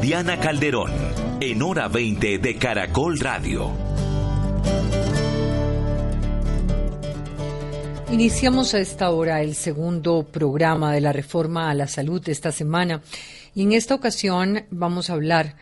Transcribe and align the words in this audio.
Diana 0.00 0.40
Calderón, 0.40 0.90
en 1.42 1.60
hora 1.60 1.86
20 1.88 2.38
de 2.38 2.56
Caracol 2.56 3.20
Radio. 3.20 3.70
Iniciamos 8.10 8.72
a 8.72 8.78
esta 8.78 9.10
hora 9.10 9.42
el 9.42 9.54
segundo 9.54 10.22
programa 10.22 10.94
de 10.94 11.02
la 11.02 11.12
reforma 11.12 11.70
a 11.70 11.74
la 11.74 11.86
salud 11.86 12.22
de 12.22 12.32
esta 12.32 12.50
semana 12.50 13.02
y 13.54 13.62
en 13.62 13.72
esta 13.72 13.94
ocasión 13.94 14.64
vamos 14.70 15.10
a 15.10 15.12
hablar 15.12 15.56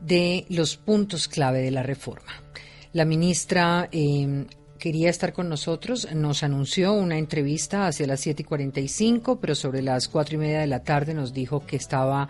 de 0.00 0.46
los 0.48 0.76
puntos 0.76 1.26
clave 1.26 1.60
de 1.60 1.72
la 1.72 1.82
reforma. 1.82 2.44
La 2.92 3.04
ministra 3.04 3.88
eh, 3.90 4.46
quería 4.78 5.10
estar 5.10 5.32
con 5.32 5.48
nosotros, 5.48 6.08
nos 6.14 6.44
anunció 6.44 6.92
una 6.92 7.18
entrevista 7.18 7.88
hacia 7.88 8.06
las 8.06 8.20
7 8.20 8.42
y 8.42 8.44
45, 8.44 9.40
pero 9.40 9.56
sobre 9.56 9.82
las 9.82 10.08
cuatro 10.08 10.36
y 10.36 10.38
media 10.38 10.60
de 10.60 10.68
la 10.68 10.84
tarde 10.84 11.12
nos 11.12 11.32
dijo 11.32 11.66
que 11.66 11.76
estaba 11.76 12.28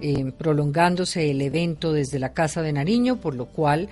eh, 0.00 0.32
prolongándose 0.36 1.30
el 1.30 1.40
evento 1.40 1.92
desde 1.92 2.18
la 2.18 2.32
Casa 2.32 2.62
de 2.62 2.72
Nariño, 2.72 3.16
por 3.16 3.34
lo 3.34 3.46
cual 3.46 3.88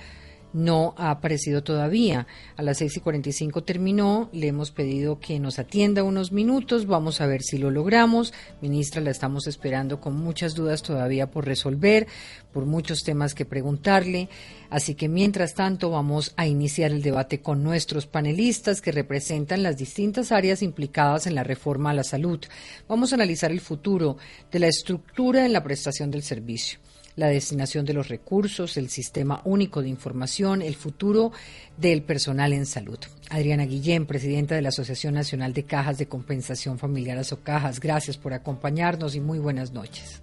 no 0.55 0.94
ha 0.97 1.10
aparecido 1.10 1.62
todavía. 1.62 2.27
A 2.56 2.62
las 2.62 2.78
6 2.78 2.97
y 2.97 3.00
45 3.00 3.64
terminó, 3.64 4.30
le 4.33 4.47
hemos 4.48 4.70
pedido 4.70 5.20
que 5.20 5.38
nos 5.38 5.58
atienda 5.58 6.02
unos 6.02 6.33
minutos, 6.33 6.86
vamos 6.86 7.20
a 7.20 7.27
ver 7.27 7.42
si 7.42 7.58
lo 7.58 7.70
logramos. 7.70 8.33
Ministra, 8.62 9.02
la 9.02 9.10
estamos 9.10 9.47
esperando 9.47 10.00
con 10.00 10.14
muchas 10.16 10.55
dudas 10.55 10.82
todavía 10.82 11.30
por 11.30 11.44
resolver, 11.44 12.06
por 12.52 12.64
muchos 12.64 13.02
temas 13.02 13.34
que 13.34 13.44
preguntarle. 13.44 14.28
Así 14.70 14.94
que 14.94 15.08
mientras 15.08 15.55
tanto 15.55 15.91
vamos 15.91 16.32
a 16.36 16.47
iniciar 16.47 16.92
el 16.92 17.02
debate 17.02 17.41
con 17.41 17.62
nuestros 17.62 18.06
panelistas 18.06 18.80
que 18.80 18.92
representan 18.92 19.62
las 19.62 19.77
distintas 19.77 20.32
áreas 20.32 20.62
implicadas 20.62 21.27
en 21.27 21.34
la 21.34 21.44
reforma 21.44 21.91
a 21.91 21.94
la 21.94 22.05
salud. 22.05 22.41
Vamos 22.88 23.12
a 23.12 23.16
analizar 23.16 23.50
el 23.50 23.60
futuro 23.60 24.16
de 24.50 24.60
la 24.60 24.69
estructura 24.69 25.44
en 25.44 25.52
la 25.52 25.64
prestación 25.64 26.10
del 26.10 26.22
servicio 26.22 26.83
la 27.16 27.28
destinación 27.28 27.84
de 27.84 27.94
los 27.94 28.08
recursos, 28.08 28.76
el 28.76 28.88
sistema 28.88 29.40
único 29.44 29.82
de 29.82 29.88
información, 29.88 30.62
el 30.62 30.74
futuro 30.74 31.32
del 31.76 32.02
personal 32.02 32.52
en 32.52 32.66
salud. 32.66 32.98
Adriana 33.30 33.64
Guillén, 33.64 34.06
presidenta 34.06 34.54
de 34.54 34.62
la 34.62 34.70
Asociación 34.70 35.14
Nacional 35.14 35.52
de 35.52 35.64
Cajas 35.64 35.98
de 35.98 36.08
Compensación 36.08 36.78
Familiar 36.78 37.24
Cajas, 37.42 37.80
gracias 37.80 38.16
por 38.16 38.32
acompañarnos 38.32 39.14
y 39.14 39.20
muy 39.20 39.38
buenas 39.38 39.72
noches. 39.72 40.22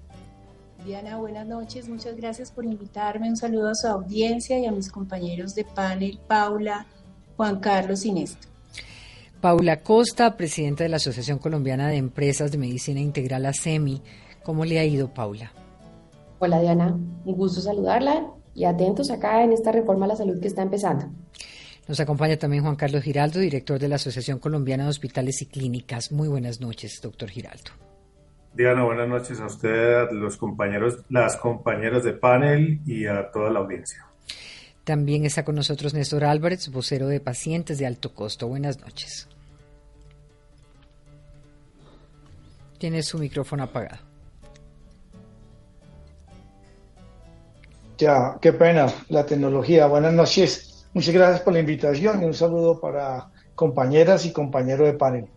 Diana, 0.85 1.17
buenas 1.17 1.45
noches, 1.45 1.87
muchas 1.87 2.15
gracias 2.15 2.51
por 2.51 2.65
invitarme. 2.65 3.29
Un 3.29 3.37
saludo 3.37 3.69
a 3.69 3.75
su 3.75 3.87
audiencia 3.87 4.57
y 4.57 4.65
a 4.65 4.71
mis 4.71 4.89
compañeros 4.89 5.53
de 5.53 5.63
panel, 5.63 6.19
Paula, 6.27 6.87
Juan 7.37 7.59
Carlos 7.59 8.03
y 8.03 8.11
Néstor. 8.11 8.49
Paula 9.41 9.81
Costa, 9.81 10.35
presidenta 10.37 10.83
de 10.83 10.89
la 10.89 10.97
Asociación 10.97 11.37
Colombiana 11.37 11.87
de 11.87 11.97
Empresas 11.97 12.51
de 12.51 12.57
Medicina 12.57 12.99
Integral 12.99 13.45
ASEMI. 13.45 14.01
¿Cómo 14.43 14.65
le 14.65 14.79
ha 14.79 14.85
ido, 14.85 15.13
Paula? 15.13 15.51
Hola 16.43 16.59
Diana, 16.59 16.87
un 16.87 17.35
gusto 17.35 17.61
saludarla 17.61 18.25
y 18.55 18.65
atentos 18.65 19.11
acá 19.11 19.43
en 19.43 19.53
esta 19.53 19.71
reforma 19.71 20.05
a 20.05 20.07
la 20.07 20.15
salud 20.15 20.39
que 20.41 20.47
está 20.47 20.63
empezando. 20.63 21.05
Nos 21.87 21.99
acompaña 21.99 22.35
también 22.35 22.63
Juan 22.63 22.75
Carlos 22.75 23.03
Giraldo, 23.03 23.39
director 23.39 23.77
de 23.77 23.87
la 23.87 23.97
Asociación 23.97 24.39
Colombiana 24.39 24.85
de 24.85 24.89
Hospitales 24.89 25.39
y 25.43 25.45
Clínicas. 25.45 26.11
Muy 26.11 26.27
buenas 26.27 26.59
noches, 26.59 26.99
doctor 26.99 27.29
Giraldo. 27.29 27.69
Diana, 28.55 28.83
buenas 28.83 29.07
noches 29.07 29.39
a 29.39 29.45
usted, 29.45 29.93
a 29.93 30.11
los 30.11 30.35
compañeros, 30.37 30.97
las 31.09 31.37
compañeras 31.37 32.03
de 32.03 32.13
panel 32.13 32.81
y 32.87 33.05
a 33.05 33.29
toda 33.31 33.51
la 33.51 33.59
audiencia. 33.59 34.03
También 34.83 35.25
está 35.25 35.45
con 35.45 35.53
nosotros 35.53 35.93
Néstor 35.93 36.23
Álvarez, 36.23 36.71
vocero 36.71 37.07
de 37.07 37.19
pacientes 37.19 37.77
de 37.77 37.85
alto 37.85 38.15
costo. 38.15 38.47
Buenas 38.47 38.79
noches. 38.79 39.29
Tiene 42.79 43.03
su 43.03 43.19
micrófono 43.19 43.61
apagado. 43.61 44.10
Ya, 48.01 48.39
qué 48.41 48.51
pena, 48.51 48.91
la 49.09 49.27
tecnología. 49.27 49.85
Buenas 49.85 50.11
noches. 50.11 50.87
Muchas 50.91 51.13
gracias 51.13 51.41
por 51.41 51.53
la 51.53 51.59
invitación 51.59 52.23
y 52.23 52.25
un 52.25 52.33
saludo 52.33 52.81
para 52.81 53.29
compañeras 53.53 54.25
y 54.25 54.33
compañeros 54.33 54.87
de 54.87 54.93
panel. 54.93 55.27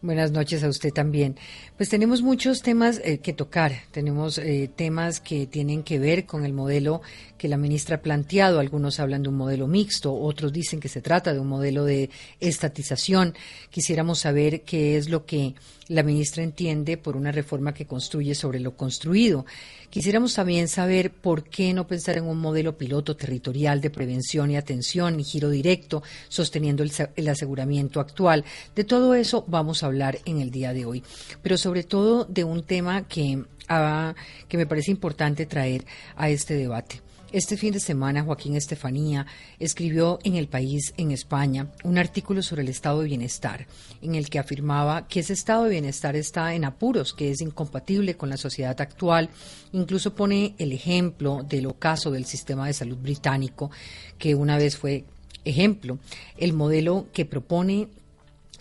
Buenas 0.00 0.32
noches 0.32 0.64
a 0.64 0.68
usted 0.68 0.92
también. 0.92 1.36
Pues 1.82 1.90
tenemos 1.90 2.22
muchos 2.22 2.62
temas 2.62 3.00
eh, 3.02 3.18
que 3.18 3.32
tocar. 3.32 3.72
Tenemos 3.90 4.38
eh, 4.38 4.70
temas 4.76 5.18
que 5.18 5.48
tienen 5.48 5.82
que 5.82 5.98
ver 5.98 6.26
con 6.26 6.44
el 6.44 6.52
modelo 6.52 7.02
que 7.36 7.48
la 7.48 7.56
ministra 7.56 7.96
ha 7.96 8.02
planteado. 8.02 8.60
Algunos 8.60 9.00
hablan 9.00 9.24
de 9.24 9.30
un 9.30 9.34
modelo 9.34 9.66
mixto, 9.66 10.14
otros 10.14 10.52
dicen 10.52 10.78
que 10.78 10.88
se 10.88 11.00
trata 11.00 11.34
de 11.34 11.40
un 11.40 11.48
modelo 11.48 11.84
de 11.84 12.08
estatización. 12.38 13.34
Quisiéramos 13.68 14.20
saber 14.20 14.60
qué 14.60 14.96
es 14.96 15.08
lo 15.08 15.26
que 15.26 15.56
la 15.88 16.04
ministra 16.04 16.44
entiende 16.44 16.96
por 16.96 17.16
una 17.16 17.32
reforma 17.32 17.74
que 17.74 17.86
construye 17.86 18.36
sobre 18.36 18.60
lo 18.60 18.76
construido. 18.76 19.44
Quisiéramos 19.90 20.34
también 20.34 20.68
saber 20.68 21.10
por 21.10 21.44
qué 21.44 21.74
no 21.74 21.86
pensar 21.86 22.16
en 22.16 22.24
un 22.24 22.38
modelo 22.38 22.78
piloto 22.78 23.16
territorial 23.16 23.80
de 23.80 23.90
prevención 23.90 24.50
y 24.50 24.56
atención 24.56 25.20
y 25.20 25.24
giro 25.24 25.50
directo, 25.50 26.02
sosteniendo 26.28 26.82
el, 26.82 27.28
aseguramiento 27.28 28.00
actual. 28.00 28.44
De 28.74 28.84
todo 28.84 29.14
eso 29.14 29.44
vamos 29.48 29.82
a 29.82 29.86
hablar 29.86 30.18
en 30.24 30.40
el 30.40 30.50
día 30.50 30.72
de 30.72 30.86
hoy, 30.86 31.02
pero 31.42 31.58
sobre 31.58 31.71
todo 31.82 32.24
de 32.24 32.44
un 32.44 32.62
tema 32.64 33.08
que, 33.08 33.42
ah, 33.68 34.14
que 34.48 34.58
me 34.58 34.66
parece 34.66 34.90
importante 34.90 35.46
traer 35.46 35.86
a 36.16 36.28
este 36.28 36.54
debate. 36.54 37.00
Este 37.32 37.56
fin 37.56 37.72
de 37.72 37.80
semana, 37.80 38.22
Joaquín 38.22 38.56
Estefanía 38.56 39.26
escribió 39.58 40.18
en 40.22 40.36
El 40.36 40.48
País, 40.48 40.92
en 40.98 41.12
España, 41.12 41.68
un 41.82 41.96
artículo 41.96 42.42
sobre 42.42 42.60
el 42.60 42.68
estado 42.68 43.00
de 43.00 43.06
bienestar, 43.06 43.66
en 44.02 44.16
el 44.16 44.28
que 44.28 44.38
afirmaba 44.38 45.08
que 45.08 45.20
ese 45.20 45.32
estado 45.32 45.64
de 45.64 45.70
bienestar 45.70 46.14
está 46.14 46.54
en 46.54 46.66
apuros, 46.66 47.14
que 47.14 47.30
es 47.30 47.40
incompatible 47.40 48.18
con 48.18 48.28
la 48.28 48.36
sociedad 48.36 48.78
actual. 48.78 49.30
Incluso 49.72 50.14
pone 50.14 50.54
el 50.58 50.72
ejemplo 50.72 51.42
del 51.48 51.68
ocaso 51.68 52.10
del 52.10 52.26
sistema 52.26 52.66
de 52.66 52.74
salud 52.74 52.98
británico, 52.98 53.70
que 54.18 54.34
una 54.34 54.58
vez 54.58 54.76
fue 54.76 55.06
ejemplo. 55.46 55.98
El 56.36 56.52
modelo 56.52 57.06
que 57.14 57.24
propone 57.24 57.88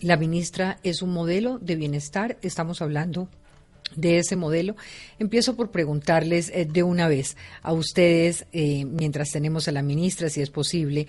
la 0.01 0.17
ministra 0.17 0.79
es 0.83 1.01
un 1.01 1.11
modelo 1.11 1.59
de 1.59 1.75
bienestar. 1.75 2.37
Estamos 2.41 2.81
hablando 2.81 3.29
de 3.95 4.17
ese 4.17 4.35
modelo. 4.35 4.75
Empiezo 5.19 5.55
por 5.55 5.71
preguntarles 5.71 6.49
eh, 6.49 6.65
de 6.65 6.83
una 6.83 7.07
vez 7.07 7.37
a 7.61 7.73
ustedes, 7.73 8.45
eh, 8.51 8.85
mientras 8.85 9.29
tenemos 9.29 9.67
a 9.67 9.71
la 9.71 9.81
ministra, 9.81 10.29
si 10.29 10.41
es 10.41 10.49
posible, 10.49 11.07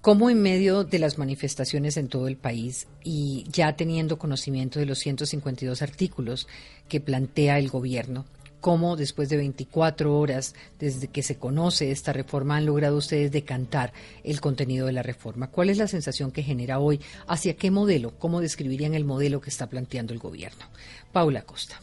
cómo 0.00 0.30
en 0.30 0.42
medio 0.42 0.84
de 0.84 0.98
las 0.98 1.18
manifestaciones 1.18 1.96
en 1.96 2.08
todo 2.08 2.28
el 2.28 2.36
país 2.36 2.88
y 3.04 3.44
ya 3.50 3.76
teniendo 3.76 4.18
conocimiento 4.18 4.80
de 4.80 4.86
los 4.86 4.98
152 4.98 5.80
artículos 5.82 6.48
que 6.88 7.00
plantea 7.00 7.58
el 7.58 7.68
gobierno, 7.68 8.24
cómo 8.62 8.96
después 8.96 9.28
de 9.28 9.36
24 9.36 10.18
horas 10.18 10.54
desde 10.78 11.08
que 11.08 11.22
se 11.22 11.36
conoce 11.36 11.90
esta 11.90 12.14
reforma 12.14 12.56
han 12.56 12.64
logrado 12.64 12.96
ustedes 12.96 13.32
decantar 13.32 13.92
el 14.24 14.40
contenido 14.40 14.86
de 14.86 14.92
la 14.92 15.02
reforma. 15.02 15.50
¿Cuál 15.50 15.68
es 15.68 15.78
la 15.78 15.88
sensación 15.88 16.30
que 16.30 16.44
genera 16.44 16.78
hoy? 16.78 17.00
¿Hacia 17.26 17.56
qué 17.56 17.70
modelo? 17.70 18.12
¿Cómo 18.18 18.40
describirían 18.40 18.94
el 18.94 19.04
modelo 19.04 19.40
que 19.40 19.50
está 19.50 19.66
planteando 19.66 20.14
el 20.14 20.20
gobierno? 20.20 20.64
Paula 21.12 21.42
Costa. 21.42 21.74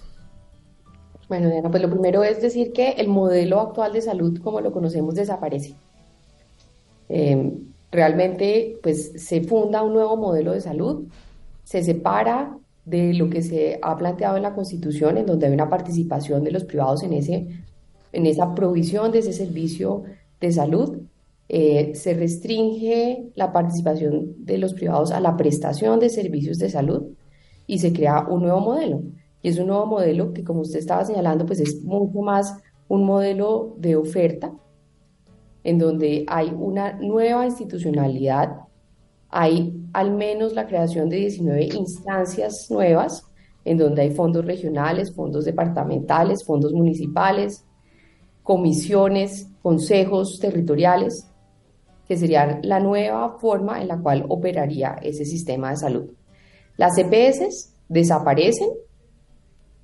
Bueno, 1.28 1.50
Diana, 1.50 1.70
pues 1.70 1.84
lo 1.84 1.90
primero 1.92 2.24
es 2.24 2.42
decir 2.42 2.72
que 2.72 2.92
el 2.92 3.10
modelo 3.10 3.60
actual 3.60 3.94
de 3.94 4.02
salud 4.02 4.40
como 4.42 4.62
lo 4.62 4.72
conocemos 4.72 5.16
desaparece. 5.16 5.76
Em, 7.10 7.74
realmente, 7.92 8.80
pues 8.82 9.12
se 9.18 9.42
funda 9.42 9.84
un 9.84 9.94
nuevo 9.94 10.16
modelo 10.16 10.54
de 10.54 10.62
salud, 10.62 11.04
se 11.66 11.84
separa 11.84 12.58
de 12.86 13.14
lo 13.14 13.30
que 13.30 13.42
se 13.42 13.80
ha 13.82 13.98
planteado 13.98 14.38
en 14.38 14.44
la 14.44 14.56
Constitución, 14.56 15.18
en 15.18 15.26
donde 15.26 15.48
hay 15.48 15.54
una 15.54 15.70
participación 15.70 16.44
de 16.44 16.52
los 16.52 16.64
privados 16.64 17.04
en, 17.04 17.14
ese, 17.14 17.48
en 18.12 18.26
esa 18.26 18.56
provisión 18.56 19.12
de 19.12 19.20
ese 19.20 19.34
servicio 19.34 20.04
de 20.40 20.52
salud. 20.52 20.98
Eh, 21.48 21.94
se 21.96 22.14
restringe 22.14 23.32
la 23.36 23.52
participación 23.52 24.46
de 24.46 24.58
los 24.58 24.74
privados 24.74 25.12
a 25.12 25.20
la 25.20 25.36
prestación 25.36 26.00
de 26.00 26.10
servicios 26.10 26.60
de 26.60 26.70
salud 26.70 27.08
y 27.66 27.80
se 27.80 27.94
crea 27.94 28.28
un 28.28 28.44
nuevo 28.44 28.60
modelo. 28.60 29.02
Y 29.42 29.50
es 29.50 29.60
un 29.60 29.68
nuevo 29.68 29.86
modelo 29.86 30.34
que, 30.34 30.44
como 30.44 30.62
usted 30.62 30.80
estaba 30.80 31.06
señalando, 31.06 31.46
pues 31.46 31.60
es 31.60 31.84
mucho 31.84 32.20
más 32.22 32.56
un 32.88 33.06
modelo 33.06 33.76
de 33.78 33.96
oferta, 33.96 34.52
en 35.64 35.78
donde 35.78 36.26
hay 36.28 36.52
una 36.58 36.94
nueva 36.94 37.46
institucionalidad, 37.46 38.69
hay 39.30 39.74
al 39.94 40.12
menos 40.12 40.54
la 40.54 40.68
creación 40.68 41.10
de 41.10 41.18
19 41.18 41.66
instancias 41.76 42.68
nuevas 42.70 43.24
en 43.66 43.78
donde 43.78 44.02
hay 44.02 44.12
fondos 44.12 44.46
regionales, 44.46 45.14
fondos 45.14 45.46
departamentales, 45.46 46.44
fondos 46.44 46.74
municipales, 46.74 47.66
comisiones, 48.44 49.48
consejos 49.62 50.40
territoriales, 50.40 51.28
que 52.08 52.18
serían 52.18 52.62
la 52.64 52.80
nueva 52.80 53.38
forma 53.38 53.82
en 53.82 53.88
la 53.88 54.00
cual 54.00 54.26
operaría 54.30 54.98
ese 55.04 55.26
sistema 55.26 55.70
de 55.70 55.78
salud. 55.78 56.10
Las 56.76 56.98
EPS 56.98 57.76
desaparecen 57.88 58.70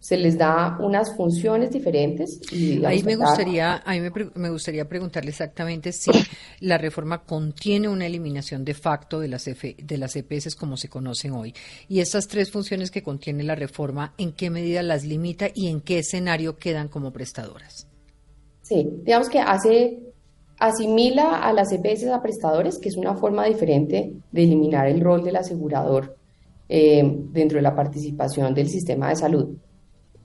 se 0.06 0.18
les 0.18 0.38
da 0.38 0.78
unas 0.80 1.16
funciones 1.16 1.72
diferentes. 1.72 2.40
Y, 2.52 2.86
ahí 2.86 3.02
me 3.02 3.16
gustaría, 3.16 3.82
ahí 3.84 4.00
me, 4.36 4.50
gustaría 4.52 4.88
preguntarle 4.88 5.32
exactamente 5.32 5.92
si 5.92 6.12
la 6.60 6.78
reforma 6.78 7.24
contiene 7.24 7.90
una 7.90 8.06
eliminación 8.06 8.64
de 8.64 8.76
facto 8.76 9.20
de 9.20 9.30
las, 9.30 9.48
F, 9.48 9.76
de 9.82 9.98
las 9.98 10.16
EPS 10.16 10.56
como 10.56 10.78
se 10.78 10.90
conocen 10.90 11.32
hoy. 11.32 11.56
Y 11.90 12.02
esas 12.02 12.28
tres 12.28 12.52
funciones 12.52 12.92
que 12.92 13.02
contiene 13.02 13.42
la 13.42 13.56
reforma, 13.56 14.14
¿en 14.20 14.34
qué 14.34 14.52
medida 14.52 14.84
las 14.84 15.06
limita 15.06 15.48
y 15.52 15.70
en 15.70 15.82
qué 15.82 15.98
escenario 15.98 16.56
quedan 16.56 16.88
como 16.88 17.12
prestadoras? 17.12 17.88
Sí, 18.62 18.88
digamos 19.02 19.28
que 19.28 19.40
hace 19.40 20.04
asimila 20.60 21.40
a 21.40 21.52
las 21.52 21.72
EPS 21.72 22.06
a 22.10 22.22
prestadores, 22.22 22.78
que 22.78 22.90
es 22.90 22.96
una 22.96 23.16
forma 23.16 23.48
diferente 23.48 24.14
de 24.32 24.44
eliminar 24.44 24.86
el 24.86 25.02
rol 25.02 25.24
del 25.24 25.38
asegurador 25.38 26.16
eh, 26.70 27.02
dentro 27.32 27.58
de 27.58 27.64
la 27.64 27.76
participación 27.76 28.54
del 28.54 28.70
sistema 28.70 29.10
de 29.10 29.16
salud. 29.16 29.58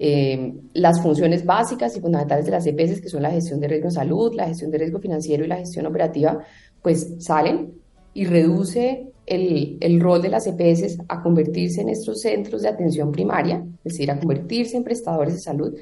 Eh, 0.03 0.55
las 0.73 1.03
funciones 1.03 1.45
básicas 1.45 1.95
y 1.95 2.01
fundamentales 2.01 2.47
de 2.47 2.53
las 2.53 2.67
EPS, 2.67 3.03
que 3.03 3.11
son 3.11 3.23
la 3.23 3.31
gestión 3.31 3.61
de 3.61 3.69
riesgo 3.69 3.89
de 3.89 3.95
salud, 3.95 4.33
la 4.35 4.47
gestión 4.47 4.71
de 4.71 4.79
riesgo 4.79 4.99
financiero 4.99 5.45
y 5.45 5.47
la 5.47 5.59
gestión 5.59 5.85
operativa, 5.85 6.43
pues 6.81 7.17
salen 7.19 7.75
y 8.15 8.25
reduce 8.25 9.13
el, 9.27 9.77
el, 9.79 10.01
rol 10.01 10.23
de 10.23 10.31
las 10.31 10.47
EPS 10.47 11.01
a 11.07 11.23
convertirse 11.23 11.83
en 11.83 11.91
estos 11.91 12.23
centros 12.23 12.63
de 12.63 12.69
atención 12.69 13.13
primaria, 13.13 13.63
es 13.85 13.93
decir, 13.93 14.11
a 14.11 14.19
convertirse 14.19 14.79
en 14.79 14.85
prestadores 14.85 15.35
de 15.35 15.41
salud. 15.41 15.77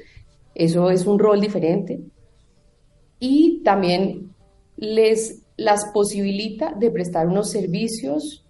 Eso 0.53 0.91
es 0.91 1.05
un 1.05 1.17
rol 1.17 1.39
diferente. 1.39 2.01
Y 3.21 3.61
también 3.63 4.33
les 4.75 5.43
las 5.55 5.85
posibilita 5.93 6.73
de 6.73 6.91
prestar 6.91 7.25
unos 7.25 7.49
servicios 7.51 8.45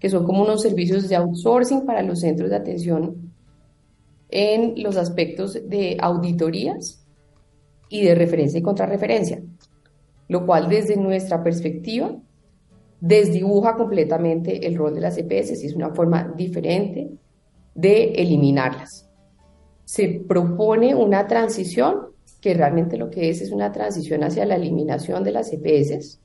que 0.00 0.10
son 0.10 0.24
como 0.24 0.42
unos 0.42 0.60
servicios 0.60 1.08
de 1.08 1.14
outsourcing 1.14 1.86
para 1.86 2.02
los 2.02 2.18
centros 2.18 2.50
de 2.50 2.56
atención 2.56 3.23
en 4.30 4.74
los 4.82 4.96
aspectos 4.96 5.58
de 5.68 5.96
auditorías 6.00 7.04
y 7.88 8.04
de 8.04 8.14
referencia 8.14 8.58
y 8.58 8.62
contrarreferencia, 8.62 9.42
lo 10.28 10.46
cual 10.46 10.68
desde 10.68 10.96
nuestra 10.96 11.42
perspectiva 11.42 12.16
desdibuja 13.00 13.76
completamente 13.76 14.66
el 14.66 14.76
rol 14.76 14.94
de 14.94 15.00
las 15.02 15.18
EPS 15.18 15.62
y 15.62 15.66
es 15.66 15.74
una 15.74 15.94
forma 15.94 16.32
diferente 16.36 17.10
de 17.74 18.04
eliminarlas. 18.12 19.08
Se 19.84 20.08
propone 20.26 20.94
una 20.94 21.26
transición 21.26 22.14
que 22.40 22.54
realmente 22.54 22.96
lo 22.96 23.10
que 23.10 23.28
es 23.28 23.42
es 23.42 23.52
una 23.52 23.72
transición 23.72 24.24
hacia 24.24 24.46
la 24.46 24.56
eliminación 24.56 25.22
de 25.22 25.32
las 25.32 25.52
EPS, 25.52 26.20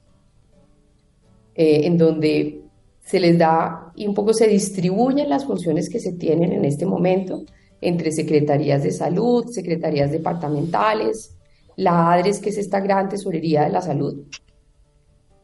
eh, 1.56 1.86
en 1.86 1.98
donde 1.98 2.62
se 3.04 3.20
les 3.20 3.38
da 3.38 3.92
y 3.96 4.08
un 4.08 4.14
poco 4.14 4.34
se 4.34 4.48
distribuyen 4.48 5.30
las 5.30 5.46
funciones 5.46 5.90
que 5.90 6.00
se 6.00 6.14
tienen 6.14 6.54
en 6.54 6.64
este 6.64 6.86
momento 6.86 7.44
entre 7.82 8.12
secretarías 8.12 8.84
de 8.84 8.92
salud, 8.92 9.46
secretarías 9.50 10.12
departamentales, 10.12 11.36
la 11.76 12.12
ADRES, 12.14 12.40
que 12.40 12.50
es 12.50 12.58
esta 12.58 12.80
gran 12.80 13.08
tesorería 13.08 13.64
de 13.64 13.70
la 13.70 13.82
salud. 13.82 14.24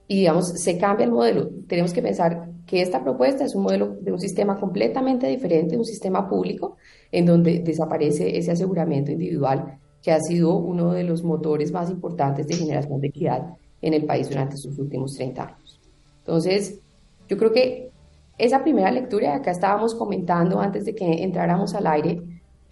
Y 0.08 0.20
digamos, 0.20 0.50
se 0.50 0.78
cambia 0.78 1.06
el 1.06 1.12
modelo. 1.12 1.50
Tenemos 1.68 1.94
que 1.94 2.02
pensar 2.02 2.50
que 2.66 2.82
esta 2.82 3.04
propuesta 3.04 3.46
es 3.46 3.56
un 3.56 3.64
modelo 3.64 3.96
de 4.02 4.12
un 4.12 4.20
sistema 4.20 4.60
completamente 4.60 5.28
diferente, 5.28 5.78
un 5.78 5.86
sistema 5.86 6.28
público, 6.28 6.76
en 7.12 7.26
donde 7.26 7.60
desaparece 7.60 8.38
ese 8.38 8.52
aseguramiento 8.52 9.12
individual 9.12 9.80
que 10.02 10.12
ha 10.12 10.20
sido 10.20 10.56
uno 10.58 10.92
de 10.92 11.04
los 11.04 11.24
motores 11.24 11.72
más 11.72 11.90
importantes 11.90 12.48
de 12.48 12.56
generación 12.56 13.00
de 13.02 13.08
equidad 13.08 13.56
en 13.82 13.94
el 13.94 14.06
país 14.06 14.30
durante 14.30 14.58
sus 14.58 14.78
últimos 14.78 15.14
30 15.14 15.44
años. 15.44 15.80
Entonces, 16.20 16.80
yo 17.28 17.38
creo 17.38 17.52
que 17.52 17.92
esa 18.38 18.64
primera 18.64 18.92
lectura, 18.92 19.36
acá 19.36 19.52
estábamos 19.52 19.96
comentando 19.96 20.60
antes 20.60 20.86
de 20.86 20.94
que 20.94 21.24
entráramos 21.24 21.74
al 21.74 21.88
aire, 21.88 22.22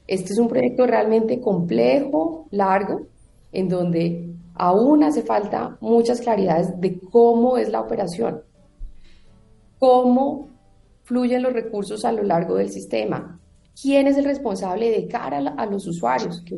este 0.07 0.33
es 0.33 0.39
un 0.39 0.49
proyecto 0.49 0.85
realmente 0.85 1.39
complejo, 1.39 2.47
largo, 2.51 3.07
en 3.51 3.69
donde 3.69 4.33
aún 4.55 5.03
hace 5.03 5.21
falta 5.21 5.77
muchas 5.79 6.19
claridades 6.19 6.79
de 6.79 6.99
cómo 6.99 7.57
es 7.57 7.69
la 7.69 7.81
operación, 7.81 8.41
cómo 9.79 10.49
fluyen 11.03 11.43
los 11.43 11.53
recursos 11.53 12.03
a 12.05 12.11
lo 12.11 12.23
largo 12.23 12.55
del 12.55 12.69
sistema, 12.69 13.39
quién 13.81 14.07
es 14.07 14.17
el 14.17 14.25
responsable 14.25 14.91
de 14.91 15.07
cara 15.07 15.37
a 15.37 15.65
los 15.65 15.87
usuarios, 15.87 16.41
que 16.45 16.57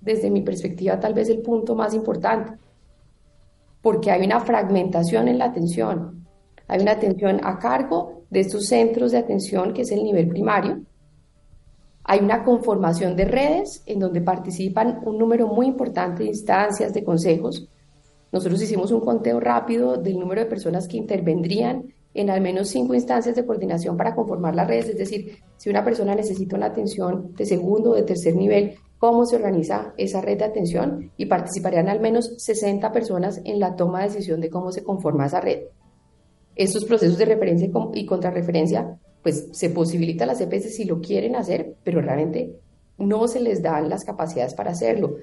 desde 0.00 0.30
mi 0.30 0.40
perspectiva 0.42 0.98
tal 0.98 1.14
vez 1.14 1.28
el 1.28 1.42
punto 1.42 1.74
más 1.74 1.94
importante, 1.94 2.52
porque 3.82 4.10
hay 4.10 4.24
una 4.24 4.40
fragmentación 4.40 5.28
en 5.28 5.38
la 5.38 5.46
atención, 5.46 6.26
hay 6.68 6.80
una 6.80 6.92
atención 6.92 7.40
a 7.44 7.58
cargo 7.58 8.24
de 8.36 8.40
estos 8.40 8.66
centros 8.66 9.12
de 9.12 9.18
atención, 9.18 9.72
que 9.72 9.80
es 9.80 9.90
el 9.92 10.04
nivel 10.04 10.28
primario. 10.28 10.82
Hay 12.04 12.18
una 12.20 12.44
conformación 12.44 13.16
de 13.16 13.24
redes 13.24 13.82
en 13.86 13.98
donde 13.98 14.20
participan 14.20 15.00
un 15.06 15.16
número 15.16 15.46
muy 15.46 15.64
importante 15.64 16.22
de 16.22 16.28
instancias, 16.28 16.92
de 16.92 17.02
consejos. 17.02 17.66
Nosotros 18.30 18.60
hicimos 18.60 18.92
un 18.92 19.00
conteo 19.00 19.40
rápido 19.40 19.96
del 19.96 20.18
número 20.18 20.42
de 20.42 20.50
personas 20.50 20.86
que 20.86 20.98
intervendrían 20.98 21.94
en 22.12 22.28
al 22.28 22.42
menos 22.42 22.68
cinco 22.68 22.92
instancias 22.92 23.34
de 23.36 23.46
coordinación 23.46 23.96
para 23.96 24.14
conformar 24.14 24.54
las 24.54 24.68
redes, 24.68 24.90
es 24.90 24.98
decir, 24.98 25.38
si 25.56 25.70
una 25.70 25.82
persona 25.82 26.14
necesita 26.14 26.56
una 26.56 26.66
atención 26.66 27.32
de 27.34 27.46
segundo 27.46 27.92
o 27.92 27.94
de 27.94 28.02
tercer 28.02 28.36
nivel, 28.36 28.74
cómo 28.98 29.24
se 29.24 29.36
organiza 29.36 29.94
esa 29.96 30.20
red 30.20 30.36
de 30.36 30.44
atención 30.44 31.10
y 31.16 31.24
participarían 31.24 31.88
al 31.88 32.00
menos 32.00 32.34
60 32.36 32.92
personas 32.92 33.40
en 33.44 33.60
la 33.60 33.76
toma 33.76 34.00
de 34.00 34.08
decisión 34.08 34.42
de 34.42 34.50
cómo 34.50 34.72
se 34.72 34.84
conforma 34.84 35.24
esa 35.24 35.40
red 35.40 35.60
estos 36.56 36.84
procesos 36.84 37.18
de 37.18 37.26
referencia 37.26 37.70
y 37.94 38.06
contrarreferencia, 38.06 38.98
pues 39.22 39.48
se 39.52 39.70
posibilita 39.70 40.24
a 40.24 40.28
las 40.28 40.40
EPS 40.40 40.74
si 40.74 40.84
lo 40.84 41.00
quieren 41.00 41.36
hacer, 41.36 41.74
pero 41.84 42.00
realmente 42.00 42.56
no 42.98 43.28
se 43.28 43.40
les 43.40 43.62
dan 43.62 43.88
las 43.88 44.04
capacidades 44.04 44.54
para 44.54 44.70
hacerlo. 44.70 45.16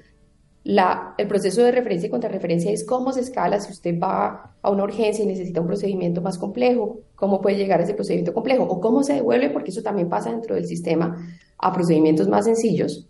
El 0.64 1.28
proceso 1.28 1.62
de 1.62 1.72
referencia 1.72 2.06
y 2.06 2.10
contrarreferencia 2.10 2.70
es 2.70 2.86
cómo 2.86 3.12
se 3.12 3.20
escala 3.20 3.60
si 3.60 3.72
usted 3.72 3.98
va 4.00 4.54
a 4.62 4.70
una 4.70 4.84
urgencia 4.84 5.22
y 5.22 5.26
necesita 5.26 5.60
un 5.60 5.66
procedimiento 5.66 6.22
más 6.22 6.38
complejo, 6.38 7.00
cómo 7.16 7.42
puede 7.42 7.56
llegar 7.56 7.80
a 7.80 7.82
ese 7.82 7.94
procedimiento 7.94 8.32
complejo 8.32 8.64
o 8.64 8.80
cómo 8.80 9.02
se 9.02 9.14
devuelve, 9.14 9.50
porque 9.50 9.70
eso 9.70 9.82
también 9.82 10.08
pasa 10.08 10.30
dentro 10.30 10.54
del 10.54 10.66
sistema, 10.66 11.18
a 11.58 11.72
procedimientos 11.72 12.28
más 12.28 12.46
sencillos. 12.46 13.08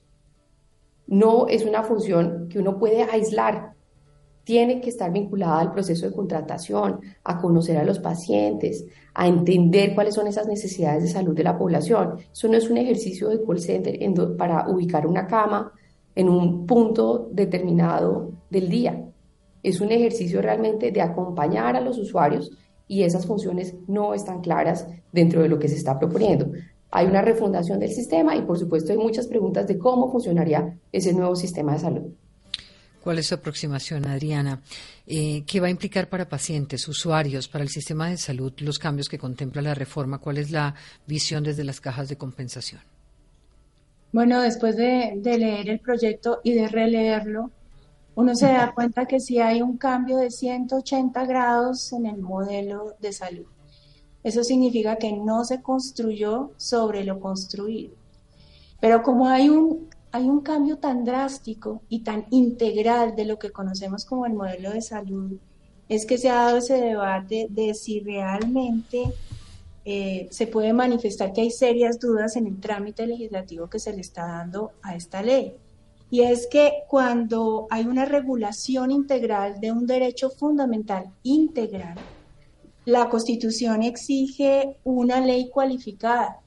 No 1.07 1.47
es 1.47 1.65
una 1.65 1.83
función 1.83 2.49
que 2.49 2.59
uno 2.59 2.79
puede 2.79 3.03
aislar 3.03 3.74
tiene 4.45 4.81
que 4.81 4.91
estar 4.91 5.11
vinculada 5.11 5.61
al 5.61 5.73
proceso 5.73 6.07
de 6.07 6.15
contratación, 6.15 7.01
a 7.25 7.41
conocer 7.41 7.79
a 7.79 7.85
los 7.85 7.99
pacientes, 7.99 8.85
a 9.15 9.27
entender 9.27 9.95
cuáles 9.95 10.15
son 10.15 10.27
esas 10.27 10.47
necesidades 10.47 11.03
de 11.03 11.09
salud 11.09 11.35
de 11.35 11.43
la 11.43 11.59
población. 11.59 12.19
Eso 12.33 12.49
no 12.49 12.57
es 12.57 12.69
un 12.69 12.77
ejercicio 12.77 13.29
de 13.31 13.43
call 13.43 13.59
center 13.59 13.99
para 14.37 14.69
ubicar 14.69 15.07
una 15.07 15.27
cama 15.27 15.73
en 16.15 16.29
un 16.29 16.67
punto 16.67 17.29
determinado 17.33 18.33
del 18.51 18.69
día. 18.69 19.09
Es 19.63 19.81
un 19.81 19.91
ejercicio 19.91 20.43
realmente 20.43 20.93
de 20.93 21.01
acompañar 21.01 21.75
a 21.75 21.81
los 21.81 21.99
usuarios 21.99 22.51
y 22.87 23.03
esas 23.03 23.27
funciones 23.27 23.75
no 23.89 24.13
están 24.13 24.43
claras 24.43 24.87
dentro 25.11 25.43
de 25.43 25.49
lo 25.49 25.59
que 25.59 25.69
se 25.69 25.77
está 25.77 25.99
proponiendo. 25.99 26.51
Hay 26.91 27.07
una 27.07 27.23
refundación 27.23 27.79
del 27.79 27.91
sistema 27.91 28.37
y 28.37 28.43
por 28.43 28.59
supuesto 28.59 28.93
hay 28.93 28.99
muchas 28.99 29.27
preguntas 29.27 29.67
de 29.67 29.79
cómo 29.79 30.11
funcionaría 30.13 30.79
ese 30.93 31.15
nuevo 31.15 31.35
sistema 31.35 31.73
de 31.73 31.79
salud. 31.79 32.03
¿Cuál 33.05 33.19
es 33.19 33.27
su 33.27 33.35
aproximación, 33.35 34.07
Adriana? 34.07 34.63
Eh, 35.07 35.45
¿Qué 35.47 35.61
va 35.61 35.67
a 35.67 35.71
implicar 35.71 36.09
para 36.09 36.27
pacientes, 36.27 36.89
usuarios, 36.89 37.49
para 37.49 37.63
el 37.63 37.69
sistema 37.69 38.09
de 38.09 38.17
salud 38.17 38.55
los 38.61 38.79
cambios 38.79 39.11
que 39.11 39.19
contempla 39.19 39.61
la 39.61 39.75
reforma? 39.75 40.17
¿Cuál 40.17 40.39
es 40.39 40.51
la 40.51 40.75
visión 41.07 41.45
desde 41.45 41.65
las 41.65 41.83
cajas 41.83 42.09
de 42.09 42.17
compensación? 42.17 42.81
Bueno, 44.11 44.41
después 44.41 44.77
de, 44.77 45.21
leer 45.23 45.69
el 45.69 45.81
proyecto 45.81 46.41
y 46.43 46.55
de 46.55 46.67
releerlo, 46.67 47.51
uno 48.15 48.35
se 48.35 48.47
da 48.47 48.73
cuenta 48.73 49.05
que 49.05 49.21
sí 49.21 49.39
hay 49.39 49.61
un 49.61 49.77
cambio 49.77 50.17
de 50.17 50.31
180 50.31 51.27
grados 51.27 51.93
en 51.93 52.07
el 52.07 52.23
modelo 52.23 52.95
de 53.01 53.13
salud. 53.13 53.45
Eso 54.23 54.43
significa 54.43 54.97
que 54.97 55.13
no 55.13 55.45
se 55.45 55.61
construyó 55.61 56.53
sobre 56.57 57.05
lo 57.05 57.21
construido. 57.21 57.93
Pero 58.81 59.03
como 59.03 59.29
hay 59.29 59.51
un 59.51 59.91
hay 60.15 60.29
un 60.29 60.43
cambio 60.43 60.79
tan 60.79 61.05
drástico 61.05 61.83
y 61.89 62.05
tan 62.05 62.27
integral 62.31 63.17
de 63.17 63.25
lo 63.25 63.37
que 63.37 63.51
conocemos 63.51 64.05
como 64.05 64.27
el 64.27 64.35
modelo 64.35 64.71
de 64.71 64.81
salud, 64.81 65.33
es 65.89 66.07
que 66.07 66.19
se 66.19 66.31
ha 66.31 66.37
dado 66.37 66.59
ese 66.59 66.75
debate 66.75 67.49
de 67.51 67.75
si 67.75 67.99
realmente 67.99 69.13
eh, 69.85 70.29
se 70.31 70.47
puede 70.47 70.73
manifestar 70.73 71.33
que 71.33 71.41
hay 71.41 71.51
serias 71.51 71.99
dudas 71.99 72.37
en 72.37 72.47
el 72.47 72.61
trámite 72.61 73.09
legislativo 73.09 73.69
que 73.69 73.81
se 73.81 73.93
le 73.93 74.03
está 74.03 74.25
dando 74.25 74.71
a 74.83 74.95
esta 74.95 75.21
ley. 75.21 75.57
Y 76.11 76.21
es 76.21 76.47
que 76.47 76.85
cuando 76.89 77.67
hay 77.69 77.85
una 77.85 78.05
regulación 78.05 78.93
integral 78.93 79.59
de 79.61 79.73
un 79.73 79.85
derecho 79.85 80.31
fundamental 80.31 81.11
integral, 81.25 81.97
la 82.85 83.09
Constitución 83.09 83.83
exige 83.83 84.77
una 84.85 85.21
ley 85.21 85.51
cualificada 85.51 86.39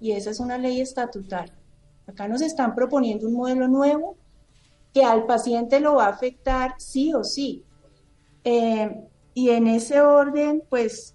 y 0.00 0.12
esa 0.12 0.30
es 0.30 0.38
una 0.38 0.58
ley 0.58 0.80
estatutaria. 0.80 1.55
Acá 2.06 2.28
nos 2.28 2.40
están 2.40 2.74
proponiendo 2.74 3.26
un 3.26 3.34
modelo 3.34 3.68
nuevo 3.68 4.16
que 4.94 5.04
al 5.04 5.26
paciente 5.26 5.80
lo 5.80 5.96
va 5.96 6.06
a 6.06 6.10
afectar 6.10 6.74
sí 6.78 7.12
o 7.12 7.24
sí. 7.24 7.64
Eh, 8.44 8.90
y 9.34 9.50
en 9.50 9.66
ese 9.66 10.00
orden, 10.00 10.62
pues, 10.70 11.14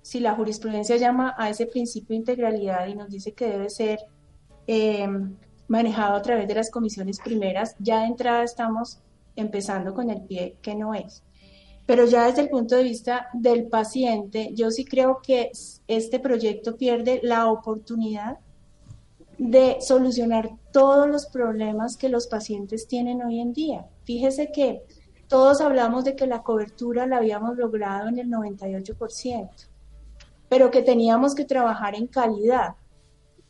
si 0.00 0.18
la 0.18 0.34
jurisprudencia 0.34 0.96
llama 0.96 1.34
a 1.38 1.48
ese 1.50 1.66
principio 1.66 2.08
de 2.08 2.16
integralidad 2.16 2.86
y 2.88 2.94
nos 2.94 3.10
dice 3.10 3.32
que 3.32 3.46
debe 3.46 3.70
ser 3.70 4.00
eh, 4.66 5.06
manejado 5.68 6.16
a 6.16 6.22
través 6.22 6.48
de 6.48 6.54
las 6.54 6.70
comisiones 6.70 7.20
primeras, 7.20 7.76
ya 7.78 8.00
de 8.00 8.06
entrada 8.06 8.42
estamos 8.42 8.98
empezando 9.36 9.94
con 9.94 10.10
el 10.10 10.22
pie 10.22 10.56
que 10.60 10.74
no 10.74 10.94
es. 10.94 11.22
Pero 11.86 12.06
ya 12.06 12.26
desde 12.26 12.42
el 12.42 12.48
punto 12.48 12.76
de 12.76 12.84
vista 12.84 13.28
del 13.32 13.68
paciente, 13.68 14.50
yo 14.54 14.70
sí 14.70 14.84
creo 14.84 15.20
que 15.22 15.52
este 15.86 16.18
proyecto 16.18 16.76
pierde 16.76 17.20
la 17.22 17.50
oportunidad 17.50 18.38
de 19.50 19.78
solucionar 19.80 20.50
todos 20.70 21.08
los 21.08 21.26
problemas 21.26 21.96
que 21.96 22.08
los 22.08 22.28
pacientes 22.28 22.86
tienen 22.86 23.22
hoy 23.22 23.40
en 23.40 23.52
día. 23.52 23.86
Fíjese 24.04 24.52
que 24.52 24.84
todos 25.26 25.60
hablamos 25.60 26.04
de 26.04 26.14
que 26.14 26.28
la 26.28 26.42
cobertura 26.42 27.08
la 27.08 27.16
habíamos 27.16 27.56
logrado 27.56 28.08
en 28.08 28.20
el 28.20 28.28
98%, 28.28 29.50
pero 30.48 30.70
que 30.70 30.82
teníamos 30.82 31.34
que 31.34 31.44
trabajar 31.44 31.96
en 31.96 32.06
calidad. 32.06 32.76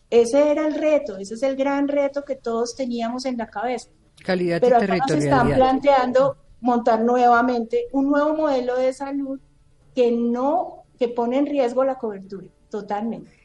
Ese 0.08 0.50
era 0.50 0.66
el 0.66 0.74
reto, 0.74 1.18
ese 1.18 1.34
es 1.34 1.42
el 1.42 1.56
gran 1.56 1.88
reto 1.88 2.24
que 2.24 2.36
todos 2.36 2.74
teníamos 2.74 3.26
en 3.26 3.36
la 3.36 3.48
cabeza. 3.48 3.90
Calidad 4.24 4.60
pero 4.62 4.78
acá 4.78 4.96
nos 4.96 5.10
están 5.10 5.52
planteando 5.52 6.36
montar 6.62 7.02
nuevamente 7.02 7.88
un 7.92 8.10
nuevo 8.10 8.34
modelo 8.34 8.78
de 8.78 8.94
salud 8.94 9.38
que 9.94 10.10
no, 10.10 10.84
que 10.98 11.08
pone 11.08 11.36
en 11.36 11.46
riesgo 11.46 11.84
la 11.84 11.98
cobertura, 11.98 12.46
totalmente. 12.70 13.41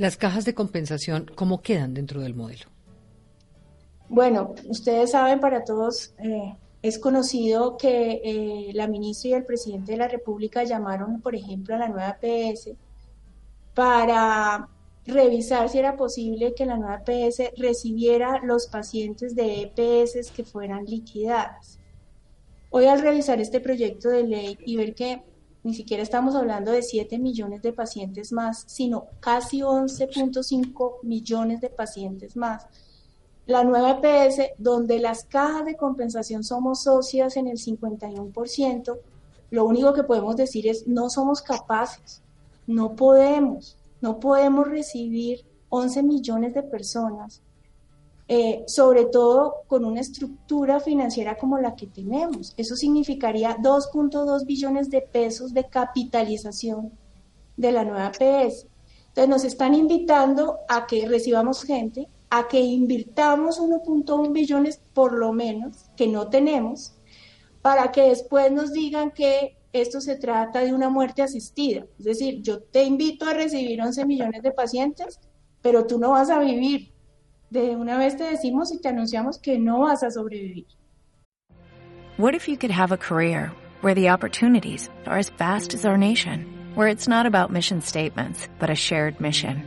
Las 0.00 0.16
cajas 0.16 0.46
de 0.46 0.54
compensación, 0.54 1.30
¿cómo 1.34 1.60
quedan 1.60 1.92
dentro 1.92 2.22
del 2.22 2.34
modelo? 2.34 2.64
Bueno, 4.08 4.54
ustedes 4.66 5.10
saben, 5.10 5.40
para 5.40 5.62
todos 5.62 6.14
eh, 6.16 6.56
es 6.80 6.98
conocido 6.98 7.76
que 7.76 8.22
eh, 8.24 8.70
la 8.72 8.88
ministra 8.88 9.28
y 9.28 9.32
el 9.34 9.44
presidente 9.44 9.92
de 9.92 9.98
la 9.98 10.08
República 10.08 10.64
llamaron, 10.64 11.20
por 11.20 11.34
ejemplo, 11.34 11.74
a 11.74 11.78
la 11.78 11.88
nueva 11.88 12.18
PS 12.18 12.70
para 13.74 14.70
revisar 15.04 15.68
si 15.68 15.78
era 15.78 15.98
posible 15.98 16.54
que 16.54 16.64
la 16.64 16.78
nueva 16.78 17.02
EPS 17.06 17.52
recibiera 17.58 18.40
los 18.42 18.68
pacientes 18.68 19.36
de 19.36 19.70
EPS 19.76 20.30
que 20.30 20.44
fueran 20.44 20.86
liquidadas. 20.86 21.78
Hoy 22.70 22.86
al 22.86 23.02
revisar 23.02 23.38
este 23.38 23.60
proyecto 23.60 24.08
de 24.08 24.22
ley 24.22 24.58
y 24.64 24.78
ver 24.78 24.94
que 24.94 25.22
ni 25.62 25.74
siquiera 25.74 26.02
estamos 26.02 26.34
hablando 26.34 26.72
de 26.72 26.82
7 26.82 27.18
millones 27.18 27.62
de 27.62 27.72
pacientes 27.72 28.32
más, 28.32 28.64
sino 28.66 29.06
casi 29.20 29.60
11.5 29.60 31.02
millones 31.02 31.60
de 31.60 31.70
pacientes 31.70 32.36
más. 32.36 32.66
La 33.46 33.64
nueva 33.64 33.98
EPS, 34.00 34.52
donde 34.58 34.98
las 34.98 35.24
cajas 35.24 35.64
de 35.64 35.76
compensación 35.76 36.44
somos 36.44 36.82
socias 36.82 37.36
en 37.36 37.48
el 37.48 37.58
51%, 37.58 38.98
lo 39.50 39.64
único 39.64 39.92
que 39.92 40.04
podemos 40.04 40.36
decir 40.36 40.68
es 40.68 40.86
no 40.86 41.10
somos 41.10 41.42
capaces, 41.42 42.22
no 42.66 42.94
podemos. 42.94 43.76
No 44.00 44.18
podemos 44.18 44.66
recibir 44.66 45.44
11 45.68 46.02
millones 46.02 46.54
de 46.54 46.62
personas, 46.62 47.42
eh, 48.32 48.62
sobre 48.68 49.06
todo 49.06 49.64
con 49.66 49.84
una 49.84 50.00
estructura 50.00 50.78
financiera 50.78 51.36
como 51.36 51.58
la 51.58 51.74
que 51.74 51.88
tenemos. 51.88 52.54
Eso 52.56 52.76
significaría 52.76 53.56
2.2 53.56 54.46
billones 54.46 54.88
de 54.88 55.02
pesos 55.02 55.52
de 55.52 55.68
capitalización 55.68 56.92
de 57.56 57.72
la 57.72 57.82
nueva 57.82 58.12
PS. 58.12 58.68
Entonces 59.08 59.28
nos 59.28 59.42
están 59.42 59.74
invitando 59.74 60.58
a 60.68 60.86
que 60.86 61.08
recibamos 61.08 61.64
gente, 61.64 62.06
a 62.30 62.46
que 62.46 62.60
invirtamos 62.60 63.60
1.1 63.60 64.30
billones 64.30 64.80
por 64.94 65.12
lo 65.12 65.32
menos, 65.32 65.90
que 65.96 66.06
no 66.06 66.28
tenemos, 66.28 66.94
para 67.62 67.90
que 67.90 68.02
después 68.02 68.52
nos 68.52 68.72
digan 68.72 69.10
que 69.10 69.56
esto 69.72 70.00
se 70.00 70.14
trata 70.14 70.60
de 70.60 70.72
una 70.72 70.88
muerte 70.88 71.22
asistida. 71.22 71.84
Es 71.98 72.04
decir, 72.04 72.42
yo 72.42 72.62
te 72.62 72.84
invito 72.84 73.24
a 73.24 73.34
recibir 73.34 73.82
11 73.82 74.06
millones 74.06 74.42
de 74.44 74.52
pacientes, 74.52 75.18
pero 75.62 75.84
tú 75.84 75.98
no 75.98 76.10
vas 76.10 76.30
a 76.30 76.38
vivir. 76.38 76.92
De 77.50 77.74
una 77.76 77.98
vez 77.98 78.16
te 78.16 78.24
decimos 78.24 78.72
y 78.72 78.80
te 78.80 78.88
anunciamos 78.88 79.38
que 79.38 79.58
no 79.58 79.80
vas 79.80 80.02
a 80.02 80.10
sobrevivir. 80.10 80.66
What 82.16 82.34
if 82.34 82.48
you 82.48 82.56
could 82.56 82.70
have 82.70 82.92
a 82.92 82.96
career 82.96 83.50
where 83.80 83.94
the 83.94 84.10
opportunities 84.10 84.88
are 85.06 85.18
as 85.18 85.30
vast 85.30 85.74
as 85.74 85.84
our 85.84 85.96
nation, 85.96 86.44
where 86.74 86.88
it's 86.88 87.08
not 87.08 87.26
about 87.26 87.50
mission 87.50 87.80
statements, 87.80 88.48
but 88.58 88.70
a 88.70 88.74
shared 88.74 89.20
mission? 89.20 89.64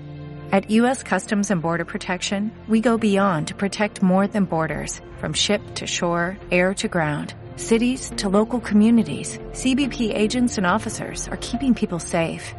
At 0.51 0.69
U.S. 0.69 1.03
Customs 1.03 1.49
and 1.49 1.61
Border 1.61 1.83
Protection, 1.83 2.51
we 2.67 2.79
go 2.79 2.97
beyond 2.97 3.47
to 3.47 3.55
protect 3.55 4.03
more 4.03 4.27
than 4.27 4.45
borders, 4.45 5.01
from 5.17 5.33
ship 5.33 5.61
to 5.75 5.87
shore, 5.87 6.37
air 6.51 6.73
to 6.75 6.87
ground 6.87 7.33
cities 7.55 8.11
to 8.17 8.29
local 8.29 8.59
communities, 8.59 9.37
CBP 9.51 10.13
agents 10.15 10.57
and 10.57 10.65
officers 10.65 11.27
are 11.27 11.37
keeping 11.37 11.73
people 11.73 11.99
safe. 11.99 12.53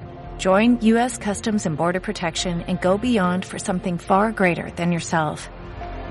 Join 0.44 0.76
U.S. 0.82 1.16
Customs 1.16 1.64
and 1.64 1.74
Border 1.74 2.00
Protection 2.00 2.60
and 2.68 2.78
go 2.78 2.98
beyond 2.98 3.46
for 3.46 3.58
something 3.58 3.96
far 3.96 4.30
greater 4.30 4.70
than 4.76 4.92
yourself. 4.92 5.48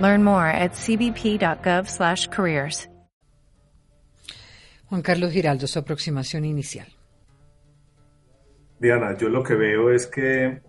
Learn 0.02 0.24
more 0.24 0.48
at 0.48 0.74
cbp.gov/careers. 0.74 2.90
Juan 4.90 5.04
Carlos 5.04 5.32
Giraldo, 5.32 5.68
su 5.68 5.78
aproximación 5.78 6.46
inicial. 6.46 6.88
Diana, 8.80 9.16
yo 9.16 9.30
lo 9.30 9.44
que 9.44 9.54
veo 9.54 9.92
es 9.92 10.08
que 10.08 10.64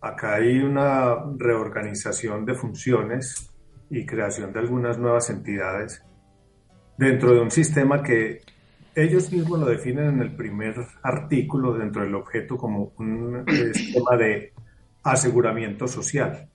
acá 0.00 0.36
hay 0.36 0.60
una 0.60 1.16
reorganización 1.36 2.44
de 2.44 2.54
funciones 2.54 3.50
y 3.90 4.06
creación 4.06 4.52
de 4.52 4.60
algunas 4.60 4.98
nuevas 4.98 5.30
entidades 5.30 6.00
dentro 6.96 7.34
de 7.34 7.40
un 7.40 7.50
sistema 7.50 8.04
que 8.04 8.42
ellos 9.02 9.32
mismos 9.32 9.60
lo 9.60 9.66
definen 9.66 10.06
en 10.06 10.20
el 10.20 10.34
primer 10.34 10.74
artículo 11.02 11.74
dentro 11.74 12.02
del 12.02 12.14
objeto 12.14 12.56
como 12.56 12.92
un 12.98 13.44
eh, 13.46 13.74
sistema 13.74 14.16
de 14.16 14.52
aseguramiento 15.02 15.86
social. 15.86 16.48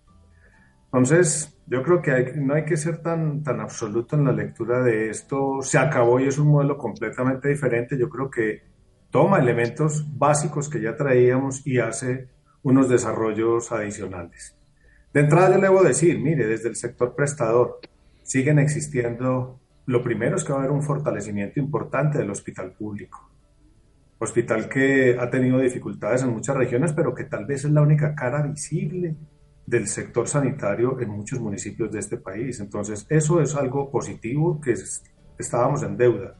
Entonces, 0.85 1.57
yo 1.65 1.81
creo 1.81 2.01
que 2.01 2.33
no 2.35 2.53
hay 2.53 2.65
que 2.65 2.77
ser 2.77 3.01
tan, 3.01 3.43
tan 3.43 3.61
absoluto 3.61 4.15
en 4.15 4.25
la 4.25 4.31
lectura 4.31 4.83
de 4.83 5.09
esto. 5.09 5.61
Se 5.61 5.77
acabó 5.77 6.19
y 6.19 6.27
es 6.27 6.37
un 6.37 6.49
modelo 6.49 6.77
completamente 6.77 7.49
diferente. 7.49 7.97
Yo 7.97 8.09
creo 8.09 8.29
que 8.29 8.61
toma 9.09 9.39
elementos 9.39 10.05
básicos 10.17 10.69
que 10.69 10.81
ya 10.81 10.95
traíamos 10.95 11.65
y 11.65 11.79
hace 11.79 12.27
unos 12.61 12.89
desarrollos 12.89 13.71
adicionales. 13.71 14.55
De 15.13 15.21
entrada, 15.21 15.51
yo 15.51 15.55
le 15.55 15.67
debo 15.67 15.83
decir, 15.83 16.19
mire, 16.19 16.45
desde 16.45 16.69
el 16.69 16.75
sector 16.75 17.15
prestador 17.15 17.79
siguen 18.23 18.59
existiendo 18.59 19.59
lo 19.85 20.01
primero 20.01 20.37
es 20.37 20.43
que 20.43 20.53
va 20.53 20.59
a 20.59 20.61
haber 20.61 20.71
un 20.71 20.83
fortalecimiento 20.83 21.59
importante 21.59 22.17
del 22.17 22.29
hospital 22.29 22.71
público. 22.71 23.29
Hospital 24.19 24.69
que 24.69 25.17
ha 25.19 25.29
tenido 25.29 25.59
dificultades 25.59 26.23
en 26.23 26.29
muchas 26.29 26.55
regiones, 26.55 26.93
pero 26.93 27.13
que 27.13 27.25
tal 27.25 27.45
vez 27.45 27.65
es 27.65 27.71
la 27.71 27.81
única 27.81 28.15
cara 28.15 28.41
visible 28.41 29.15
del 29.65 29.87
sector 29.87 30.27
sanitario 30.27 30.99
en 30.99 31.09
muchos 31.09 31.39
municipios 31.39 31.91
de 31.91 31.99
este 31.99 32.17
país. 32.17 32.59
Entonces, 32.59 33.05
eso 33.09 33.41
es 33.41 33.55
algo 33.55 33.91
positivo 33.91 34.61
que 34.61 34.75
estábamos 35.37 35.83
en 35.83 35.97
deuda. 35.97 36.35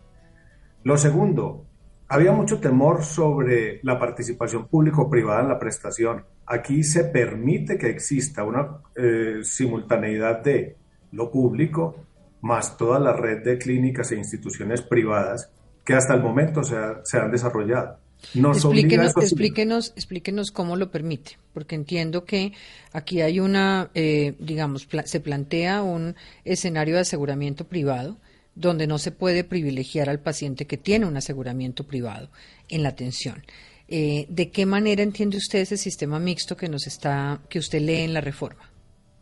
Lo 0.84 0.98
segundo, 0.98 1.66
había 2.08 2.32
mucho 2.32 2.60
temor 2.60 3.04
sobre 3.04 3.80
la 3.84 4.00
participación 4.00 4.68
público-privada 4.68 5.42
en 5.42 5.48
la 5.50 5.60
prestación. 5.60 6.26
Aquí 6.46 6.84
se 6.84 7.06
permite 7.06 7.78
que 7.78 7.90
exista 7.90 8.44
una 8.44 8.78
eh, 8.96 9.40
simultaneidad 9.44 10.44
de 10.44 10.78
lo 11.12 11.32
público 11.32 11.96
más 12.44 12.78
toda 12.78 13.00
la 13.00 13.14
red 13.14 13.42
de 13.44 13.58
clínicas 13.58 14.12
e 14.12 14.18
instituciones 14.18 14.82
privadas 14.82 15.50
que 15.86 15.94
hasta 15.94 16.14
el 16.14 16.22
momento 16.22 16.62
se, 16.62 16.76
se 17.04 17.18
han 17.18 17.32
desarrollado. 17.32 17.98
explíquenos, 18.34 19.14
explíquenos, 19.18 19.94
explíquenos 19.96 20.52
cómo 20.52 20.76
lo 20.76 20.92
permite, 20.92 21.38
porque 21.54 21.76
entiendo 21.76 22.26
que 22.26 22.52
aquí 22.92 23.22
hay 23.22 23.40
una, 23.40 23.90
eh, 23.96 24.36
digamos, 24.40 24.88
se 25.06 25.20
plantea 25.22 25.82
un 25.82 26.16
escenario 26.44 26.96
de 26.96 27.02
aseguramiento 27.02 27.66
privado 27.66 28.18
donde 28.56 28.88
no 28.88 29.00
se 29.00 29.12
puede 29.12 29.44
privilegiar 29.46 30.10
al 30.10 30.20
paciente 30.20 30.68
que 30.68 30.78
tiene 30.78 31.06
un 31.06 31.18
aseguramiento 31.18 31.86
privado 31.86 32.30
en 32.70 32.84
la 32.84 32.90
atención. 32.90 33.44
Eh, 33.88 34.26
¿De 34.30 34.52
qué 34.52 34.66
manera 34.66 35.02
entiende 35.02 35.38
usted 35.38 35.60
ese 35.60 35.78
sistema 35.78 36.20
mixto 36.20 36.58
que 36.58 36.68
nos 36.68 36.88
está, 36.88 37.42
que 37.50 37.60
usted 37.60 37.82
lee 37.82 38.02
en 38.02 38.14
la 38.14 38.22
reforma? 38.22 38.70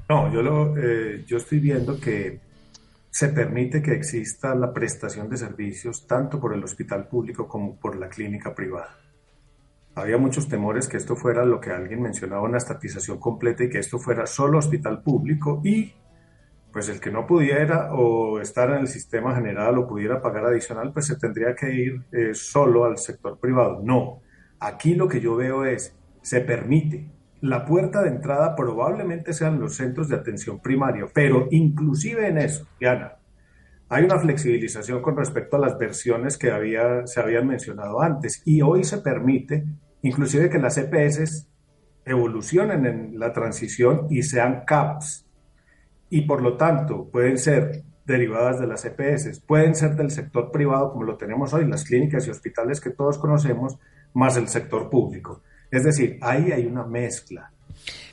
No, 0.10 0.34
yo 0.34 0.42
lo, 0.42 0.76
eh, 0.78 1.24
yo 1.28 1.38
estoy 1.38 1.60
viendo 1.60 2.00
que 2.00 2.51
se 3.12 3.28
permite 3.28 3.82
que 3.82 3.92
exista 3.92 4.56
la 4.56 4.72
prestación 4.74 5.30
de 5.30 5.36
servicios 5.36 6.08
tanto 6.08 6.40
por 6.40 6.54
el 6.54 6.64
hospital 6.64 7.10
público 7.10 7.46
como 7.46 7.78
por 7.78 7.98
la 7.98 8.08
clínica 8.08 8.56
privada. 8.56 8.98
Había 9.96 10.18
muchos 10.18 10.48
temores 10.48 10.88
que 10.88 10.96
esto 10.96 11.18
fuera 11.18 11.44
lo 11.44 11.60
que 11.60 11.72
alguien 11.72 12.02
mencionaba, 12.02 12.44
una 12.44 12.58
estatización 12.58 13.20
completa 13.20 13.66
y 13.66 13.70
que 13.70 13.80
esto 13.80 14.00
fuera 14.00 14.26
solo 14.26 14.60
hospital 14.60 15.04
público 15.04 15.62
y 15.62 15.94
pues 16.72 16.88
el 16.88 17.02
que 17.02 17.12
no 17.12 17.28
pudiera 17.28 17.94
o 17.94 18.40
estar 18.40 18.70
en 18.70 18.78
el 18.78 18.88
sistema 18.88 19.36
general 19.36 19.78
o 19.78 19.88
pudiera 19.88 20.22
pagar 20.22 20.46
adicional, 20.46 20.94
pues 20.94 21.08
se 21.08 21.18
tendría 21.18 21.54
que 21.54 21.74
ir 21.74 22.06
eh, 22.14 22.34
solo 22.34 22.86
al 22.86 22.98
sector 22.98 23.38
privado. 23.38 23.82
No, 23.84 24.22
aquí 24.58 24.96
lo 24.96 25.10
que 25.10 25.20
yo 25.20 25.36
veo 25.36 25.66
es, 25.66 25.94
se 26.22 26.40
permite 26.40 27.10
la 27.42 27.66
puerta 27.66 28.04
de 28.04 28.10
entrada 28.10 28.56
probablemente 28.56 29.34
sean 29.34 29.60
los 29.60 29.76
centros 29.76 30.08
de 30.08 30.16
atención 30.16 30.62
primaria, 30.62 31.08
pero 31.12 31.48
inclusive 31.50 32.28
en 32.28 32.38
eso, 32.38 32.68
Diana, 32.80 33.14
hay 33.90 34.06
una 34.06 34.20
flexibilización 34.20 35.02
con 35.02 35.18
respecto 35.18 35.58
a 35.58 35.60
las 35.60 35.78
versiones 35.78 36.38
que 36.38 36.52
había, 36.52 37.06
se 37.08 37.20
habían 37.20 37.48
mencionado 37.48 38.02
antes 38.02 38.42
y 38.46 38.62
hoy 38.62 38.84
se 38.84 39.00
permite 39.00 39.66
inclusive 40.04 40.50
que 40.50 40.60
las 40.60 40.78
EPS 40.78 41.48
evolucionen 42.06 42.86
en 42.86 43.20
la 43.20 43.34
transición 43.34 44.08
y 44.10 44.24
sean 44.24 44.64
CAPS 44.66 45.26
y 46.10 46.22
por 46.22 46.42
lo 46.42 46.58
tanto 46.58 47.10
pueden 47.12 47.38
ser 47.38 47.84
derivadas 48.06 48.60
de 48.60 48.68
las 48.68 48.86
EPS, 48.86 49.40
pueden 49.42 49.76
ser 49.76 49.96
del 49.96 50.12
sector 50.12 50.52
privado 50.52 50.92
como 50.92 51.04
lo 51.04 51.18
tenemos 51.18 51.54
hoy, 51.54 51.66
las 51.66 51.84
clínicas 51.84 52.28
y 52.28 52.30
hospitales 52.30 52.82
que 52.82 52.90
todos 52.92 53.18
conocemos, 53.18 53.78
más 54.14 54.38
el 54.38 54.48
sector 54.48 54.90
público. 54.90 55.42
Es 55.72 55.84
decir, 55.84 56.18
ahí 56.22 56.52
hay 56.52 56.66
una 56.66 56.86
mezcla. 56.86 57.50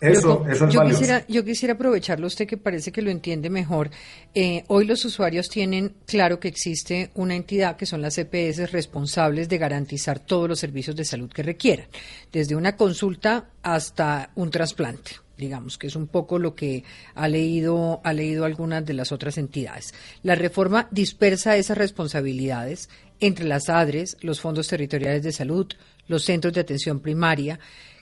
Eso, 0.01 0.47
eso 0.49 0.67
es 0.67 0.73
yo 0.75 0.85
quisiera, 0.85 1.25
yo 1.27 1.45
quisiera 1.45 1.75
aprovecharlo 1.75 2.29
usted 2.29 2.47
que 2.47 2.57
parece 2.57 2.93
que 2.93 3.03
lo 3.03 3.11
entiende 3.11 3.51
mejor. 3.51 3.91
Eh, 4.35 4.65
hoy 4.69 4.87
los 4.87 5.05
usuarios 5.05 5.49
tienen 5.49 5.95
claro 6.07 6.39
que 6.39 6.49
existe 6.49 7.11
una 7.15 7.35
entidad 7.35 7.77
que 7.77 7.85
son 7.85 8.01
las 8.01 8.17
EPS 8.17 8.71
responsables 8.71 9.49
de 9.49 9.59
garantizar 9.59 10.21
todos 10.21 10.49
los 10.49 10.61
servicios 10.61 10.95
de 10.95 11.05
salud 11.05 11.31
que 11.31 11.43
requieran, 11.43 11.89
desde 12.33 12.55
una 12.55 12.77
consulta 12.77 13.51
hasta 13.63 14.31
un 14.37 14.51
trasplante 14.51 15.11
digamos 15.37 15.79
que 15.79 15.87
es 15.87 15.95
un 15.95 16.09
poco 16.09 16.41
lo 16.41 16.57
que 16.57 16.83
ha 17.15 17.29
leído 17.29 18.01
ha 18.03 18.13
leído 18.13 18.45
algunas 18.45 18.85
de 18.85 18.95
las 18.95 19.13
otras 19.13 19.39
entidades. 19.39 19.95
La 20.25 20.35
reforma 20.35 20.89
dispersa 20.91 21.57
esas 21.57 21.79
responsabilidades 21.79 22.91
entre 23.21 23.45
las 23.45 23.69
ADRES, 23.69 24.17
los 24.21 24.41
fondos 24.41 24.67
territoriales 24.67 25.23
de 25.23 25.33
salud, 25.33 25.69
los 26.09 26.25
centros 26.25 26.53
de 26.53 26.61
atención 26.61 27.01
primaria, 27.01 27.59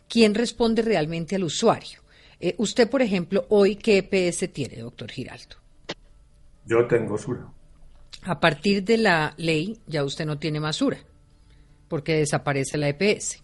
quién 0.09 0.35
responde 0.35 0.83
realmente 0.83 1.37
al 1.37 1.45
usuario. 1.45 2.01
Eh, 2.41 2.55
usted, 2.59 2.89
por 2.89 3.03
ejemplo, 3.03 3.47
hoy, 3.51 3.77
¿qué 3.77 3.99
EPS 3.99 4.53
tiene, 4.53 4.77
doctor 4.77 5.11
Giraldo? 5.11 5.57
Yo 6.67 6.87
tengo 6.87 7.17
Sura. 7.17 7.47
A 8.23 8.41
partir 8.41 8.83
de 8.85 8.99
la 8.99 9.35
ley, 9.37 9.79
ya 9.87 10.05
usted 10.05 10.27
no 10.27 10.39
tiene 10.39 10.61
más 10.61 10.77
Sura, 10.77 10.99
porque 11.89 12.17
desaparece 12.17 12.77
la 12.79 12.89
EPS. 12.89 13.43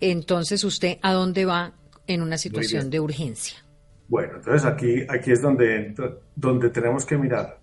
Entonces, 0.00 0.62
¿usted 0.64 0.98
a 1.02 1.12
dónde 1.12 1.44
va 1.44 1.74
en 2.06 2.22
una 2.22 2.38
situación 2.38 2.88
de 2.90 3.00
urgencia? 3.00 3.58
Bueno, 4.08 4.36
entonces 4.36 4.64
aquí, 4.64 5.04
aquí 5.08 5.32
es 5.32 5.42
donde, 5.42 5.94
donde 6.34 6.70
tenemos 6.70 7.04
que 7.04 7.16
mirar. 7.16 7.60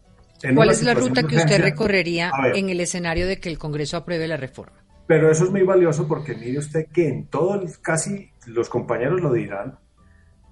¿Cuál 0.55 0.69
es 0.69 0.83
la 0.83 0.93
ruta 0.93 1.23
que 1.23 1.35
usted 1.35 1.59
recorrería 1.61 2.31
en 2.53 2.69
el 2.69 2.79
escenario 2.79 3.25
de 3.25 3.39
que 3.39 3.49
el 3.49 3.57
Congreso 3.57 3.97
apruebe 3.97 4.27
la 4.27 4.37
reforma? 4.37 4.86
Pero 5.07 5.31
eso 5.31 5.45
es 5.45 5.51
muy 5.51 5.63
valioso 5.63 6.07
porque 6.07 6.35
mire 6.35 6.59
usted 6.59 6.87
que 6.87 7.07
en 7.07 7.27
todo, 7.27 7.55
el, 7.55 7.71
casi 7.81 8.29
los 8.45 8.67
compañeros 8.67 9.21
lo 9.21 9.31
dirán, 9.31 9.79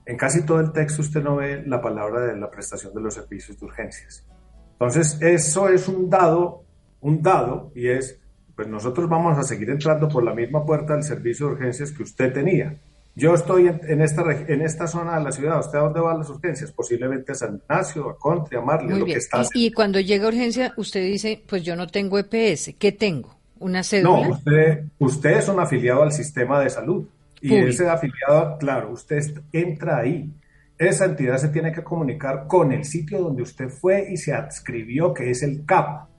en 0.05 0.17
casi 0.17 0.45
todo 0.45 0.61
el 0.61 0.71
texto 0.71 1.01
usted 1.01 1.21
no 1.21 1.35
ve 1.35 1.63
la 1.65 1.81
palabra 1.81 2.21
de 2.21 2.37
la 2.37 2.49
prestación 2.49 2.93
de 2.93 3.01
los 3.01 3.13
servicios 3.13 3.59
de 3.59 3.65
urgencias. 3.65 4.25
Entonces, 4.73 5.17
eso 5.21 5.69
es 5.69 5.87
un 5.87 6.09
dado, 6.09 6.63
un 7.01 7.21
dado, 7.21 7.71
y 7.75 7.87
es, 7.87 8.19
pues 8.55 8.67
nosotros 8.67 9.09
vamos 9.09 9.37
a 9.37 9.43
seguir 9.43 9.69
entrando 9.69 10.07
por 10.07 10.23
la 10.23 10.33
misma 10.33 10.65
puerta 10.65 10.93
del 10.93 11.03
servicio 11.03 11.47
de 11.47 11.53
urgencias 11.53 11.91
que 11.91 12.03
usted 12.03 12.33
tenía. 12.33 12.77
Yo 13.17 13.33
estoy 13.33 13.67
en, 13.67 14.01
esta, 14.01 14.23
en 14.47 14.61
esta 14.61 14.87
zona 14.87 15.17
de 15.17 15.23
la 15.23 15.31
ciudad. 15.31 15.59
¿Usted 15.59 15.77
a 15.79 15.83
dónde 15.83 16.01
van 16.01 16.17
las 16.17 16.29
urgencias? 16.29 16.71
Posiblemente 16.73 17.31
a 17.31 17.35
San 17.35 17.55
Ignacio, 17.55 18.09
a 18.09 18.17
Country, 18.17 18.57
a 18.57 18.61
Marley, 18.61 18.99
lo 18.99 19.05
que 19.05 19.13
está. 19.13 19.43
Y, 19.53 19.67
y, 19.67 19.71
cuando 19.71 20.01
llega 20.01 20.27
urgencia, 20.27 20.73
usted 20.75 21.01
dice, 21.01 21.41
pues 21.47 21.63
yo 21.63 21.77
no 21.77 21.87
tengo 21.87 22.19
EPS. 22.19 22.75
¿Qué 22.77 22.91
tengo? 22.91 23.34
¿Una 23.59 23.83
cédula? 23.83 24.27
No, 24.27 24.29
usted, 24.31 24.85
usted 24.99 25.37
es 25.37 25.47
un 25.47 25.59
afiliado 25.59 26.03
al 26.03 26.11
sistema 26.11 26.59
de 26.59 26.69
salud. 26.69 27.07
Y 27.41 27.55
ese 27.55 27.87
afiliado, 27.87 28.57
claro, 28.57 28.91
usted 28.91 29.21
entra 29.51 29.99
ahí. 29.99 30.33
Esa 30.77 31.05
entidad 31.05 31.37
se 31.37 31.49
tiene 31.49 31.71
que 31.71 31.83
comunicar 31.83 32.47
con 32.47 32.71
el 32.71 32.85
sitio 32.85 33.21
donde 33.21 33.43
usted 33.43 33.69
fue 33.69 34.07
y 34.11 34.17
se 34.17 34.33
adscribió, 34.33 35.13
que 35.13 35.29
es 35.29 35.43
el 35.43 35.65
CAP. 35.65 36.09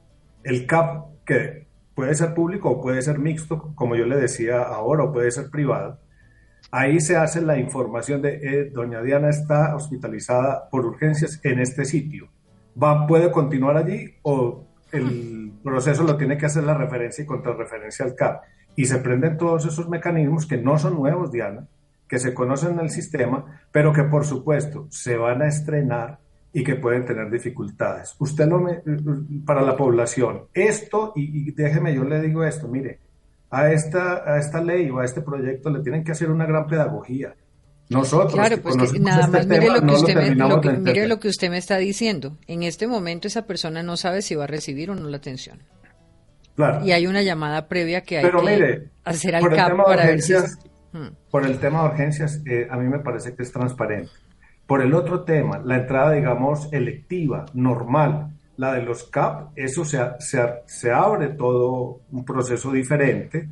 El 0.44 0.66
CAP 0.66 1.24
que 1.24 1.66
puede 1.94 2.14
ser 2.14 2.34
público 2.34 2.70
o 2.70 2.80
puede 2.80 3.02
ser 3.02 3.18
mixto, 3.18 3.72
como 3.74 3.96
yo 3.96 4.06
le 4.06 4.16
decía 4.16 4.62
ahora, 4.62 5.04
o 5.04 5.12
puede 5.12 5.30
ser 5.30 5.50
privado. 5.50 5.98
Ahí 6.70 7.00
se 7.00 7.16
hace 7.16 7.40
la 7.42 7.58
información 7.58 8.22
de, 8.22 8.34
eh, 8.42 8.70
doña 8.72 9.02
Diana 9.02 9.30
está 9.30 9.74
hospitalizada 9.74 10.68
por 10.70 10.84
urgencias 10.84 11.40
en 11.42 11.58
este 11.60 11.84
sitio. 11.84 12.28
Va, 12.80 13.06
puede 13.06 13.30
continuar 13.30 13.76
allí 13.76 14.14
o 14.22 14.65
el 14.96 15.52
proceso 15.62 16.04
lo 16.04 16.16
tiene 16.16 16.36
que 16.36 16.46
hacer 16.46 16.64
la 16.64 16.74
referencia 16.74 17.22
y 17.22 17.26
contrarreferencia 17.26 18.04
al 18.04 18.14
CAP. 18.14 18.42
Y 18.76 18.84
se 18.84 18.98
prenden 18.98 19.36
todos 19.36 19.66
esos 19.66 19.88
mecanismos 19.88 20.46
que 20.46 20.58
no 20.58 20.78
son 20.78 20.94
nuevos, 20.94 21.32
Diana, 21.32 21.66
que 22.08 22.18
se 22.18 22.34
conocen 22.34 22.72
en 22.72 22.80
el 22.80 22.90
sistema, 22.90 23.60
pero 23.72 23.92
que 23.92 24.04
por 24.04 24.24
supuesto 24.24 24.86
se 24.90 25.16
van 25.16 25.42
a 25.42 25.48
estrenar 25.48 26.18
y 26.52 26.62
que 26.62 26.76
pueden 26.76 27.04
tener 27.04 27.30
dificultades. 27.30 28.16
Usted 28.18 28.46
lo 28.48 28.60
me, 28.60 28.82
para 29.44 29.62
la 29.62 29.76
población, 29.76 30.44
esto, 30.54 31.12
y, 31.14 31.50
déjeme, 31.52 31.94
yo 31.94 32.04
le 32.04 32.20
digo 32.20 32.44
esto, 32.44 32.68
mire, 32.68 33.00
a 33.50 33.70
esta, 33.72 34.30
a 34.30 34.38
esta 34.38 34.62
ley 34.62 34.88
o 34.90 34.98
a 34.98 35.04
este 35.04 35.20
proyecto 35.20 35.70
le 35.70 35.80
tienen 35.82 36.02
que 36.02 36.12
hacer 36.12 36.30
una 36.30 36.46
gran 36.46 36.66
pedagogía 36.66 37.34
nosotros. 37.88 38.34
Claro, 38.34 38.60
pues 38.62 38.76
nada 38.76 39.20
este 39.26 39.30
más 39.30 39.46
mire, 39.46 39.68
lo 39.68 39.80
que, 39.80 39.92
usted 39.92 40.14
me, 40.14 40.78
mire 40.78 41.06
lo 41.06 41.20
que 41.20 41.28
usted 41.28 41.50
me 41.50 41.58
está 41.58 41.76
diciendo. 41.76 42.36
En 42.46 42.62
este 42.62 42.86
momento 42.86 43.28
esa 43.28 43.46
persona 43.46 43.82
no 43.82 43.96
sabe 43.96 44.22
si 44.22 44.34
va 44.34 44.44
a 44.44 44.48
recibir 44.48 44.90
o 44.90 44.94
no 44.94 45.08
la 45.08 45.18
atención. 45.18 45.60
Claro. 46.56 46.84
Y 46.84 46.92
hay 46.92 47.06
una 47.06 47.22
llamada 47.22 47.68
previa 47.68 48.00
que 48.00 48.18
hay 48.18 48.30
que 48.30 48.88
hacer 49.04 49.36
al 49.36 49.48
CAP 49.48 49.76
para 49.84 50.06
ver 50.06 50.22
si... 50.22 50.34
Hmm. 50.92 51.10
Por 51.30 51.44
el 51.44 51.58
tema 51.58 51.82
de 51.82 51.88
urgencias, 51.90 52.40
eh, 52.46 52.66
a 52.70 52.76
mí 52.78 52.88
me 52.88 53.00
parece 53.00 53.34
que 53.34 53.42
es 53.42 53.52
transparente. 53.52 54.10
Por 54.66 54.80
el 54.80 54.94
otro 54.94 55.24
tema, 55.24 55.58
la 55.58 55.76
entrada, 55.76 56.12
digamos, 56.12 56.72
electiva, 56.72 57.44
normal, 57.52 58.30
la 58.56 58.72
de 58.72 58.82
los 58.82 59.04
CAP, 59.04 59.50
eso 59.54 59.84
se, 59.84 59.98
se, 60.18 60.42
se 60.64 60.90
abre 60.90 61.28
todo 61.28 62.00
un 62.10 62.24
proceso 62.24 62.72
diferente 62.72 63.48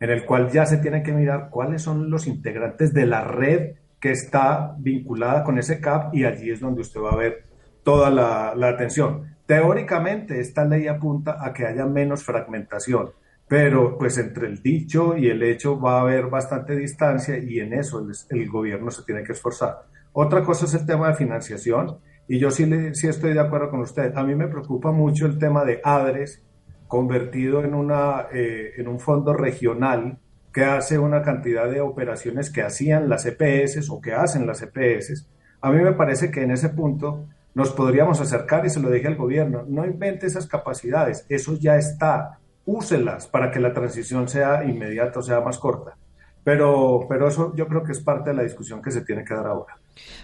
en 0.00 0.10
el 0.10 0.24
cual 0.24 0.50
ya 0.50 0.66
se 0.66 0.78
tiene 0.78 1.02
que 1.02 1.12
mirar 1.12 1.48
cuáles 1.50 1.82
son 1.82 2.10
los 2.10 2.26
integrantes 2.26 2.92
de 2.92 3.06
la 3.06 3.22
red 3.22 3.76
que 4.00 4.12
está 4.12 4.74
vinculada 4.78 5.42
con 5.44 5.58
ese 5.58 5.80
CAP 5.80 6.14
y 6.14 6.24
allí 6.24 6.50
es 6.50 6.60
donde 6.60 6.82
usted 6.82 7.00
va 7.00 7.10
a 7.10 7.16
ver 7.16 7.44
toda 7.82 8.10
la, 8.10 8.68
atención. 8.68 9.36
Teóricamente, 9.46 10.40
esta 10.40 10.64
ley 10.64 10.86
apunta 10.86 11.38
a 11.40 11.52
que 11.52 11.66
haya 11.66 11.86
menos 11.86 12.22
fragmentación, 12.22 13.10
pero 13.48 13.96
pues 13.96 14.18
entre 14.18 14.46
el 14.46 14.62
dicho 14.62 15.16
y 15.16 15.28
el 15.28 15.42
hecho 15.42 15.80
va 15.80 15.98
a 15.98 16.00
haber 16.02 16.26
bastante 16.26 16.76
distancia 16.76 17.38
y 17.38 17.60
en 17.60 17.72
eso 17.72 18.06
el, 18.30 18.50
gobierno 18.50 18.90
se 18.90 19.04
tiene 19.04 19.24
que 19.24 19.32
esforzar. 19.32 19.86
Otra 20.12 20.42
cosa 20.42 20.66
es 20.66 20.74
el 20.74 20.84
tema 20.84 21.08
de 21.08 21.14
financiación 21.14 21.98
y 22.28 22.38
yo 22.38 22.50
sí, 22.50 22.66
le, 22.66 22.94
sí 22.94 23.08
estoy 23.08 23.32
de 23.32 23.40
acuerdo 23.40 23.70
con 23.70 23.80
usted. 23.80 24.14
A 24.16 24.22
mí 24.22 24.34
me 24.34 24.48
preocupa 24.48 24.92
mucho 24.92 25.24
el 25.24 25.38
tema 25.38 25.64
de 25.64 25.80
ADRES 25.82 26.44
convertido 26.86 27.64
en, 27.64 27.74
una, 27.74 28.26
eh, 28.32 28.72
en 28.76 28.86
un 28.86 29.00
fondo 29.00 29.32
regional 29.32 30.18
que 30.52 30.64
hace 30.64 30.98
una 30.98 31.22
cantidad 31.22 31.70
de 31.70 31.80
operaciones 31.80 32.50
que 32.50 32.62
hacían 32.62 33.08
las 33.08 33.26
EPS 33.26 33.90
o 33.90 34.00
que 34.00 34.14
hacen 34.14 34.46
las 34.46 34.62
EPS. 34.62 35.26
A 35.60 35.70
mí 35.70 35.82
me 35.82 35.92
parece 35.92 36.30
que 36.30 36.42
en 36.42 36.50
ese 36.50 36.70
punto 36.70 37.26
nos 37.54 37.70
podríamos 37.72 38.20
acercar 38.20 38.64
y 38.66 38.70
se 38.70 38.80
lo 38.80 38.90
dije 38.90 39.08
al 39.08 39.16
gobierno, 39.16 39.64
no 39.66 39.84
invente 39.84 40.26
esas 40.26 40.46
capacidades, 40.46 41.26
eso 41.28 41.56
ya 41.58 41.76
está, 41.76 42.38
úselas 42.66 43.26
para 43.26 43.50
que 43.50 43.58
la 43.58 43.72
transición 43.72 44.28
sea 44.28 44.64
inmediata 44.64 45.18
o 45.18 45.22
sea 45.22 45.40
más 45.40 45.58
corta. 45.58 45.96
Pero, 46.44 47.04
pero 47.08 47.28
eso 47.28 47.54
yo 47.56 47.66
creo 47.66 47.82
que 47.82 47.92
es 47.92 48.00
parte 48.00 48.30
de 48.30 48.36
la 48.36 48.42
discusión 48.42 48.80
que 48.80 48.90
se 48.90 49.02
tiene 49.02 49.24
que 49.24 49.34
dar 49.34 49.46
ahora. 49.46 49.76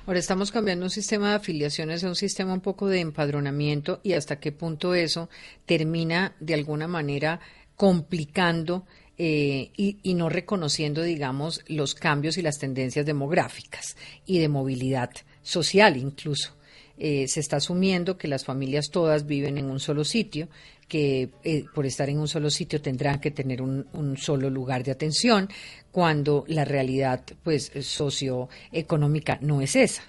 Ahora 0.07 0.19
estamos 0.19 0.53
cambiando 0.53 0.87
un 0.87 0.91
sistema 0.91 1.31
de 1.31 1.35
afiliaciones 1.37 2.05
a 2.05 2.09
un 2.09 2.15
sistema 2.15 2.55
un 2.55 2.61
poco 2.61 2.87
de 2.87 3.01
empadronamiento 3.01 4.01
y 4.03 4.13
hasta 4.13 4.37
qué 4.37 4.53
punto 4.53 4.95
eso 4.95 5.29
termina 5.67 6.35
de 6.41 6.55
alguna 6.55 6.87
manera 6.87 7.41
complicando 7.77 8.87
eh, 9.17 9.71
y, 9.77 10.15
no 10.15 10.29
reconociendo, 10.29 11.03
digamos, 11.03 11.63
los 11.69 11.95
cambios 11.95 12.37
y 12.37 12.43
las 12.43 12.59
tendencias 12.59 13.07
demográficas 13.07 13.97
y 14.27 14.41
de 14.41 14.49
movilidad 14.49 15.11
social 15.43 15.97
incluso. 15.97 16.57
Eh, 16.99 17.29
se 17.29 17.41
está 17.41 17.57
asumiendo 17.57 18.17
que 18.19 18.29
las 18.29 18.45
familias 18.45 18.91
todas 18.91 19.27
viven 19.27 19.59
en 19.59 19.67
un 19.67 19.79
solo 19.79 20.05
sitio, 20.05 20.49
que 20.89 21.31
eh, 21.45 21.65
por 21.75 21.87
estar 21.87 22.09
en 22.09 22.19
un 22.19 22.29
solo 22.29 22.51
sitio 22.51 22.81
tendrán 22.81 23.21
que 23.21 23.31
tener 23.31 23.63
un, 23.63 23.87
un, 23.93 24.17
solo 24.17 24.51
lugar 24.51 24.83
de 24.83 24.93
atención, 24.93 25.49
cuando 25.93 26.45
la 26.49 26.65
realidad 26.65 27.23
pues 27.43 27.71
socioeconómica 27.81 29.39
no 29.41 29.61
es 29.61 29.77
esa. 29.77 30.03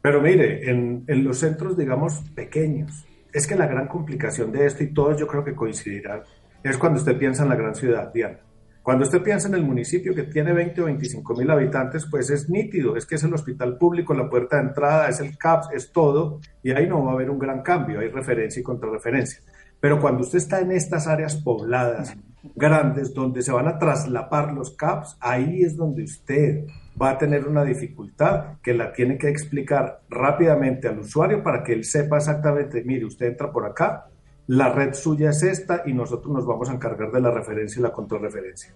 Pero 0.00 0.20
mire, 0.20 0.70
en, 0.70 1.04
en 1.08 1.24
los 1.24 1.38
centros, 1.38 1.76
digamos, 1.76 2.20
pequeños, 2.34 3.04
es 3.32 3.48
que 3.48 3.56
la 3.56 3.66
gran 3.66 3.88
complicación 3.88 4.52
de 4.52 4.66
esto, 4.66 4.84
y 4.84 4.94
todos 4.94 5.18
yo 5.18 5.26
creo 5.26 5.44
que 5.44 5.54
coincidirán, 5.54 6.22
es 6.70 6.78
cuando 6.78 6.98
usted 6.98 7.18
piensa 7.18 7.42
en 7.42 7.50
la 7.50 7.56
gran 7.56 7.74
ciudad, 7.74 8.12
Diana. 8.12 8.38
Cuando 8.82 9.04
usted 9.04 9.22
piensa 9.22 9.48
en 9.48 9.54
el 9.54 9.64
municipio 9.64 10.14
que 10.14 10.24
tiene 10.24 10.52
20 10.52 10.82
o 10.82 10.84
25 10.84 11.34
mil 11.36 11.50
habitantes, 11.50 12.06
pues 12.10 12.28
es 12.28 12.50
nítido, 12.50 12.96
es 12.96 13.06
que 13.06 13.14
es 13.14 13.24
el 13.24 13.32
hospital 13.32 13.78
público, 13.78 14.12
la 14.12 14.28
puerta 14.28 14.56
de 14.56 14.68
entrada, 14.68 15.08
es 15.08 15.20
el 15.20 15.38
CAPS, 15.38 15.68
es 15.72 15.90
todo, 15.90 16.40
y 16.62 16.70
ahí 16.72 16.86
no 16.86 17.02
va 17.02 17.12
a 17.12 17.14
haber 17.14 17.30
un 17.30 17.38
gran 17.38 17.62
cambio, 17.62 18.00
hay 18.00 18.08
referencia 18.08 18.60
y 18.60 18.62
contrarreferencia. 18.62 19.40
Pero 19.80 20.00
cuando 20.00 20.20
usted 20.20 20.38
está 20.38 20.60
en 20.60 20.72
estas 20.72 21.06
áreas 21.06 21.36
pobladas, 21.36 22.14
grandes, 22.54 23.14
donde 23.14 23.42
se 23.42 23.52
van 23.52 23.68
a 23.68 23.78
traslapar 23.78 24.52
los 24.52 24.76
CAPS, 24.76 25.16
ahí 25.20 25.62
es 25.62 25.76
donde 25.76 26.04
usted 26.04 26.66
va 27.00 27.10
a 27.10 27.18
tener 27.18 27.48
una 27.48 27.64
dificultad 27.64 28.58
que 28.62 28.74
la 28.74 28.92
tiene 28.92 29.16
que 29.18 29.28
explicar 29.28 30.02
rápidamente 30.10 30.88
al 30.88 30.98
usuario 30.98 31.42
para 31.42 31.62
que 31.62 31.72
él 31.72 31.84
sepa 31.84 32.18
exactamente, 32.18 32.84
mire, 32.84 33.06
usted 33.06 33.26
entra 33.26 33.50
por 33.50 33.66
acá, 33.66 34.06
la 34.46 34.70
red 34.72 34.92
suya 34.94 35.30
es 35.30 35.42
esta 35.42 35.82
y 35.86 35.92
nosotros 35.92 36.32
nos 36.32 36.46
vamos 36.46 36.68
a 36.68 36.74
encargar 36.74 37.10
de 37.10 37.20
la 37.20 37.30
referencia 37.30 37.80
y 37.80 37.82
la 37.82 37.92
contrarreferencia. 37.92 38.74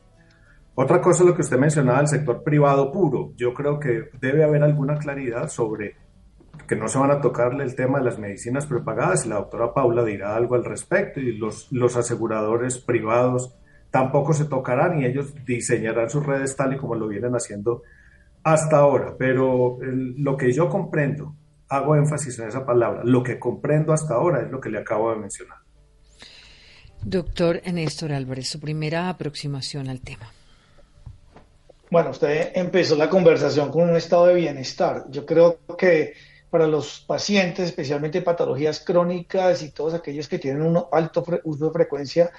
Otra 0.75 1.01
cosa, 1.01 1.25
lo 1.25 1.35
que 1.35 1.43
usted 1.43 1.59
mencionaba, 1.59 2.01
el 2.01 2.09
sector 2.09 2.43
privado 2.43 2.93
puro. 2.93 3.33
Yo 3.37 3.53
creo 3.53 3.81
que 3.81 4.11
debe 4.21 4.45
haber 4.45 4.63
alguna 4.63 4.97
claridad 4.97 5.49
sobre 5.49 5.97
que 6.67 6.77
no 6.77 6.87
se 6.89 6.99
van 6.99 7.11
a 7.11 7.21
tocarle 7.21 7.65
el 7.65 7.75
tema 7.75 7.99
de 7.99 8.05
las 8.05 8.19
medicinas 8.19 8.67
prepagadas 8.67 9.27
la 9.27 9.37
doctora 9.37 9.73
Paula 9.73 10.05
dirá 10.05 10.37
algo 10.37 10.55
al 10.55 10.65
respecto 10.65 11.19
y 11.21 11.37
los, 11.37 11.73
los 11.73 11.97
aseguradores 11.97 12.79
privados 12.79 13.55
tampoco 13.91 14.35
se 14.35 14.45
tocarán 14.45 15.01
y 15.01 15.07
ellos 15.07 15.35
diseñarán 15.45 16.11
sus 16.11 16.25
redes 16.25 16.55
tal 16.57 16.75
y 16.75 16.77
como 16.77 16.95
lo 16.95 17.09
vienen 17.09 17.35
haciendo 17.35 17.83
hasta 18.43 18.79
ahora. 18.79 19.15
Pero 19.19 19.79
lo 19.81 20.37
que 20.37 20.53
yo 20.53 20.69
comprendo, 20.69 21.35
hago 21.69 21.97
énfasis 21.97 22.39
en 22.39 22.49
esa 22.49 22.65
palabra, 22.65 23.03
lo 23.05 23.23
que 23.23 23.39
comprendo 23.39 23.93
hasta 23.93 24.15
ahora 24.15 24.43
es 24.43 24.51
lo 24.51 24.61
que 24.61 24.71
le 24.71 24.79
acabo 24.79 25.11
de 25.11 25.17
mencionar. 25.17 25.59
Doctor 27.03 27.61
Néstor 27.73 28.13
Álvarez, 28.13 28.49
su 28.49 28.61
primera 28.61 29.09
aproximación 29.09 29.89
al 29.89 30.01
tema. 30.01 30.33
Bueno, 31.91 32.11
usted 32.11 32.53
empezó 32.55 32.97
la 32.97 33.09
conversación 33.09 33.71
con 33.71 33.89
un 33.89 33.97
estado 33.97 34.27
de 34.27 34.35
bienestar. 34.35 35.07
Yo 35.09 35.25
creo 35.25 35.61
que 35.79 36.15
para 36.51 36.67
los 36.67 37.01
pacientes, 37.01 37.67
especialmente 37.67 38.21
patologías 38.23 38.81
crónicas 38.81 39.63
y 39.63 39.71
todos 39.71 39.95
aquellos 39.95 40.29
que 40.29 40.39
tienen 40.39 40.63
un 40.63 40.85
alto 40.93 41.25
uso 41.45 41.67
de 41.67 41.73
frecuencia, 41.73 42.31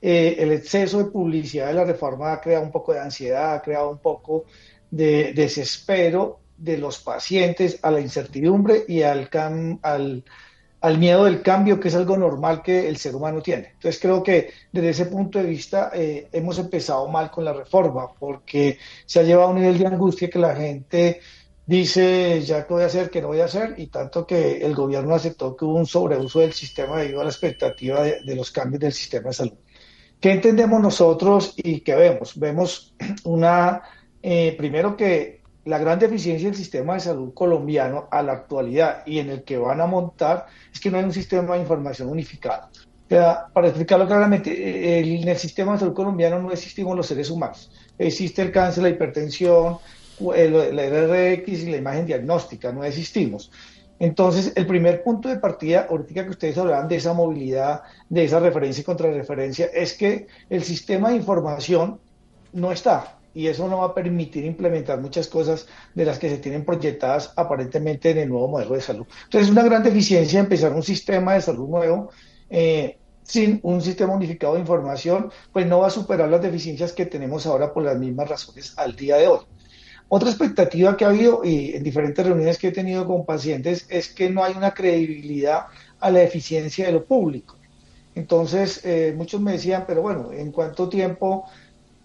eh, 0.00 0.36
el 0.38 0.52
exceso 0.52 0.98
de 0.98 1.06
publicidad 1.06 1.68
de 1.68 1.74
la 1.74 1.84
reforma 1.84 2.32
ha 2.32 2.40
creado 2.40 2.64
un 2.64 2.72
poco 2.72 2.92
de 2.92 3.00
ansiedad, 3.00 3.54
ha 3.54 3.62
creado 3.62 3.90
un 3.90 3.98
poco 3.98 4.44
de 4.90 5.32
desespero 5.32 6.41
de 6.62 6.78
los 6.78 6.98
pacientes 6.98 7.80
a 7.82 7.90
la 7.90 8.00
incertidumbre 8.00 8.84
y 8.86 9.02
al, 9.02 9.28
miedo 10.98 11.24
del 11.24 11.42
cambio, 11.42 11.80
que 11.80 11.88
es 11.88 11.94
algo 11.96 12.16
normal 12.16 12.62
que 12.62 12.88
el 12.88 12.96
ser 12.98 13.16
humano 13.16 13.42
tiene. 13.42 13.72
Entonces 13.74 14.00
creo 14.00 14.22
que 14.22 14.52
desde 14.70 14.90
ese 14.90 15.06
punto 15.06 15.40
de 15.40 15.46
vista 15.46 15.90
eh, 15.92 16.28
hemos 16.30 16.58
empezado 16.60 17.08
mal 17.08 17.32
con 17.32 17.44
la 17.44 17.52
reforma, 17.52 18.12
porque 18.14 18.78
se 19.04 19.18
ha 19.18 19.24
llevado 19.24 19.48
a 19.48 19.50
un 19.50 19.60
nivel 19.60 19.76
de 19.76 19.86
angustia 19.88 20.30
que 20.30 20.38
la 20.38 20.54
gente 20.54 21.20
dice 21.66 22.40
ya 22.42 22.64
qué 22.64 22.74
voy 22.74 22.82
a 22.84 22.86
hacer, 22.86 23.10
qué 23.10 23.20
no 23.20 23.28
voy 23.28 23.40
a 23.40 23.46
hacer, 23.46 23.74
y 23.78 23.88
tanto 23.88 24.24
que 24.24 24.64
el 24.64 24.74
gobierno 24.74 25.16
aceptó 25.16 25.56
que 25.56 25.64
hubo 25.64 25.74
un 25.74 25.86
sobreuso 25.86 26.38
del 26.40 26.52
sistema 26.52 26.98
debido 26.98 27.20
a 27.20 27.24
la 27.24 27.30
expectativa 27.30 28.02
de, 28.04 28.36
los 28.36 28.52
cambios 28.52 28.80
del 28.80 28.92
sistema 28.92 29.28
de 29.28 29.34
salud. 29.34 29.58
¿Qué 30.20 30.30
entendemos 30.30 30.80
nosotros 30.80 31.54
y 31.56 31.80
qué 31.80 31.96
vemos? 31.96 32.38
Vemos 32.38 32.94
una, 33.24 33.82
eh, 34.22 34.54
primero 34.56 34.96
que 34.96 35.41
la 35.64 35.78
gran 35.78 35.98
deficiencia 35.98 36.48
del 36.48 36.56
sistema 36.56 36.94
de 36.94 37.00
salud 37.00 37.32
colombiano 37.34 38.08
a 38.10 38.22
la 38.22 38.32
actualidad 38.32 39.06
y 39.06 39.18
en 39.18 39.30
el 39.30 39.44
que 39.44 39.58
van 39.58 39.80
a 39.80 39.86
montar 39.86 40.46
es 40.72 40.80
que 40.80 40.90
no 40.90 40.98
hay 40.98 41.04
un 41.04 41.12
sistema 41.12 41.54
de 41.54 41.60
información 41.60 42.08
unificado. 42.08 42.68
para 43.08 43.68
explicarlo 43.68 44.06
claramente, 44.06 44.50
eh, 44.50 44.98
en 44.98 45.28
el 45.28 45.36
sistema 45.36 45.72
de 45.72 45.80
salud 45.80 45.94
colombiano 45.94 46.38
no 46.40 46.50
existimos 46.50 46.96
los 46.96 47.06
seres 47.06 47.30
humanos. 47.30 47.70
Existe 47.98 48.42
el 48.42 48.50
cáncer, 48.50 48.82
la 48.82 48.88
hipertensión, 48.88 49.78
el, 50.34 50.74
la 50.74 51.36
RX 51.36 51.48
y 51.48 51.70
la 51.70 51.76
imagen 51.76 52.06
diagnóstica, 52.06 52.72
no 52.72 52.82
existimos. 52.84 53.50
Entonces, 53.98 54.52
el 54.56 54.66
primer 54.66 55.04
punto 55.04 55.28
de 55.28 55.36
partida, 55.36 55.86
ahorita 55.88 56.24
que 56.24 56.30
ustedes 56.30 56.58
hablaban 56.58 56.88
de 56.88 56.96
esa 56.96 57.12
movilidad, 57.12 57.82
de 58.08 58.24
esa 58.24 58.40
referencia 58.40 58.80
y 58.80 58.84
contrarreferencia, 58.84 59.66
es 59.66 59.92
que 59.92 60.26
el 60.50 60.64
sistema 60.64 61.10
de 61.10 61.16
información 61.16 62.00
no 62.52 62.72
está 62.72 63.18
y 63.34 63.46
eso 63.46 63.68
no 63.68 63.78
va 63.78 63.86
a 63.86 63.94
permitir 63.94 64.44
implementar 64.44 65.00
muchas 65.00 65.28
cosas 65.28 65.66
de 65.94 66.04
las 66.04 66.18
que 66.18 66.28
se 66.28 66.38
tienen 66.38 66.64
proyectadas 66.64 67.32
aparentemente 67.36 68.10
en 68.10 68.18
el 68.18 68.28
nuevo 68.28 68.48
modelo 68.48 68.74
de 68.74 68.80
salud. 68.80 69.06
Entonces, 69.24 69.48
es 69.48 69.50
una 69.50 69.62
gran 69.62 69.82
deficiencia 69.82 70.40
empezar 70.40 70.72
un 70.72 70.82
sistema 70.82 71.34
de 71.34 71.40
salud 71.40 71.68
nuevo 71.68 72.10
eh, 72.50 72.98
sin 73.22 73.60
un 73.62 73.80
sistema 73.80 74.14
unificado 74.14 74.54
de 74.54 74.60
información, 74.60 75.30
pues 75.52 75.66
no 75.66 75.80
va 75.80 75.86
a 75.86 75.90
superar 75.90 76.28
las 76.28 76.42
deficiencias 76.42 76.92
que 76.92 77.06
tenemos 77.06 77.46
ahora 77.46 77.72
por 77.72 77.84
las 77.84 77.98
mismas 77.98 78.28
razones 78.28 78.74
al 78.76 78.96
día 78.96 79.16
de 79.16 79.28
hoy. 79.28 79.40
Otra 80.08 80.28
expectativa 80.28 80.96
que 80.96 81.06
ha 81.06 81.08
habido 81.08 81.42
y 81.42 81.74
en 81.74 81.82
diferentes 81.82 82.26
reuniones 82.26 82.58
que 82.58 82.68
he 82.68 82.72
tenido 82.72 83.06
con 83.06 83.24
pacientes 83.24 83.86
es 83.88 84.08
que 84.12 84.28
no 84.28 84.44
hay 84.44 84.52
una 84.54 84.74
credibilidad 84.74 85.66
a 86.00 86.10
la 86.10 86.22
eficiencia 86.22 86.84
de 86.84 86.92
lo 86.92 87.04
público. 87.06 87.56
Entonces, 88.14 88.84
eh, 88.84 89.14
muchos 89.16 89.40
me 89.40 89.52
decían, 89.52 89.84
pero 89.86 90.02
bueno, 90.02 90.30
¿en 90.32 90.52
cuánto 90.52 90.88
tiempo 90.88 91.48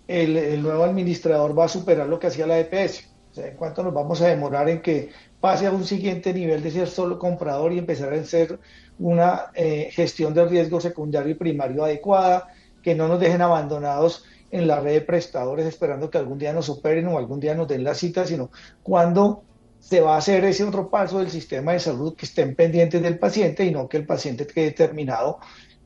el, 0.07 0.61
nuevo 0.61 0.83
administrador 0.83 1.57
va 1.57 1.65
a 1.65 1.69
superar 1.69 2.07
lo 2.07 2.19
que 2.19 2.27
hacía 2.27 2.47
la 2.47 2.59
EPS? 2.59 3.09
O 3.31 3.33
sea, 3.33 3.47
¿en 3.47 3.57
cuánto 3.57 3.83
nos 3.83 3.93
vamos 3.93 4.21
a 4.21 4.27
demorar 4.27 4.69
en 4.69 4.81
que 4.81 5.09
pase 5.39 5.67
a 5.67 5.71
un 5.71 5.85
siguiente 5.85 6.33
nivel 6.33 6.63
de 6.63 6.71
ser 6.71 6.87
solo 6.87 7.19
comprador 7.19 7.73
y 7.73 7.77
empezar 7.77 8.13
a 8.13 8.23
ser 8.23 8.59
una 8.99 9.47
eh, 9.53 9.89
gestión 9.91 10.33
del 10.33 10.49
riesgo 10.49 10.81
secundario 10.81 11.31
y 11.31 11.35
primario 11.35 11.83
adecuada, 11.83 12.47
que 12.81 12.95
no 12.95 13.07
nos 13.07 13.19
dejen 13.19 13.41
abandonados 13.41 14.23
en 14.49 14.67
la 14.67 14.79
red 14.79 14.93
de 14.93 15.01
prestadores 15.01 15.65
esperando 15.65 16.09
que 16.09 16.17
algún 16.17 16.37
día 16.37 16.53
nos 16.53 16.69
operen 16.69 17.07
o 17.07 17.17
algún 17.17 17.39
día 17.39 17.53
nos 17.53 17.67
den 17.67 17.83
la 17.83 17.93
cita, 17.93 18.25
sino 18.25 18.49
cuando 18.81 19.43
se 19.79 20.01
va 20.01 20.15
a 20.15 20.17
hacer 20.17 20.43
ese 20.45 20.63
otro 20.63 20.89
paso 20.89 21.19
del 21.19 21.29
sistema 21.29 21.73
de 21.73 21.79
salud 21.79 22.15
que 22.15 22.25
estén 22.25 22.55
pendientes 22.55 23.01
del 23.01 23.19
paciente 23.19 23.65
y 23.65 23.71
no 23.71 23.87
que 23.87 23.97
el 23.97 24.05
paciente 24.05 24.47
quede 24.47 24.71
terminado 24.71 25.39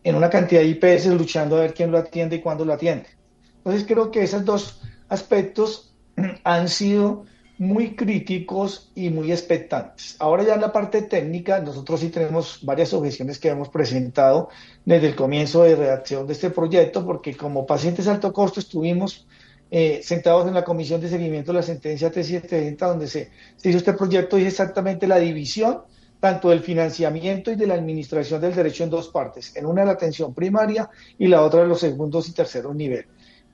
en 0.04 0.16
una 0.16 0.30
cantidad 0.30 0.62
de 0.62 0.68
IPS 0.68 1.08
luchando 1.08 1.58
a 1.58 1.62
ver 1.62 1.74
quién 1.74 1.92
lo 1.92 1.98
atiende 1.98 2.38
y 2.38 2.42
cuándo 2.42 2.66
lo 2.66 2.74
atiende. 2.74 3.21
Entonces 3.64 3.86
creo 3.88 4.12
que 4.12 4.24
esos 4.24 4.44
dos 4.44 4.82
aspectos 5.08 5.94
han 6.44 6.68
sido 6.68 7.26
muy 7.62 7.96
críticos 7.96 8.92
y 8.96 9.12
muy 9.12 9.32
expectantes. 9.32 10.16
Ahora 10.18 10.44
ya 10.44 10.56
en 10.56 10.62
la 10.62 10.74
parte 10.74 11.04
técnica, 11.04 11.60
nosotros 11.60 12.00
sí 12.00 12.10
tenemos 12.10 12.58
varias 12.64 12.92
objeciones 12.92 13.38
que 13.38 13.50
hemos 13.50 13.70
presentado 13.70 14.50
desde 14.84 15.10
el 15.10 15.16
comienzo 15.16 15.62
de 15.64 15.76
redacción 15.76 16.26
de 16.26 16.34
este 16.34 16.50
proyecto, 16.50 17.06
porque 17.06 17.38
como 17.38 17.68
pacientes 17.68 18.08
alto 18.08 18.34
costo 18.34 18.60
estuvimos 18.60 19.28
eh, 19.70 20.02
sentados 20.04 20.48
en 20.48 20.56
la 20.56 20.64
comisión 20.64 21.00
de 21.02 21.10
seguimiento 21.10 21.52
de 21.52 21.60
la 21.60 21.64
sentencia 21.64 22.12
T730, 22.12 22.78
donde 22.80 23.08
se, 23.08 23.30
hizo 23.64 23.78
este 23.78 23.94
proyecto 23.94 24.40
y 24.40 24.46
exactamente 24.46 25.06
la 25.06 25.20
división 25.20 25.84
tanto 26.20 26.50
del 26.50 26.62
financiamiento 26.62 27.52
y 27.52 27.56
de 27.56 27.68
la 27.68 27.76
administración 27.76 28.42
del 28.42 28.56
derecho 28.56 28.84
en 28.84 28.90
dos 28.90 29.10
partes, 29.10 29.56
en 29.56 29.68
una 29.68 29.86
la 29.86 29.92
atención 29.92 30.34
primaria 30.34 30.90
y 31.18 31.28
la 31.28 31.42
otra 31.44 31.62
de 31.62 31.68
los 31.68 31.80
segundos 31.80 32.28
y 32.28 32.34
terceros 32.34 32.76
niveles. 32.76 33.08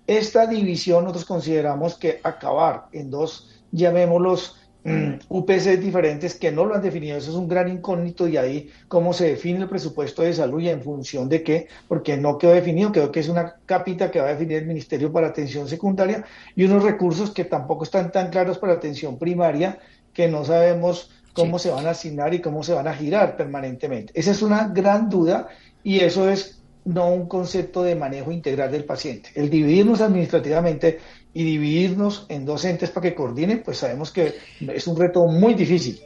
Esta 0.08 0.48
división 0.48 1.04
nosotros 1.04 1.26
consideramos 1.26 1.96
que 1.96 2.22
acabar 2.24 2.88
en 2.94 3.12
dos 3.12 3.50
llamémoslos 3.74 4.56
mm, 4.86 5.16
UPC 5.28 5.78
diferentes 5.78 6.34
que 6.36 6.50
no 6.50 6.64
lo 6.64 6.76
han 6.76 6.82
definido. 6.82 7.18
Eso 7.18 7.32
es 7.32 7.36
un 7.36 7.50
gran 7.50 7.68
incógnito 7.68 8.26
y 8.26 8.38
ahí 8.38 8.70
cómo 8.88 9.12
se 9.12 9.28
define 9.28 9.60
el 9.60 9.70
presupuesto 9.70 10.22
de 10.22 10.34
salud 10.34 10.62
y 10.62 10.70
en 10.70 10.82
función 10.82 11.28
de 11.28 11.44
qué, 11.44 11.68
porque 11.90 12.16
no 12.16 12.38
quedó 12.38 12.54
definido, 12.54 12.94
creo 12.94 13.12
que 13.12 13.20
es 13.20 13.28
una 13.28 13.58
capita 13.66 14.10
que 14.10 14.22
va 14.22 14.28
a 14.28 14.34
definir 14.34 14.60
el 14.60 14.68
Ministerio 14.68 15.12
para 15.12 15.28
Atención 15.28 15.68
Secundaria 15.68 16.24
y 16.56 16.64
unos 16.64 16.84
recursos 16.84 17.32
que 17.32 17.44
tampoco 17.44 17.84
están 17.84 18.10
tan 18.10 18.30
claros 18.30 18.58
para 18.60 18.74
atención 18.74 19.20
primaria 19.20 19.78
que 20.14 20.30
no 20.30 20.46
sabemos 20.46 21.12
cómo 21.34 21.60
se 21.60 21.70
van 21.70 21.86
a 21.86 21.92
asignar 21.92 22.34
y 22.34 22.40
cómo 22.40 22.64
se 22.64 22.74
van 22.74 22.88
a 22.88 22.94
girar 22.94 23.36
permanentemente. 23.36 24.14
Esa 24.16 24.32
es 24.32 24.42
una 24.42 24.70
gran 24.70 25.10
duda 25.10 25.50
y 25.84 26.00
eso 26.00 26.30
es 26.30 26.58
no 26.88 27.10
un 27.10 27.28
concepto 27.28 27.84
de 27.84 27.96
manejo 27.96 28.32
integral 28.32 28.72
del 28.72 28.86
paciente. 28.86 29.30
El 29.36 29.50
dividirnos 29.50 30.00
administrativamente 30.00 31.00
y 31.34 31.44
dividirnos 31.44 32.26
en 32.30 32.46
dos 32.46 32.64
entes 32.64 32.90
para 32.92 33.10
que 33.10 33.16
coordinen, 33.16 33.62
pues 33.62 33.80
sabemos 33.80 34.12
que 34.12 34.36
es 34.74 34.88
un 34.88 34.98
reto 34.98 35.28
muy 35.28 35.54
difícil. 35.54 36.00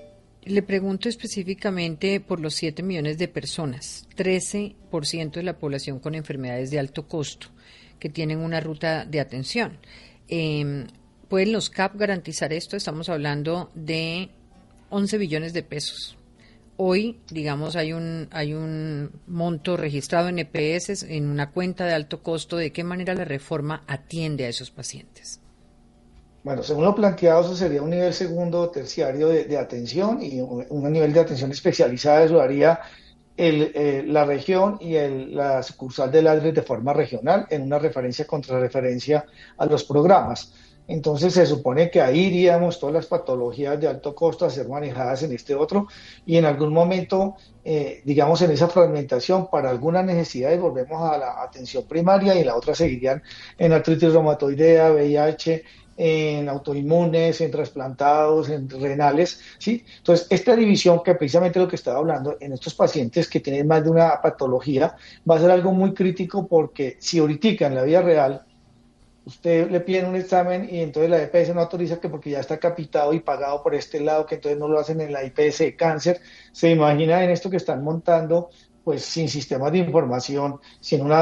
Le 0.43 0.63
pregunto 0.63 1.07
específicamente 1.07 2.19
por 2.19 2.39
los 2.39 2.55
7 2.55 2.81
millones 2.81 3.19
de 3.19 3.27
personas, 3.27 4.07
13% 4.17 5.33
de 5.33 5.43
la 5.43 5.57
población 5.57 5.99
con 5.99 6.15
enfermedades 6.15 6.71
de 6.71 6.79
alto 6.79 7.07
costo 7.07 7.47
que 7.99 8.09
tienen 8.09 8.39
una 8.39 8.59
ruta 8.59 9.05
de 9.05 9.19
atención. 9.19 9.77
Eh, 10.27 10.87
¿Pueden 11.29 11.53
los 11.53 11.69
CAP 11.69 11.95
garantizar 11.95 12.51
esto? 12.51 12.75
Estamos 12.75 13.07
hablando 13.07 13.69
de 13.75 14.29
11 14.89 15.17
billones 15.19 15.53
de 15.53 15.61
pesos. 15.61 16.17
Hoy, 16.83 17.19
digamos, 17.29 17.75
hay 17.75 17.93
un, 17.93 18.27
hay 18.31 18.55
un 18.55 19.11
monto 19.27 19.77
registrado 19.77 20.29
en 20.29 20.39
EPS, 20.39 21.03
en 21.03 21.29
una 21.29 21.51
cuenta 21.51 21.85
de 21.85 21.93
alto 21.93 22.23
costo. 22.23 22.57
¿De 22.57 22.71
qué 22.71 22.83
manera 22.83 23.13
la 23.13 23.23
reforma 23.23 23.83
atiende 23.85 24.45
a 24.45 24.49
esos 24.49 24.71
pacientes? 24.71 25.39
Bueno, 26.43 26.63
según 26.63 26.85
lo 26.85 26.95
planteado, 26.95 27.41
eso 27.41 27.55
sería 27.55 27.83
un 27.83 27.91
nivel 27.91 28.11
segundo 28.15 28.61
o 28.61 28.69
terciario 28.71 29.27
de, 29.27 29.55
atención 29.59 30.23
y 30.23 30.41
un, 30.41 30.91
nivel 30.91 31.13
de 31.13 31.19
atención 31.19 31.51
especializada. 31.51 32.23
Eso 32.23 32.41
haría 32.41 32.79
el, 33.37 33.71
eh, 33.75 34.03
la 34.07 34.25
región 34.25 34.79
y 34.81 34.95
el, 34.95 35.35
la 35.35 35.61
sucursal 35.61 36.11
del 36.11 36.25
ADRE 36.25 36.51
de 36.51 36.63
forma 36.63 36.93
regional 36.93 37.45
en 37.51 37.61
una 37.61 37.77
referencia 37.77 38.25
contra 38.25 38.59
referencia 38.59 39.23
a 39.55 39.67
los 39.67 39.83
programas. 39.83 40.51
Entonces 40.91 41.33
se 41.33 41.45
supone 41.45 41.89
que 41.89 42.01
ahí 42.01 42.19
iríamos 42.25 42.77
todas 42.77 42.93
las 42.93 43.05
patologías 43.05 43.79
de 43.79 43.87
alto 43.87 44.13
costo 44.13 44.45
a 44.45 44.49
ser 44.49 44.67
manejadas 44.67 45.23
en 45.23 45.31
este 45.31 45.55
otro 45.55 45.87
y 46.25 46.35
en 46.35 46.43
algún 46.43 46.73
momento, 46.73 47.35
eh, 47.63 48.01
digamos, 48.03 48.41
en 48.41 48.51
esa 48.51 48.67
fragmentación, 48.67 49.49
para 49.49 49.69
algunas 49.69 50.03
necesidades 50.03 50.59
volvemos 50.59 51.01
a 51.09 51.17
la 51.17 51.41
atención 51.43 51.85
primaria 51.87 52.35
y 52.35 52.39
en 52.39 52.47
la 52.47 52.57
otra 52.57 52.75
seguirían 52.75 53.23
en 53.57 53.71
artritis 53.71 54.11
reumatoidea, 54.11 54.91
VIH, 54.91 55.63
en 55.95 56.49
autoinmunes, 56.49 57.39
en 57.39 57.51
trasplantados, 57.51 58.49
en 58.49 58.69
renales, 58.69 59.39
¿sí? 59.59 59.85
Entonces, 59.97 60.27
esta 60.29 60.55
división, 60.55 61.03
que 61.03 61.15
precisamente 61.15 61.59
lo 61.59 61.67
que 61.67 61.75
estaba 61.75 61.99
hablando, 61.99 62.37
en 62.39 62.53
estos 62.53 62.73
pacientes 62.73 63.29
que 63.29 63.39
tienen 63.39 63.67
más 63.67 63.83
de 63.83 63.91
una 63.91 64.19
patología, 64.21 64.95
va 65.29 65.35
a 65.35 65.39
ser 65.39 65.51
algo 65.51 65.71
muy 65.71 65.93
crítico 65.93 66.47
porque 66.47 66.97
si 66.99 67.19
ahorita 67.19 67.67
en 67.67 67.75
la 67.75 67.83
vida 67.83 68.01
real 68.01 68.45
usted 69.25 69.69
le 69.69 69.79
pide 69.81 70.05
un 70.05 70.15
examen 70.15 70.67
y 70.69 70.81
entonces 70.81 71.09
la 71.09 71.21
EPS 71.21 71.53
no 71.53 71.61
autoriza 71.61 71.99
que 71.99 72.09
porque 72.09 72.31
ya 72.31 72.39
está 72.39 72.57
capitado 72.57 73.13
y 73.13 73.19
pagado 73.19 73.61
por 73.61 73.75
este 73.75 73.99
lado, 73.99 74.25
que 74.25 74.35
entonces 74.35 74.59
no 74.59 74.67
lo 74.67 74.79
hacen 74.79 75.01
en 75.01 75.13
la 75.13 75.23
IPS 75.23 75.59
de 75.59 75.75
cáncer. 75.75 76.21
Se 76.51 76.69
imagina 76.69 77.23
en 77.23 77.29
esto 77.29 77.49
que 77.49 77.57
están 77.57 77.83
montando, 77.83 78.49
pues 78.83 79.05
sin 79.05 79.29
sistemas 79.29 79.71
de 79.71 79.79
información, 79.79 80.59
sin 80.79 81.01
un 81.01 81.11
eh, 81.11 81.15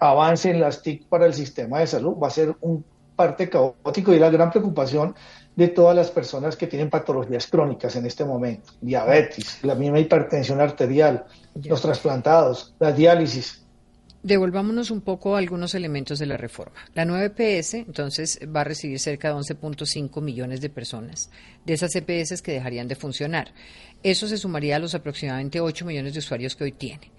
avance 0.00 0.50
en 0.50 0.60
las 0.60 0.82
TIC 0.82 1.06
para 1.08 1.26
el 1.26 1.34
sistema 1.34 1.80
de 1.80 1.86
salud, 1.86 2.16
va 2.20 2.28
a 2.28 2.30
ser 2.30 2.56
un 2.60 2.84
parte 3.14 3.48
caótico 3.48 4.12
y 4.12 4.18
la 4.18 4.30
gran 4.30 4.50
preocupación 4.50 5.14
de 5.54 5.68
todas 5.68 5.94
las 5.94 6.10
personas 6.10 6.56
que 6.56 6.66
tienen 6.66 6.90
patologías 6.90 7.46
crónicas 7.46 7.94
en 7.94 8.06
este 8.06 8.24
momento, 8.24 8.72
diabetes, 8.80 9.62
la 9.62 9.76
misma 9.76 10.00
hipertensión 10.00 10.60
arterial, 10.60 11.26
los 11.54 11.80
trasplantados, 11.80 12.74
la 12.80 12.90
diálisis, 12.90 13.63
Devolvámonos 14.24 14.90
un 14.90 15.02
poco 15.02 15.36
a 15.36 15.38
algunos 15.38 15.74
elementos 15.74 16.18
de 16.18 16.24
la 16.24 16.38
reforma. 16.38 16.76
La 16.94 17.04
nueva 17.04 17.26
EPS, 17.26 17.74
entonces, 17.74 18.40
va 18.44 18.62
a 18.62 18.64
recibir 18.64 18.98
cerca 18.98 19.28
de 19.28 19.34
11.5 19.34 20.22
millones 20.22 20.62
de 20.62 20.70
personas, 20.70 21.30
de 21.66 21.74
esas 21.74 21.94
EPS 21.94 22.40
que 22.40 22.52
dejarían 22.52 22.88
de 22.88 22.96
funcionar. 22.96 23.52
Eso 24.02 24.26
se 24.26 24.38
sumaría 24.38 24.76
a 24.76 24.78
los 24.78 24.94
aproximadamente 24.94 25.60
8 25.60 25.84
millones 25.84 26.14
de 26.14 26.20
usuarios 26.20 26.56
que 26.56 26.64
hoy 26.64 26.72
tiene. 26.72 27.12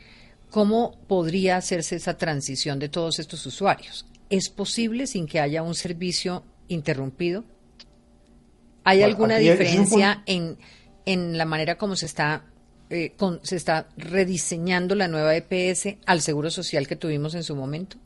¿Cómo 0.50 0.98
podría 1.08 1.58
hacerse 1.58 1.98
esa 1.98 2.18
transición 2.18 2.80
de 2.80 2.90
todos 2.90 3.20
estos 3.20 3.46
usuarios? 3.46 4.08
¿Es 4.32 4.50
posible 4.50 5.06
sin 5.06 5.28
que 5.28 5.40
haya 5.40 5.62
un 5.62 5.76
servicio 5.76 6.44
interrumpido? 6.70 7.44
¿Hay 8.84 9.04
alguna 9.04 9.38
diferencia 9.38 10.24
en, 10.26 10.58
en 11.06 11.38
la 11.38 11.46
manera 11.46 11.78
como 11.78 11.96
se 11.96 12.08
está 12.08 12.46
eh, 12.96 13.14
se 13.44 13.56
está 13.56 13.88
rediseñando 13.98 14.96
la 14.96 15.08
nueva 15.08 15.36
EPS 15.36 15.98
al 16.06 16.22
seguro 16.22 16.50
social 16.50 16.88
que 16.88 16.96
tuvimos 16.96 17.36
en 17.36 17.44
su 17.44 17.56
momento? 17.56 17.98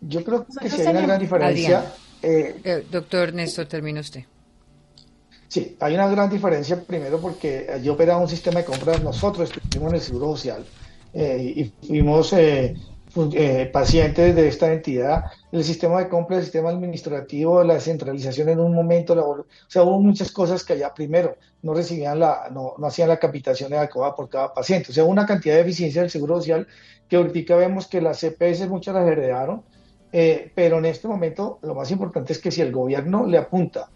Yo 0.00 0.24
creo 0.24 0.46
que 0.46 0.70
sí 0.70 0.80
hay 0.80 0.88
una 0.88 1.02
gran 1.02 1.20
diferencia. 1.20 1.92
Eh, 2.22 2.60
eh, 2.64 2.86
doctor 2.90 3.34
Néstor, 3.34 3.66
termina 3.66 4.00
usted. 4.00 4.24
Sí, 5.48 5.76
hay 5.80 5.94
una 5.94 6.08
gran 6.08 6.30
diferencia 6.30 6.80
primero 6.80 7.20
porque 7.20 7.80
yo 7.82 7.94
operaba 7.94 8.20
un 8.20 8.28
sistema 8.28 8.60
de 8.60 8.66
compras, 8.66 9.02
nosotros 9.02 9.50
estuvimos 9.50 9.92
en 9.92 9.96
el 9.96 10.00
Seguro 10.00 10.36
Social 10.36 10.64
y 11.12 11.72
fuimos 11.84 12.32
eh, 13.32 13.68
pacientes 13.72 14.34
de 14.34 14.48
esta 14.48 14.72
entidad, 14.72 15.24
el 15.50 15.64
sistema 15.64 15.98
de 15.98 16.08
compra, 16.08 16.36
el 16.36 16.44
sistema 16.44 16.70
administrativo, 16.70 17.64
la 17.64 17.80
centralización 17.80 18.48
en 18.48 18.60
un 18.60 18.74
momento, 18.74 19.14
o 19.14 19.46
sea, 19.68 19.82
hubo 19.82 20.00
muchas 20.00 20.30
cosas 20.30 20.64
que 20.64 20.74
allá 20.74 20.94
primero 20.94 21.36
no 21.62 21.74
recibían 21.74 22.18
la, 22.20 22.48
no, 22.52 22.74
no 22.78 22.86
hacían 22.86 23.08
la 23.08 23.18
capitación 23.18 23.72
adecuada 23.74 24.14
por 24.14 24.28
cada 24.28 24.54
paciente, 24.54 24.90
o 24.90 24.94
sea, 24.94 25.04
una 25.04 25.26
cantidad 25.26 25.56
de 25.56 25.62
eficiencia 25.62 26.02
del 26.02 26.10
Seguro 26.10 26.36
Social 26.36 26.66
que 27.08 27.16
ahorita 27.16 27.56
vemos 27.56 27.88
que 27.88 28.00
las 28.00 28.20
CPS 28.20 28.68
muchas 28.68 28.94
las 28.94 29.08
heredaron, 29.08 29.62
eh, 30.12 30.50
pero 30.54 30.78
en 30.78 30.86
este 30.86 31.08
momento 31.08 31.58
lo 31.62 31.74
más 31.74 31.90
importante 31.90 32.32
es 32.32 32.38
que 32.38 32.50
si 32.50 32.60
el 32.60 32.72
gobierno 32.72 33.26
le 33.26 33.38
apunta 33.38 33.90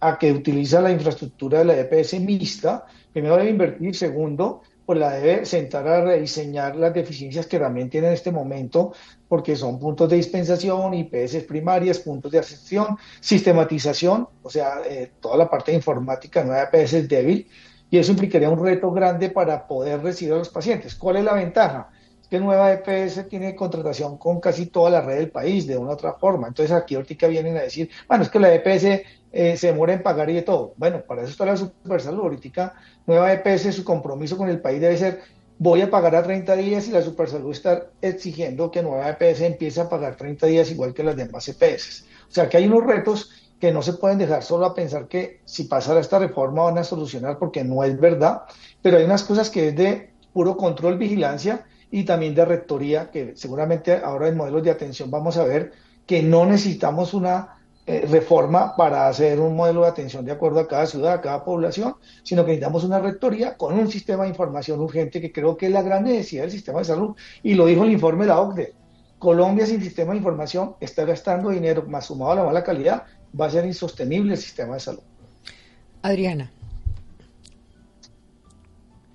a 0.00 0.18
que 0.18 0.32
utiliza 0.32 0.80
la 0.80 0.92
infraestructura 0.92 1.60
de 1.60 1.64
la 1.64 1.78
EPS 1.78 2.20
mixta, 2.20 2.86
primero 3.12 3.36
debe 3.36 3.50
invertir, 3.50 3.96
segundo, 3.96 4.62
pues 4.88 5.00
la 5.00 5.10
debe 5.10 5.44
sentar 5.44 5.86
a 5.86 6.00
rediseñar 6.02 6.74
las 6.74 6.94
deficiencias 6.94 7.46
que 7.46 7.58
también 7.58 7.90
tiene 7.90 8.06
en 8.06 8.14
este 8.14 8.32
momento, 8.32 8.94
porque 9.28 9.54
son 9.54 9.78
puntos 9.78 10.08
de 10.08 10.16
dispensación, 10.16 10.94
IPS 10.94 11.44
primarias, 11.46 11.98
puntos 11.98 12.32
de 12.32 12.38
ascensión, 12.38 12.96
sistematización, 13.20 14.26
o 14.42 14.48
sea, 14.48 14.80
eh, 14.88 15.12
toda 15.20 15.36
la 15.36 15.50
parte 15.50 15.72
de 15.72 15.76
informática 15.76 16.42
nueva 16.42 16.70
IPS 16.72 16.94
es 16.94 17.06
débil, 17.06 17.46
y 17.90 17.98
eso 17.98 18.12
implicaría 18.12 18.48
un 18.48 18.64
reto 18.64 18.90
grande 18.90 19.28
para 19.28 19.66
poder 19.66 20.02
recibir 20.02 20.32
a 20.32 20.38
los 20.38 20.48
pacientes. 20.48 20.94
¿Cuál 20.94 21.18
es 21.18 21.24
la 21.24 21.34
ventaja? 21.34 21.90
Que 22.30 22.38
Nueva 22.38 22.72
EPS 22.72 23.28
tiene 23.28 23.54
contratación 23.54 24.18
con 24.18 24.40
casi 24.40 24.66
toda 24.66 24.90
la 24.90 25.00
red 25.00 25.16
del 25.16 25.30
país, 25.30 25.66
de 25.66 25.76
una 25.76 25.90
u 25.90 25.92
otra 25.94 26.14
forma. 26.14 26.48
Entonces 26.48 26.74
aquí 26.74 26.94
ahorita 26.94 27.26
vienen 27.26 27.56
a 27.56 27.62
decir, 27.62 27.90
bueno, 28.06 28.24
es 28.24 28.30
que 28.30 28.38
la 28.38 28.52
EPS 28.54 29.02
eh, 29.32 29.56
se 29.56 29.66
demora 29.68 29.92
en 29.92 30.02
pagar 30.02 30.28
y 30.30 30.34
de 30.34 30.42
todo. 30.42 30.74
Bueno, 30.76 31.02
para 31.06 31.22
eso 31.22 31.30
está 31.30 31.46
la 31.46 31.56
Supersalud. 31.56 32.20
Ahorita 32.20 32.74
Nueva 33.06 33.32
EPS, 33.32 33.74
su 33.74 33.84
compromiso 33.84 34.36
con 34.36 34.48
el 34.48 34.60
país 34.60 34.80
debe 34.80 34.96
ser, 34.96 35.20
voy 35.58 35.80
a 35.82 35.90
pagar 35.90 36.16
a 36.16 36.22
30 36.22 36.56
días 36.56 36.88
y 36.88 36.92
la 36.92 37.02
Supersalud 37.02 37.52
está 37.52 37.86
exigiendo 38.00 38.70
que 38.70 38.82
Nueva 38.82 39.08
EPS 39.10 39.42
empiece 39.42 39.80
a 39.80 39.88
pagar 39.88 40.16
30 40.16 40.46
días 40.46 40.70
igual 40.70 40.94
que 40.94 41.04
las 41.04 41.16
demás 41.16 41.48
EPS. 41.48 42.04
O 42.28 42.32
sea 42.32 42.48
que 42.48 42.58
hay 42.58 42.66
unos 42.66 42.84
retos 42.84 43.30
que 43.60 43.72
no 43.72 43.82
se 43.82 43.94
pueden 43.94 44.18
dejar 44.18 44.42
solo 44.42 44.66
a 44.66 44.74
pensar 44.74 45.08
que 45.08 45.40
si 45.44 45.64
pasara 45.64 46.00
esta 46.00 46.18
reforma 46.18 46.64
van 46.64 46.78
a 46.78 46.84
solucionar 46.84 47.38
porque 47.38 47.64
no 47.64 47.82
es 47.82 47.98
verdad, 47.98 48.42
pero 48.82 48.98
hay 48.98 49.04
unas 49.04 49.24
cosas 49.24 49.50
que 49.50 49.68
es 49.68 49.76
de 49.76 50.10
puro 50.32 50.56
control, 50.56 50.98
vigilancia 50.98 51.66
y 51.90 52.04
también 52.04 52.34
de 52.34 52.44
rectoría, 52.44 53.10
que 53.10 53.34
seguramente 53.36 53.94
ahora 53.96 54.28
en 54.28 54.36
modelos 54.36 54.62
de 54.62 54.70
atención 54.70 55.10
vamos 55.10 55.36
a 55.36 55.44
ver 55.44 55.72
que 56.06 56.22
no 56.22 56.46
necesitamos 56.46 57.14
una 57.14 57.58
eh, 57.86 58.06
reforma 58.06 58.76
para 58.76 59.08
hacer 59.08 59.40
un 59.40 59.56
modelo 59.56 59.80
de 59.80 59.88
atención 59.88 60.24
de 60.24 60.32
acuerdo 60.32 60.60
a 60.60 60.68
cada 60.68 60.86
ciudad, 60.86 61.14
a 61.14 61.20
cada 61.22 61.42
población, 61.42 61.94
sino 62.22 62.44
que 62.44 62.50
necesitamos 62.50 62.84
una 62.84 62.98
rectoría 62.98 63.56
con 63.56 63.72
un 63.78 63.90
sistema 63.90 64.24
de 64.24 64.28
información 64.28 64.80
urgente 64.80 65.22
que 65.22 65.32
creo 65.32 65.56
que 65.56 65.66
es 65.66 65.72
la 65.72 65.80
gran 65.80 66.04
necesidad 66.04 66.42
del 66.42 66.50
sistema 66.50 66.80
de 66.80 66.84
salud. 66.84 67.16
Y 67.42 67.54
lo 67.54 67.64
dijo 67.64 67.84
el 67.84 67.92
informe 67.92 68.24
de 68.24 68.28
la 68.28 68.40
OCDE. 68.40 68.74
Colombia 69.18 69.64
sin 69.64 69.82
sistema 69.82 70.12
de 70.12 70.18
información 70.18 70.76
está 70.80 71.06
gastando 71.06 71.48
dinero, 71.48 71.84
más 71.88 72.04
sumado 72.04 72.32
a 72.32 72.34
la 72.34 72.44
mala 72.44 72.62
calidad, 72.62 73.04
va 73.38 73.46
a 73.46 73.50
ser 73.50 73.64
insostenible 73.64 74.34
el 74.34 74.38
sistema 74.38 74.74
de 74.74 74.80
salud. 74.80 75.02
Adriana. 76.02 76.52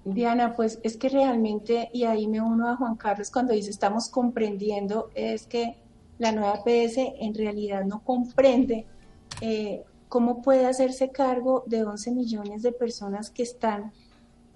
Diana, 0.06 0.54
pues 0.56 0.80
es 0.84 0.98
que 0.98 1.10
realmente, 1.10 1.90
y 1.94 2.04
ahí 2.04 2.28
me 2.28 2.42
uno 2.42 2.68
a 2.68 2.76
Juan 2.76 2.96
Carlos 2.96 3.32
cuando 3.32 3.54
dice 3.54 3.70
estamos 3.70 4.10
comprendiendo, 4.10 5.10
es 5.16 5.48
que 5.48 5.78
la 6.18 6.32
nueva 6.32 6.64
PS 6.64 6.98
en 7.20 7.34
realidad 7.34 7.86
no 7.86 8.04
comprende 8.04 8.86
eh, 9.42 9.84
cómo 10.10 10.42
puede 10.42 10.66
hacerse 10.66 11.10
cargo 11.10 11.64
de 11.66 11.84
11 11.84 12.12
millones 12.12 12.62
de 12.62 12.72
personas 12.72 13.30
que 13.30 13.44
están 13.44 13.92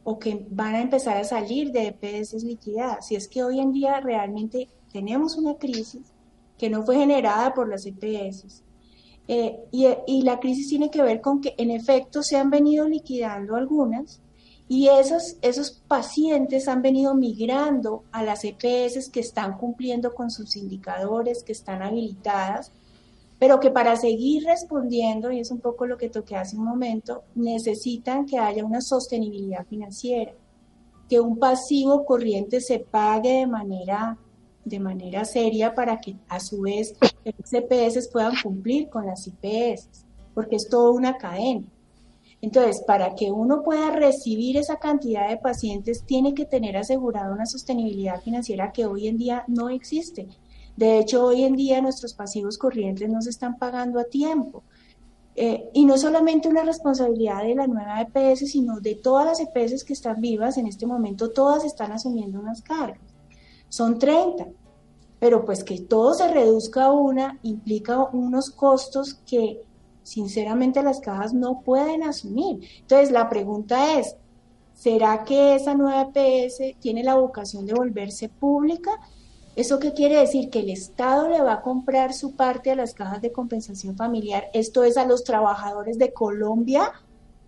o 0.03 0.19
que 0.19 0.45
van 0.49 0.75
a 0.75 0.81
empezar 0.81 1.17
a 1.17 1.23
salir 1.23 1.71
de 1.71 1.87
EPS 1.87 2.43
liquidadas. 2.43 3.07
Si 3.07 3.15
es 3.15 3.27
que 3.27 3.43
hoy 3.43 3.59
en 3.59 3.71
día 3.71 3.99
realmente 3.99 4.69
tenemos 4.91 5.37
una 5.37 5.55
crisis 5.55 6.13
que 6.57 6.69
no 6.69 6.83
fue 6.83 6.97
generada 6.97 7.53
por 7.53 7.69
las 7.69 7.85
EPS. 7.85 8.63
Eh, 9.27 9.59
y, 9.71 9.87
y 10.07 10.21
la 10.21 10.39
crisis 10.39 10.69
tiene 10.69 10.89
que 10.89 11.01
ver 11.01 11.19
con 11.19 11.41
que 11.41 11.53
en 11.57 11.71
efecto 11.71 12.23
se 12.23 12.37
han 12.37 12.49
venido 12.49 12.87
liquidando 12.87 13.55
algunas, 13.55 14.21
y 14.69 14.89
esos, 14.89 15.37
esos 15.41 15.71
pacientes 15.87 16.67
han 16.67 16.81
venido 16.81 17.15
migrando 17.15 18.03
a 18.11 18.23
las 18.23 18.43
EPS 18.43 19.09
que 19.09 19.21
están 19.21 19.57
cumpliendo 19.57 20.13
con 20.13 20.29
sus 20.29 20.57
indicadores, 20.57 21.43
que 21.43 21.53
están 21.53 21.81
habilitadas, 21.81 22.71
pero 23.39 23.59
que 23.59 23.69
para 23.69 23.95
seguir 23.95 24.43
respondiendo, 24.45 25.31
y 25.31 25.39
es 25.39 25.51
un 25.51 25.59
poco 25.59 25.85
lo 25.85 25.97
que 25.97 26.09
toqué 26.09 26.35
hace 26.35 26.57
un 26.57 26.65
momento, 26.65 27.23
necesitan 27.35 28.25
que 28.25 28.39
haya 28.39 28.65
una 28.65 28.81
sostenibilidad 28.81 29.65
financiera, 29.67 30.33
que 31.07 31.21
un 31.21 31.37
pasivo 31.37 32.03
corriente 32.03 32.59
se 32.59 32.79
pague 32.79 33.39
de 33.39 33.47
manera, 33.47 34.17
de 34.65 34.79
manera 34.79 35.23
seria 35.23 35.73
para 35.73 36.01
que 36.01 36.17
a 36.27 36.41
su 36.41 36.61
vez 36.61 36.93
las 37.23 37.53
EPS 37.53 38.09
puedan 38.09 38.33
cumplir 38.43 38.89
con 38.89 39.05
las 39.05 39.27
IPS, 39.27 39.87
porque 40.33 40.57
es 40.57 40.67
toda 40.67 40.91
una 40.91 41.17
cadena. 41.17 41.65
Entonces, 42.41 42.83
para 42.85 43.15
que 43.15 43.31
uno 43.31 43.63
pueda 43.63 43.91
recibir 43.91 44.57
esa 44.57 44.77
cantidad 44.77 45.27
de 45.27 45.37
pacientes, 45.37 46.03
tiene 46.05 46.33
que 46.33 46.45
tener 46.45 46.77
asegurada 46.77 47.33
una 47.33 47.45
sostenibilidad 47.45 48.21
financiera 48.21 48.71
que 48.71 48.85
hoy 48.85 49.07
en 49.07 49.17
día 49.17 49.43
no 49.47 49.69
existe. 49.69 50.27
De 50.75 50.99
hecho, 50.99 51.25
hoy 51.25 51.43
en 51.43 51.55
día 51.55 51.81
nuestros 51.81 52.13
pasivos 52.13 52.57
corrientes 52.59 53.09
no 53.09 53.21
se 53.21 53.31
están 53.31 53.57
pagando 53.57 53.99
a 53.99 54.03
tiempo. 54.03 54.63
Eh, 55.39 55.69
y 55.73 55.85
no 55.85 55.97
solamente 55.97 56.49
una 56.49 56.63
responsabilidad 56.63 57.43
de 57.43 57.55
la 57.55 57.67
nueva 57.67 58.01
EPS, 58.01 58.49
sino 58.49 58.79
de 58.79 58.95
todas 58.95 59.25
las 59.25 59.39
EPS 59.39 59.83
que 59.83 59.93
están 59.93 60.21
vivas 60.21 60.57
en 60.57 60.67
este 60.67 60.85
momento, 60.87 61.29
todas 61.29 61.63
están 61.63 61.91
asumiendo 61.91 62.39
unas 62.39 62.61
cargas. 62.61 63.01
Son 63.69 63.99
30, 63.99 64.47
pero 65.19 65.45
pues 65.45 65.63
que 65.63 65.79
todo 65.79 66.13
se 66.13 66.27
reduzca 66.27 66.85
a 66.85 66.91
una 66.91 67.39
implica 67.43 68.03
unos 68.13 68.49
costos 68.49 69.15
que 69.25 69.61
sinceramente 70.07 70.81
las 70.83 71.01
cajas 71.01 71.33
no 71.33 71.59
pueden 71.59 72.01
asumir. 72.01 72.65
Entonces, 72.79 73.11
la 73.11 73.27
pregunta 73.27 73.99
es, 73.99 74.15
¿será 74.73 75.25
que 75.25 75.55
esa 75.55 75.73
nueva 75.73 76.09
EPS 76.13 76.79
tiene 76.79 77.03
la 77.03 77.15
vocación 77.15 77.65
de 77.65 77.73
volverse 77.73 78.29
pública? 78.29 78.91
¿Eso 79.57 79.79
qué 79.79 79.93
quiere 79.93 80.17
decir? 80.17 80.49
Que 80.49 80.59
el 80.59 80.69
Estado 80.69 81.27
le 81.27 81.41
va 81.41 81.55
a 81.55 81.61
comprar 81.61 82.13
su 82.13 82.37
parte 82.37 82.71
a 82.71 82.75
las 82.75 82.93
cajas 82.93 83.21
de 83.21 83.33
compensación 83.33 83.97
familiar, 83.97 84.45
esto 84.53 84.85
es 84.85 84.95
a 84.95 85.05
los 85.05 85.25
trabajadores 85.25 85.97
de 85.97 86.13
Colombia, 86.13 86.93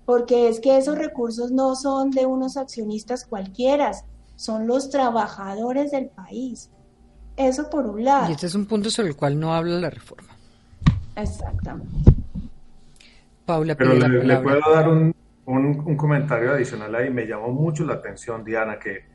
porque 0.05 0.49
es 0.49 0.59
que 0.59 0.77
esos 0.77 0.97
recursos 0.97 1.51
no 1.51 1.77
son 1.77 2.11
de 2.11 2.25
unos 2.25 2.57
accionistas 2.57 3.25
cualquiera, 3.25 3.93
son 4.35 4.67
los 4.67 4.89
trabajadores 4.89 5.91
del 5.91 6.09
país. 6.09 6.69
Eso 7.37 7.69
por 7.69 7.85
un 7.85 8.03
lado. 8.03 8.29
Y 8.29 8.33
este 8.33 8.47
es 8.47 8.55
un 8.55 8.65
punto 8.65 8.89
sobre 8.89 9.09
el 9.09 9.15
cual 9.15 9.39
no 9.39 9.53
habla 9.53 9.79
la 9.79 9.89
reforma. 9.89 10.35
Exactamente. 11.15 12.18
Paula, 13.49 13.73
pero 13.73 13.95
le, 13.95 14.37
puedo 14.37 14.61
dar 14.71 14.87
un, 14.87 15.15
un, 15.47 15.97
comentario 15.97 16.51
adicional 16.51 16.93
ahí. 16.93 17.09
Me 17.09 17.25
llamó 17.25 17.49
mucho 17.49 17.83
la 17.83 17.95
atención, 17.95 18.43
Diana, 18.43 18.77
que 18.77 19.05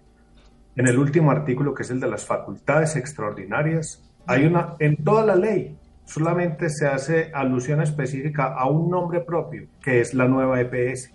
en 0.75 0.88
el 0.88 0.99
último 0.99 1.31
artículo, 1.31 1.73
que 1.73 1.85
es 1.85 1.90
el 1.90 2.01
de 2.01 2.09
las 2.09 2.27
facultades 2.27 2.97
extraordinarias, 2.97 4.03
hay 4.27 4.44
una, 4.44 4.75
en 4.81 4.97
toda 5.05 5.25
la 5.25 5.37
ley, 5.37 5.79
solamente 6.05 6.68
se 6.68 6.88
hace 6.88 7.31
alusión 7.33 7.81
específica 7.81 8.47
a 8.47 8.68
un 8.68 8.90
nombre 8.90 9.20
propio, 9.20 9.68
que 9.81 10.01
es 10.01 10.14
la 10.14 10.27
nueva 10.27 10.61
EPS. 10.61 11.12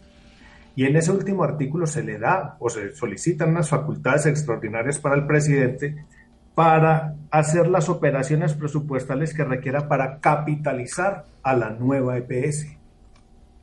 Y 0.78 0.86
en 0.86 0.96
ese 0.96 1.12
último 1.12 1.44
artículo 1.44 1.88
se 1.88 2.04
le 2.04 2.20
da 2.20 2.56
o 2.60 2.70
se 2.70 2.96
solicitan 2.96 3.50
unas 3.50 3.68
facultades 3.68 4.28
extraordinarias 4.28 4.98
para 4.98 5.16
el 5.16 5.28
presidente 5.28 6.06
para 6.56 7.16
hacer 7.32 7.68
las 7.68 7.90
operaciones 7.90 8.54
presupuestales 8.54 9.34
que 9.34 9.44
requiera 9.44 9.90
para 9.90 10.20
capitalizar 10.20 11.26
a 11.44 11.54
la 11.54 11.72
nueva 11.72 12.18
EPS. 12.18 12.79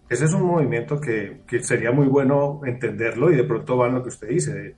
Ese 0.08 0.24
es 0.26 0.32
un 0.32 0.42
movimiento 0.42 1.00
que, 1.00 1.42
que 1.46 1.62
sería 1.62 1.90
muy 1.90 2.06
bueno 2.06 2.60
entenderlo 2.64 3.30
y 3.30 3.36
de 3.36 3.44
pronto 3.44 3.76
va 3.76 3.88
en 3.88 3.94
lo 3.94 4.02
que 4.02 4.10
usted 4.10 4.28
dice, 4.28 4.76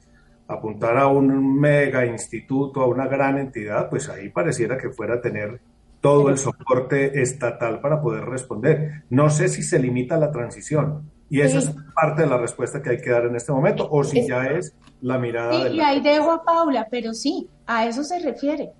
apuntar 0.48 0.96
a 0.96 1.06
un 1.08 1.58
mega 1.60 2.06
instituto, 2.06 2.80
a 2.80 2.86
una 2.86 3.06
gran 3.06 3.38
entidad, 3.38 3.90
pues 3.90 4.08
ahí 4.08 4.30
pareciera 4.30 4.78
que 4.78 4.88
fuera 4.88 5.16
a 5.16 5.20
tener 5.20 5.60
todo 6.00 6.30
el 6.30 6.38
soporte 6.38 7.20
estatal 7.20 7.80
para 7.80 8.00
poder 8.00 8.24
responder. 8.24 9.04
No 9.10 9.28
sé 9.30 9.48
si 9.48 9.62
se 9.62 9.78
limita 9.78 10.14
a 10.14 10.18
la 10.18 10.30
transición 10.30 11.10
y 11.30 11.42
esa 11.42 11.58
es 11.58 11.74
parte 11.94 12.22
de 12.22 12.28
la 12.28 12.38
respuesta 12.38 12.80
que 12.80 12.90
hay 12.90 13.00
que 13.00 13.10
dar 13.10 13.26
en 13.26 13.36
este 13.36 13.52
momento 13.52 13.86
o 13.90 14.02
si 14.02 14.26
ya 14.26 14.46
es 14.46 14.74
la 15.02 15.18
mirada 15.18 15.68
sí, 15.68 15.74
Y 15.74 15.80
ahí 15.80 16.00
dejo 16.00 16.30
a 16.30 16.42
Paula, 16.42 16.86
pero 16.90 17.12
sí, 17.12 17.48
a 17.66 17.86
eso 17.86 18.02
se 18.02 18.18
refiere. 18.20 18.72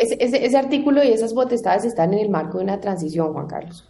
ese, 0.00 0.44
ese, 0.44 0.56
artículo 0.56 1.04
y 1.04 1.12
esas 1.12 1.32
potestades 1.32 1.84
están 1.84 2.12
en 2.12 2.20
el 2.20 2.30
marco 2.30 2.58
de 2.58 2.64
una 2.64 2.80
transición, 2.80 3.32
Juan 3.32 3.46
Carlos. 3.46 3.88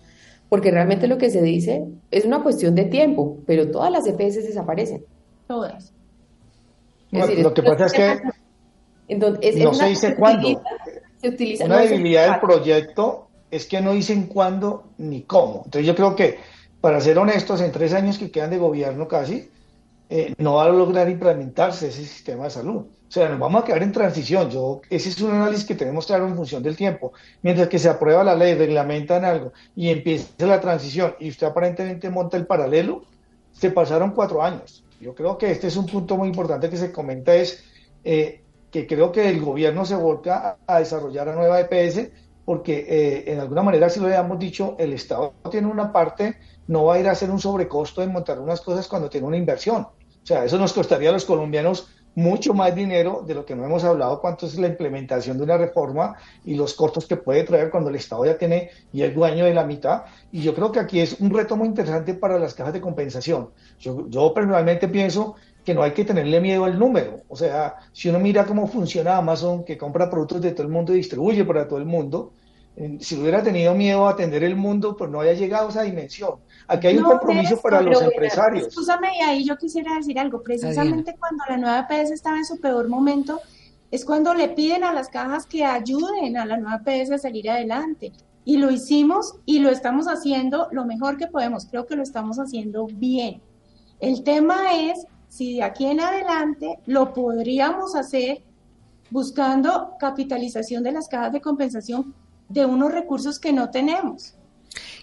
Porque 0.55 0.71
realmente 0.71 1.09
lo 1.09 1.19
que 1.19 1.31
se 1.31 1.43
dice 1.43 1.85
es 2.13 2.25
una 2.25 2.41
cuestión 2.45 2.77
de 2.77 2.85
tiempo, 2.85 3.39
pero 3.45 3.73
todas 3.73 3.91
las 3.91 4.07
EPS 4.07 4.37
desaparecen. 4.37 5.05
Todas. 5.49 5.93
lo 7.11 7.53
que 7.53 7.63
pasa 7.65 7.87
es 7.87 7.93
que 7.93 8.21
no 9.19 9.75
se 9.75 9.87
dice 9.87 10.15
cuándo. 10.15 10.63
Se 11.17 11.29
utiliza, 11.31 11.65
una 11.65 11.81
debilidad 11.81 12.31
del 12.31 12.41
proyecto 12.41 13.27
es 13.51 13.67
que 13.67 13.81
no 13.81 13.95
dicen 13.95 14.29
cuándo 14.29 14.85
ni 14.97 15.23
cómo. 15.23 15.63
Entonces 15.65 15.89
yo 15.89 15.97
creo 15.97 16.15
que, 16.15 16.39
para 16.81 17.01
ser 17.01 17.19
honestos, 17.19 17.61
en 17.61 17.73
tres 17.73 17.93
años 17.93 18.17
que 18.17 18.31
quedan 18.31 18.51
de 18.51 18.59
gobierno 18.59 19.09
casi, 19.09 19.51
eh, 20.09 20.35
no 20.39 20.55
va 20.55 20.67
a 20.67 20.69
lograr 20.69 21.11
implementarse 21.11 21.89
ese 21.89 22.05
sistema 22.05 22.45
de 22.45 22.51
salud. 22.51 22.85
O 23.15 23.17
sea, 23.17 23.29
nos 23.29 23.39
vamos 23.39 23.63
a 23.63 23.65
quedar 23.65 23.85
en 23.85 23.93
transición. 23.93 24.51
Yo, 24.51 24.81
ese 24.91 25.09
es 25.09 25.21
un 25.21 25.31
análisis 25.31 25.65
que 25.65 25.77
tenemos 25.77 26.05
claro 26.05 26.27
en 26.27 26.35
función 26.35 26.65
del 26.65 26.75
tiempo. 26.75 27.13
Mientras 27.43 27.69
que 27.69 27.79
se 27.79 27.89
aprueba 27.89 28.25
la 28.25 28.35
ley, 28.35 28.57
reglamentan 28.57 29.25
algo 29.25 29.53
y 29.77 29.91
empieza 29.91 30.33
la 30.45 30.61
transición 30.61 31.15
y 31.21 31.29
usted 31.29 31.47
aparentemente 31.47 32.11
monta 32.11 32.37
el 32.37 32.45
paralelo, 32.45 33.05
se 33.53 33.71
pasaron 33.71 34.11
cuatro 34.11 34.43
años. 34.43 34.83
Yo 35.01 35.15
creo 35.15 35.39
que 35.39 35.53
este 35.53 35.69
es 35.69 35.77
un 35.77 35.87
punto 35.87 36.17
muy 36.17 36.27
importante 36.27 36.69
que 36.69 36.77
se 36.77 36.91
comenta, 36.91 37.33
es 37.37 37.63
eh, 38.03 38.43
que 38.73 38.85
creo 38.85 39.13
que 39.13 39.29
el 39.29 39.41
gobierno 39.41 39.85
se 39.85 39.95
volca 39.95 40.59
a, 40.67 40.81
desarrollar 40.81 41.29
a 41.29 41.37
nueva 41.37 41.61
EPS 41.61 42.09
porque 42.45 42.85
eh, 42.89 43.33
en 43.33 43.39
alguna 43.39 43.63
manera, 43.63 43.89
si 43.91 44.01
lo 44.01 44.07
habíamos 44.07 44.41
dicho, 44.41 44.75
el 44.77 44.93
Estado 44.93 45.35
tiene 45.53 45.69
una 45.69 45.93
parte 45.93 46.37
no 46.67 46.87
va 46.87 46.95
a 46.97 46.99
ir 46.99 47.07
a 47.07 47.13
hacer 47.13 47.31
un 47.31 47.39
sobrecosto 47.39 48.03
en 48.03 48.11
montar 48.11 48.41
unas 48.41 48.61
cosas 48.61 48.89
cuando 48.89 49.09
tiene 49.09 49.29
una 49.29 49.37
inversión. 49.37 49.83
O 49.83 50.27
sea, 50.27 50.45
eso 50.45 50.59
nos 50.59 50.73
costaría 50.73 51.11
a 51.11 51.13
los 51.13 51.27
colombianos 51.27 51.94
mucho 52.15 52.55
más 52.55 52.75
dinero 52.75 53.25
de 53.27 53.35
lo 53.35 53.45
que 53.45 53.55
no 53.55 53.65
hemos 53.65 53.85
hablado, 53.85 54.21
cuánto 54.21 54.47
es 54.47 54.59
la 54.59 54.69
implementación 54.69 55.37
de 55.37 55.45
una 55.45 55.59
reforma 55.59 56.17
y 56.45 56.55
los 56.55 56.75
costos 56.75 57.07
que 57.07 57.17
puede 57.17 57.45
traer 57.45 57.71
cuando 57.71 57.91
el 57.91 57.97
Estado 57.97 58.25
ya 58.25 58.39
tiene 58.39 58.71
y 58.93 59.03
es 59.03 59.15
dueño 59.15 59.45
de 59.45 59.55
la 59.55 59.65
mitad. 59.65 60.05
Y 60.31 60.43
yo 60.43 60.55
creo 60.55 60.71
que 60.71 60.81
aquí 60.81 61.01
es 61.01 61.21
un 61.21 61.31
reto 61.31 61.57
muy 61.57 61.69
interesante 61.69 62.15
para 62.15 62.39
las 62.39 62.55
cajas 62.55 62.73
de 62.73 62.81
compensación. 62.81 63.51
Yo, 63.81 64.09
yo 64.09 64.33
personalmente 64.33 64.89
pienso 64.89 65.35
que 65.65 65.75
no 65.75 65.83
hay 65.83 65.93
que 65.93 66.05
tenerle 66.05 66.41
miedo 66.41 66.65
al 66.65 66.79
número. 66.79 67.23
O 67.29 67.37
sea, 67.37 67.77
si 67.93 68.09
uno 68.09 68.19
mira 68.21 68.45
cómo 68.45 68.67
funciona 68.67 69.17
Amazon, 69.17 69.65
que 69.65 69.79
compra 69.79 70.11
productos 70.11 70.41
de 70.43 70.53
todo 70.53 70.63
el 70.63 70.73
mundo 70.73 70.93
y 70.93 70.99
distribuye 70.99 71.45
para 71.45 71.67
todo 71.67 71.79
el 71.79 71.87
mundo, 71.87 72.33
si 73.01 73.17
hubiera 73.17 73.43
tenido 73.43 73.75
miedo 73.75 74.07
a 74.07 74.11
atender 74.11 74.43
el 74.43 74.57
mundo, 74.57 74.97
pues 74.97 75.11
no 75.11 75.21
haya 75.21 75.33
llegado 75.33 75.69
a 75.69 75.71
esa 75.71 75.83
dimensión. 75.83 76.35
Aquí 76.67 76.87
hay 76.87 76.99
un 76.99 77.05
compromiso 77.05 77.61
para 77.61 77.81
los 77.81 78.01
empresarios. 78.01 78.69
Escúchame, 78.69 79.09
y 79.19 79.23
ahí 79.23 79.45
yo 79.45 79.57
quisiera 79.57 79.95
decir 79.97 80.19
algo. 80.19 80.43
Precisamente 80.43 81.17
cuando 81.19 81.45
la 81.49 81.57
nueva 81.57 81.87
PS 81.87 82.11
estaba 82.11 82.39
en 82.39 82.45
su 82.45 82.59
peor 82.61 82.89
momento, 82.89 83.41
es 83.91 84.05
cuando 84.05 84.35
le 84.35 84.49
piden 84.49 84.83
a 84.85 84.93
las 84.93 85.09
cajas 85.09 85.47
que 85.47 85.65
ayuden 85.65 86.37
a 86.37 86.47
la 86.47 86.57
nueva 86.57 86.83
PS 86.85 87.13
a 87.13 87.19
salir 87.19 87.51
adelante. 87.51 88.13
Y 88.47 88.57
lo 88.57 88.71
hicimos 88.71 89.37
y 89.47 89.61
lo 89.61 89.71
estamos 89.71 90.07
haciendo 90.07 90.69
lo 90.73 90.85
mejor 90.85 91.17
que 91.17 91.27
podemos. 91.27 91.67
Creo 91.67 91.87
que 91.87 91.97
lo 91.97 92.03
estamos 92.03 92.39
haciendo 92.39 92.87
bien. 92.87 93.41
El 94.01 94.23
tema 94.23 94.75
es 94.75 95.07
si 95.29 95.57
de 95.57 95.63
aquí 95.63 95.87
en 95.87 96.01
adelante 96.01 96.79
lo 96.87 97.13
podríamos 97.13 97.95
hacer 97.95 98.43
buscando 99.11 99.95
capitalización 99.99 100.83
de 100.83 100.93
las 100.93 101.09
cajas 101.09 101.33
de 101.33 101.41
compensación 101.41 102.15
de 102.49 102.67
unos 102.67 102.93
recursos 102.93 103.39
que 103.39 103.53
no 103.53 103.71
tenemos. 103.71 104.35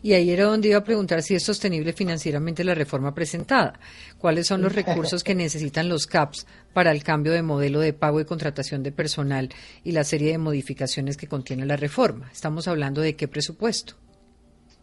Y 0.01 0.13
ahí 0.13 0.31
era 0.31 0.45
donde 0.45 0.69
iba 0.69 0.77
a 0.77 0.83
preguntar 0.83 1.21
si 1.21 1.35
es 1.35 1.43
sostenible 1.43 1.93
financieramente 1.93 2.63
la 2.63 2.75
reforma 2.75 3.13
presentada. 3.13 3.79
¿Cuáles 4.17 4.47
son 4.47 4.61
los 4.61 4.73
recursos 4.73 5.23
que 5.23 5.35
necesitan 5.35 5.89
los 5.89 6.07
CAPS 6.07 6.45
para 6.73 6.91
el 6.91 7.03
cambio 7.03 7.31
de 7.31 7.41
modelo 7.41 7.79
de 7.79 7.93
pago 7.93 8.19
y 8.19 8.25
contratación 8.25 8.83
de 8.83 8.91
personal 8.91 9.49
y 9.83 9.91
la 9.91 10.03
serie 10.03 10.31
de 10.31 10.37
modificaciones 10.37 11.17
que 11.17 11.27
contiene 11.27 11.65
la 11.65 11.77
reforma? 11.77 12.29
Estamos 12.31 12.67
hablando 12.67 13.01
de 13.01 13.15
qué 13.15 13.27
presupuesto. 13.27 13.95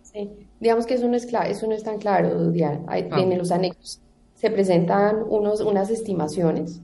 Sí, 0.02 0.30
digamos 0.60 0.86
que 0.86 0.94
eso 0.94 1.06
no 1.06 1.16
es, 1.16 1.26
claro, 1.26 1.50
eso 1.50 1.66
no 1.66 1.74
es 1.74 1.82
tan 1.82 1.98
claro, 1.98 2.50
Diana. 2.50 2.80
En 2.96 3.36
los 3.36 3.50
anexos 3.50 4.00
se 4.34 4.50
presentan 4.50 5.16
unos, 5.28 5.60
unas 5.60 5.90
estimaciones, 5.90 6.80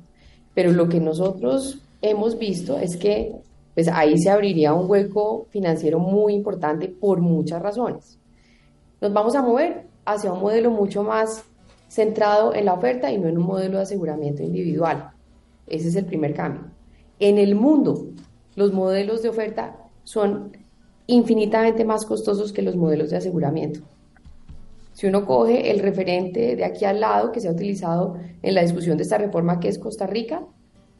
pero 0.54 0.72
lo 0.72 0.88
que 0.88 1.00
nosotros 1.00 1.78
hemos 2.02 2.38
visto 2.38 2.78
es 2.78 2.96
que 2.96 3.32
pues 3.74 3.88
ahí 3.88 4.18
se 4.18 4.30
abriría 4.30 4.72
un 4.72 4.88
hueco 4.88 5.46
financiero 5.50 5.98
muy 5.98 6.34
importante 6.34 6.88
por 6.88 7.20
muchas 7.20 7.60
razones. 7.60 8.18
Nos 9.00 9.12
vamos 9.12 9.34
a 9.34 9.42
mover 9.42 9.86
hacia 10.04 10.32
un 10.32 10.40
modelo 10.40 10.70
mucho 10.70 11.02
más 11.02 11.44
centrado 11.88 12.54
en 12.54 12.64
la 12.64 12.74
oferta 12.74 13.10
y 13.10 13.18
no 13.18 13.28
en 13.28 13.38
un 13.38 13.46
modelo 13.46 13.76
de 13.76 13.82
aseguramiento 13.82 14.42
individual. 14.42 15.10
Ese 15.66 15.88
es 15.88 15.96
el 15.96 16.04
primer 16.04 16.34
cambio. 16.34 16.62
En 17.18 17.38
el 17.38 17.54
mundo, 17.54 18.06
los 18.56 18.72
modelos 18.72 19.22
de 19.22 19.28
oferta 19.28 19.76
son 20.04 20.56
infinitamente 21.06 21.84
más 21.84 22.04
costosos 22.04 22.52
que 22.52 22.62
los 22.62 22.76
modelos 22.76 23.10
de 23.10 23.16
aseguramiento. 23.16 23.80
Si 24.92 25.06
uno 25.06 25.26
coge 25.26 25.70
el 25.70 25.80
referente 25.80 26.54
de 26.54 26.64
aquí 26.64 26.84
al 26.84 27.00
lado 27.00 27.32
que 27.32 27.40
se 27.40 27.48
ha 27.48 27.52
utilizado 27.52 28.16
en 28.42 28.54
la 28.54 28.62
discusión 28.62 28.96
de 28.96 29.02
esta 29.02 29.18
reforma, 29.18 29.58
que 29.58 29.68
es 29.68 29.78
Costa 29.78 30.06
Rica, 30.06 30.42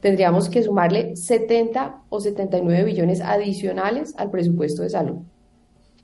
tendríamos 0.05 0.51
que 0.51 0.63
sumarle 0.63 1.17
70 1.17 2.03
o 2.11 2.21
79 2.21 2.85
billones 2.85 3.23
adicionales 3.23 4.13
al 4.19 4.31
presupuesto 4.31 4.83
de 4.83 4.91
salud. 4.91 5.23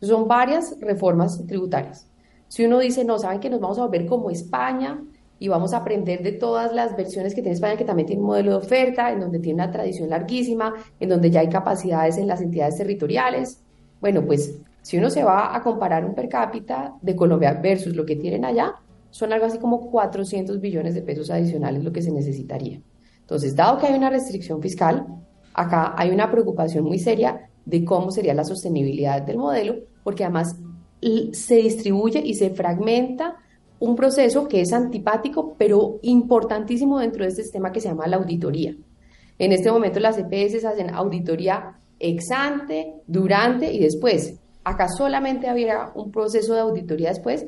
Son 0.00 0.26
varias 0.26 0.74
reformas 0.80 1.44
tributarias. 1.46 2.08
Si 2.48 2.64
uno 2.64 2.78
dice, 2.78 3.04
no, 3.04 3.18
saben 3.18 3.40
que 3.40 3.50
nos 3.50 3.60
vamos 3.60 3.78
a 3.78 3.84
volver 3.84 4.06
como 4.06 4.30
España 4.30 5.04
y 5.38 5.48
vamos 5.48 5.74
a 5.74 5.76
aprender 5.76 6.22
de 6.22 6.32
todas 6.32 6.72
las 6.72 6.96
versiones 6.96 7.34
que 7.34 7.42
tiene 7.42 7.56
España, 7.56 7.76
que 7.76 7.84
también 7.84 8.06
tiene 8.06 8.22
un 8.22 8.28
modelo 8.28 8.52
de 8.52 8.56
oferta, 8.56 9.12
en 9.12 9.20
donde 9.20 9.38
tiene 9.38 9.62
una 9.62 9.70
tradición 9.70 10.08
larguísima, 10.08 10.72
en 10.98 11.08
donde 11.10 11.30
ya 11.30 11.40
hay 11.40 11.50
capacidades 11.50 12.16
en 12.16 12.26
las 12.26 12.40
entidades 12.40 12.78
territoriales. 12.78 13.62
Bueno, 14.00 14.24
pues 14.24 14.62
si 14.80 14.96
uno 14.96 15.10
se 15.10 15.24
va 15.24 15.54
a 15.54 15.62
comparar 15.62 16.06
un 16.06 16.14
per 16.14 16.30
cápita 16.30 16.94
de 17.02 17.14
Colombia 17.14 17.52
versus 17.52 17.94
lo 17.94 18.06
que 18.06 18.16
tienen 18.16 18.46
allá, 18.46 18.76
son 19.10 19.34
algo 19.34 19.44
así 19.44 19.58
como 19.58 19.90
400 19.90 20.58
billones 20.58 20.94
de 20.94 21.02
pesos 21.02 21.28
adicionales 21.28 21.84
lo 21.84 21.92
que 21.92 22.00
se 22.00 22.10
necesitaría. 22.10 22.80
Entonces, 23.30 23.54
dado 23.54 23.78
que 23.78 23.86
hay 23.86 23.94
una 23.94 24.10
restricción 24.10 24.60
fiscal, 24.60 25.06
acá 25.54 25.94
hay 25.96 26.10
una 26.10 26.28
preocupación 26.32 26.82
muy 26.82 26.98
seria 26.98 27.48
de 27.64 27.84
cómo 27.84 28.10
sería 28.10 28.34
la 28.34 28.42
sostenibilidad 28.42 29.22
del 29.22 29.38
modelo, 29.38 29.76
porque 30.02 30.24
además 30.24 30.56
se 31.32 31.54
distribuye 31.54 32.20
y 32.24 32.34
se 32.34 32.50
fragmenta 32.50 33.36
un 33.78 33.94
proceso 33.94 34.48
que 34.48 34.62
es 34.62 34.72
antipático, 34.72 35.54
pero 35.56 36.00
importantísimo 36.02 36.98
dentro 36.98 37.22
de 37.22 37.28
este 37.28 37.44
sistema 37.44 37.70
que 37.70 37.80
se 37.80 37.88
llama 37.88 38.08
la 38.08 38.16
auditoría. 38.16 38.74
En 39.38 39.52
este 39.52 39.70
momento 39.70 40.00
las 40.00 40.18
EPS 40.18 40.64
hacen 40.64 40.92
auditoría 40.92 41.78
ex 42.00 42.32
ante, 42.32 42.94
durante 43.06 43.72
y 43.72 43.78
después. 43.78 44.40
Acá 44.64 44.88
solamente 44.88 45.48
habría 45.48 45.92
un 45.94 46.10
proceso 46.10 46.54
de 46.54 46.62
auditoría 46.62 47.10
después 47.10 47.46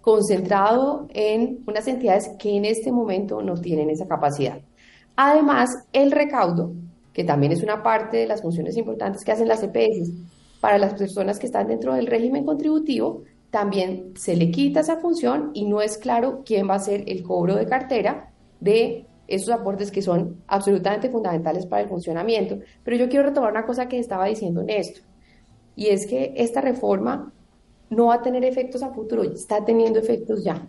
concentrado 0.00 1.08
en 1.10 1.64
unas 1.66 1.88
entidades 1.88 2.30
que 2.38 2.56
en 2.56 2.64
este 2.64 2.92
momento 2.92 3.42
no 3.42 3.54
tienen 3.54 3.90
esa 3.90 4.06
capacidad. 4.06 4.60
Además, 5.20 5.70
el 5.92 6.12
recaudo, 6.12 6.74
que 7.12 7.24
también 7.24 7.50
es 7.50 7.64
una 7.64 7.82
parte 7.82 8.18
de 8.18 8.28
las 8.28 8.40
funciones 8.40 8.76
importantes 8.76 9.24
que 9.24 9.32
hacen 9.32 9.48
las 9.48 9.64
EPS, 9.64 10.12
para 10.60 10.78
las 10.78 10.94
personas 10.94 11.40
que 11.40 11.46
están 11.46 11.66
dentro 11.66 11.92
del 11.94 12.06
régimen 12.06 12.44
contributivo, 12.44 13.24
también 13.50 14.12
se 14.14 14.36
le 14.36 14.52
quita 14.52 14.78
esa 14.78 14.98
función 14.98 15.50
y 15.54 15.64
no 15.64 15.82
es 15.82 15.98
claro 15.98 16.42
quién 16.46 16.70
va 16.70 16.76
a 16.76 16.78
ser 16.78 17.02
el 17.08 17.24
cobro 17.24 17.56
de 17.56 17.66
cartera 17.66 18.30
de 18.60 19.06
esos 19.26 19.48
aportes 19.48 19.90
que 19.90 20.02
son 20.02 20.36
absolutamente 20.46 21.10
fundamentales 21.10 21.66
para 21.66 21.82
el 21.82 21.88
funcionamiento. 21.88 22.60
Pero 22.84 22.96
yo 22.96 23.08
quiero 23.08 23.26
retomar 23.26 23.50
una 23.50 23.66
cosa 23.66 23.88
que 23.88 23.98
estaba 23.98 24.26
diciendo 24.26 24.62
Néstor, 24.62 25.02
y 25.74 25.88
es 25.88 26.06
que 26.06 26.32
esta 26.36 26.60
reforma 26.60 27.32
no 27.90 28.06
va 28.06 28.14
a 28.14 28.22
tener 28.22 28.44
efectos 28.44 28.84
a 28.84 28.94
futuro, 28.94 29.24
está 29.24 29.64
teniendo 29.64 29.98
efectos 29.98 30.44
ya. 30.44 30.68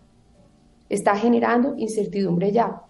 Está 0.89 1.15
generando 1.15 1.75
incertidumbre 1.77 2.51
ya, 2.51 2.81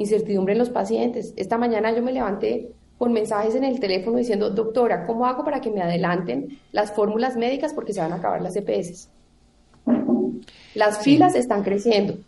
incertidumbre 0.00 0.54
en 0.54 0.58
los 0.58 0.70
pacientes. 0.70 1.34
Esta 1.36 1.58
mañana 1.58 1.94
yo 1.94 2.02
me 2.02 2.12
levanté 2.12 2.72
con 2.98 3.12
mensajes 3.12 3.54
en 3.54 3.64
el 3.64 3.80
teléfono 3.80 4.18
diciendo, 4.18 4.50
doctora, 4.50 5.06
¿cómo 5.06 5.26
hago 5.26 5.44
para 5.44 5.60
que 5.60 5.70
me 5.70 5.82
adelanten 5.82 6.58
las 6.72 6.92
fórmulas 6.92 7.36
médicas 7.36 7.72
porque 7.72 7.92
se 7.92 8.00
van 8.00 8.12
a 8.12 8.16
acabar 8.16 8.42
las 8.42 8.56
EPS? 8.56 9.08
Las 10.74 10.98
filas 10.98 11.34
están 11.34 11.62
creciendo. 11.62 12.18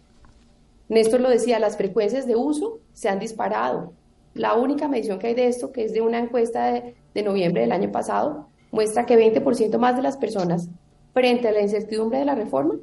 Néstor 0.89 1.20
lo 1.20 1.31
decía, 1.31 1.59
las 1.59 1.77
frecuencias 1.77 2.27
de 2.27 2.37
uso 2.37 2.81
se 2.93 3.09
han 3.09 3.18
disparado. 3.18 3.93
La 4.35 4.55
única 4.55 4.89
medición 4.89 5.18
que 5.18 5.29
hay 5.29 5.35
de 5.35 5.47
esto, 5.47 5.73
que 5.73 5.85
es 5.85 5.93
de 5.93 6.01
una 6.01 6.18
encuesta 6.18 6.73
de, 6.73 6.95
de 7.14 7.23
noviembre 7.23 7.62
del 7.62 7.73
año 7.73 7.91
pasado, 7.91 8.49
muestra 8.70 9.07
que 9.07 9.18
20% 9.18 9.79
más 9.79 9.97
de 9.97 10.03
las 10.03 10.16
personas 10.16 10.68
frente 11.12 11.49
a 11.49 11.53
la 11.53 11.61
incertidumbre 11.61 12.18
de 12.18 12.25
la 12.25 12.35
reforma 12.35 12.75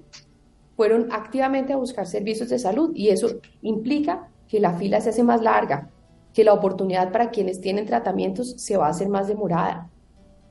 fueron 0.75 1.11
activamente 1.11 1.73
a 1.73 1.77
buscar 1.77 2.07
servicios 2.07 2.49
de 2.49 2.57
salud 2.57 2.91
y 2.95 3.09
eso 3.09 3.41
implica 3.61 4.29
que 4.49 4.59
la 4.59 4.73
fila 4.73 4.99
se 4.99 5.09
hace 5.09 5.23
más 5.23 5.41
larga, 5.41 5.89
que 6.33 6.43
la 6.43 6.53
oportunidad 6.53 7.11
para 7.11 7.29
quienes 7.29 7.61
tienen 7.61 7.85
tratamientos 7.85 8.55
se 8.57 8.75
va 8.75 8.87
a 8.87 8.89
hacer 8.89 9.07
más 9.07 9.27
demorada, 9.27 9.89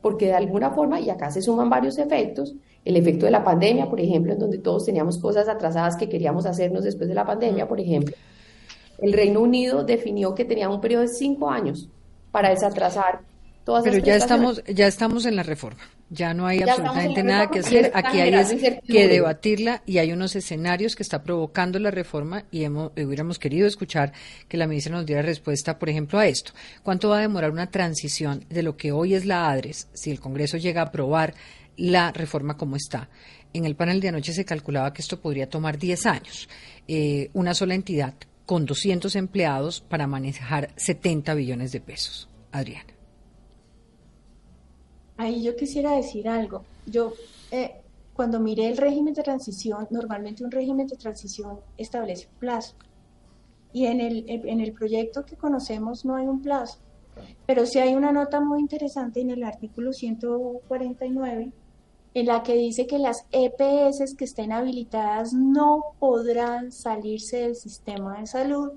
porque 0.01 0.27
de 0.27 0.35
alguna 0.35 0.71
forma, 0.71 1.01
y 1.01 1.11
acá 1.11 1.31
se 1.31 1.43
suman 1.43 1.69
varios 1.69 1.99
efectos, 1.99 2.55
el 2.85 2.97
efecto 2.97 3.27
de 3.27 3.33
la 3.33 3.45
pandemia, 3.45 3.91
por 3.91 4.01
ejemplo, 4.01 4.33
en 4.33 4.39
donde 4.39 4.59
todos 4.59 4.87
teníamos 4.87 5.19
cosas 5.19 5.49
atrasadas 5.49 5.97
que 5.97 6.09
queríamos 6.09 6.47
hacernos 6.47 6.85
después 6.85 7.09
de 7.09 7.15
la 7.15 7.27
pandemia, 7.27 7.67
por 7.69 7.81
ejemplo. 7.81 8.15
El 8.99 9.13
Reino 9.13 9.41
Unido 9.41 9.85
definió 9.85 10.35
que 10.35 10.45
tenía 10.45 10.69
un 10.69 10.81
periodo 10.81 11.03
de 11.03 11.09
cinco 11.09 11.51
años 11.51 11.91
para 12.31 12.51
desatrasar 12.51 13.21
todas 13.69 13.85
Pero 13.85 13.99
ya 13.99 14.17
estamos, 14.17 14.63
ya 14.65 14.87
estamos 14.87 15.27
en 15.27 15.37
la 15.37 15.43
reforma. 15.43 15.83
Ya 16.09 16.33
no 16.33 16.47
hay 16.47 16.63
absolutamente 16.63 17.23
nada 17.23 17.51
que 17.51 17.59
hacer. 17.59 17.93
Aquí 17.93 18.19
hay 18.19 18.81
que 18.89 19.09
debatirla 19.09 19.83
y 19.85 19.99
hay 19.99 20.11
unos 20.11 20.35
escenarios 20.37 20.97
que 20.97 21.03
está 21.03 21.23
provocando 21.23 21.79
la 21.79 21.91
reforma 21.91 22.47
y 22.51 22.65
hemos, 22.65 22.93
hubiéramos 22.97 23.39
querido 23.39 23.67
escuchar 23.67 24.15
que 24.49 24.57
la 24.57 24.67
ministra 24.67 24.97
nos 24.97 25.05
diera 25.05 25.21
respuesta, 25.21 25.79
por 25.79 25.91
ejemplo, 25.91 26.19
a 26.19 26.27
esto. 26.27 26.53
¿Cuánto 26.83 27.11
va 27.11 27.19
a 27.19 27.21
demorar 27.21 27.51
una 27.51 27.71
transición 27.71 28.43
de 28.49 28.63
lo 28.63 28.75
que 28.79 28.91
hoy 28.91 29.13
es 29.13 29.27
la 29.27 29.51
ADRES 29.51 29.89
si 29.93 30.11
el 30.11 30.19
Congreso 30.19 30.57
llega 30.57 30.81
a 30.81 30.87
aprobar 30.87 31.35
la 31.77 32.11
reforma 32.11 32.57
como 32.57 32.75
está? 32.75 33.11
En 33.53 33.67
el 33.67 33.77
panel 33.77 34.01
de 34.01 34.09
anoche 34.09 34.33
se 34.33 34.47
calculaba 34.47 34.95
que 34.95 35.03
esto 35.03 35.21
podría 35.21 35.51
tomar 35.51 35.77
10 35.77 36.07
años. 36.07 36.49
Eh, 36.87 37.29
una 37.35 37.53
sola 37.53 37.75
entidad 37.75 38.15
con 38.47 38.65
200 38.65 39.15
empleados 39.15 39.83
para 39.83 40.07
manejar 40.07 40.71
70 40.77 41.35
billones 41.35 41.71
de 41.71 41.83
pesos. 41.83 42.31
Adriana. 42.51 42.98
Ahí 45.19 45.43
yo 45.43 45.57
quisiera 45.57 45.93
decir 45.97 46.29
algo. 46.29 46.65
Yo, 46.87 47.13
eh, 47.51 47.83
cuando 48.15 48.41
miré 48.41 48.69
el 48.69 48.77
régimen 48.77 49.15
de 49.15 49.23
transición, 49.23 49.87
normalmente 49.91 50.45
un 50.45 50.51
régimen 50.51 50.87
de 50.87 50.97
transición 50.97 51.59
establece 51.77 52.29
un 52.33 52.39
plazo. 52.39 52.75
Y 53.73 53.87
en 53.87 54.01
el, 54.01 54.25
en 54.29 54.61
el 54.61 54.73
proyecto 54.73 55.27
que 55.27 55.37
conocemos 55.37 56.05
no 56.05 56.17
hay 56.17 56.27
un 56.27 56.41
plazo. 56.41 56.79
Pero 57.47 57.67
sí 57.67 57.81
hay 57.81 57.95
una 57.95 58.13
nota 58.13 58.41
muy 58.41 58.61
interesante 58.61 59.21
en 59.21 59.31
el 59.31 59.43
artículo 59.43 59.93
149 59.93 61.53
en 62.15 62.27
la 62.27 62.43
que 62.43 62.55
dice 62.55 62.87
que 62.87 62.99
las 62.99 63.27
EPS 63.33 64.15
que 64.17 64.25
estén 64.25 64.53
habilitadas 64.53 65.33
no 65.33 65.83
podrán 65.99 66.73
salirse 66.73 67.39
del 67.39 67.57
sistema 67.57 68.21
de 68.21 68.27
salud 68.27 68.73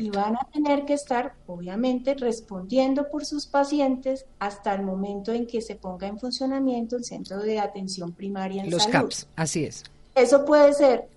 y 0.00 0.10
van 0.10 0.36
a 0.36 0.46
tener 0.52 0.84
que 0.84 0.94
estar, 0.94 1.34
obviamente, 1.46 2.14
respondiendo 2.14 3.08
por 3.08 3.24
sus 3.24 3.46
pacientes 3.46 4.26
hasta 4.38 4.74
el 4.74 4.82
momento 4.82 5.32
en 5.32 5.46
que 5.46 5.60
se 5.60 5.76
ponga 5.76 6.06
en 6.06 6.18
funcionamiento 6.18 6.96
el 6.96 7.04
centro 7.04 7.40
de 7.40 7.58
atención 7.60 8.12
primaria 8.12 8.62
en 8.62 8.70
Los 8.70 8.86
CAPS, 8.86 9.28
así 9.36 9.64
es. 9.64 9.84
Eso 10.14 10.44
puede 10.44 10.72
ser 10.72 11.08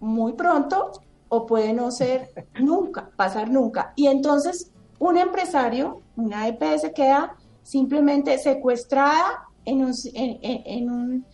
muy 0.00 0.32
pronto 0.32 0.92
o 1.28 1.46
puede 1.46 1.72
no 1.72 1.90
ser 1.90 2.30
nunca, 2.60 3.08
pasar 3.16 3.50
nunca. 3.50 3.92
Y 3.96 4.08
entonces 4.08 4.70
un 4.98 5.16
empresario, 5.16 6.00
una 6.16 6.46
EPS 6.48 6.90
queda 6.94 7.36
simplemente 7.62 8.38
secuestrada 8.38 9.48
en, 9.64 9.92
en, 10.14 10.90
un, 10.90 11.26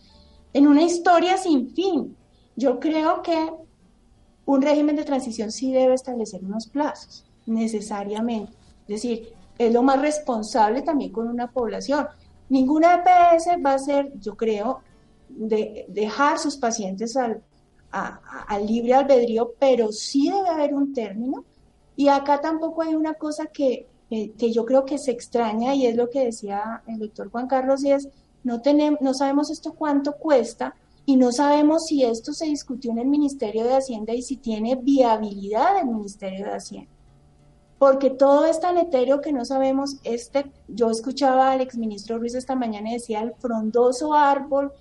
en 0.53 0.67
una 0.67 0.83
historia 0.83 1.37
sin 1.37 1.69
fin. 1.73 2.15
Yo 2.55 2.79
creo 2.79 3.21
que 3.21 3.51
un 4.49 4.63
régimen 4.63 4.95
de 4.95 5.03
transición 5.03 5.51
sí 5.51 5.71
debe 5.71 5.93
establecer 5.93 6.43
unos 6.43 6.65
plazos, 6.65 7.23
necesariamente. 7.45 8.51
Es 8.87 8.95
decir, 8.95 9.31
es 9.59 9.71
lo 9.71 9.83
más 9.83 10.01
responsable 10.01 10.81
también 10.81 11.11
con 11.11 11.27
una 11.27 11.51
población. 11.51 12.07
Ninguna 12.49 12.95
EPS 12.95 13.63
va 13.63 13.75
a 13.75 13.79
ser, 13.79 14.11
yo 14.19 14.35
creo, 14.35 14.79
de 15.29 15.85
dejar 15.89 16.39
sus 16.39 16.57
pacientes 16.57 17.15
al, 17.15 17.43
libre 18.65 18.95
albedrío, 18.95 19.53
pero 19.59 19.91
sí 19.91 20.31
debe 20.31 20.49
haber 20.49 20.73
un 20.73 20.93
término. 20.95 21.45
Y 21.95 22.07
acá 22.07 22.41
tampoco 22.41 22.81
hay 22.81 22.95
una 22.95 23.13
cosa 23.13 23.45
que, 23.45 23.85
que 24.09 24.51
yo 24.51 24.65
creo 24.65 24.83
que 24.83 24.97
se 24.97 25.11
extraña 25.11 25.75
y 25.75 25.85
es 25.85 25.95
lo 25.95 26.09
que 26.09 26.25
decía 26.25 26.81
el 26.87 26.97
doctor 26.97 27.29
Juan 27.29 27.45
Carlos, 27.45 27.83
y 27.83 27.91
es, 27.91 28.09
no, 28.43 28.61
tenemos, 28.61 28.99
no 28.99 29.13
sabemos 29.13 29.51
esto 29.51 29.73
cuánto 29.73 30.13
cuesta, 30.13 30.73
y 31.09 31.15
no 31.15 31.31
sabemos 31.31 31.87
si 31.87 32.03
esto 32.03 32.33
se 32.33 32.45
discutió 32.45 32.91
en 32.91 32.99
el 32.99 33.07
Ministerio 33.07 33.63
de 33.63 33.73
Hacienda 33.73 34.13
y 34.13 34.21
si 34.21 34.37
tiene 34.37 34.75
viabilidad 34.75 35.79
el 35.79 35.87
Ministerio 35.87 36.45
de 36.45 36.53
Hacienda. 36.53 36.91
Porque 37.79 38.11
todo 38.11 38.45
es 38.45 38.59
tan 38.59 38.77
etéreo 38.77 39.19
que 39.19 39.33
no 39.33 39.43
sabemos, 39.43 39.95
este, 40.03 40.51
yo 40.67 40.91
escuchaba 40.91 41.51
al 41.51 41.61
exministro 41.61 42.19
Ruiz 42.19 42.35
esta 42.35 42.53
mañana 42.53 42.91
y 42.91 42.93
decía 42.93 43.21
el 43.21 43.33
frondoso 43.33 44.13
árbol, 44.13 44.71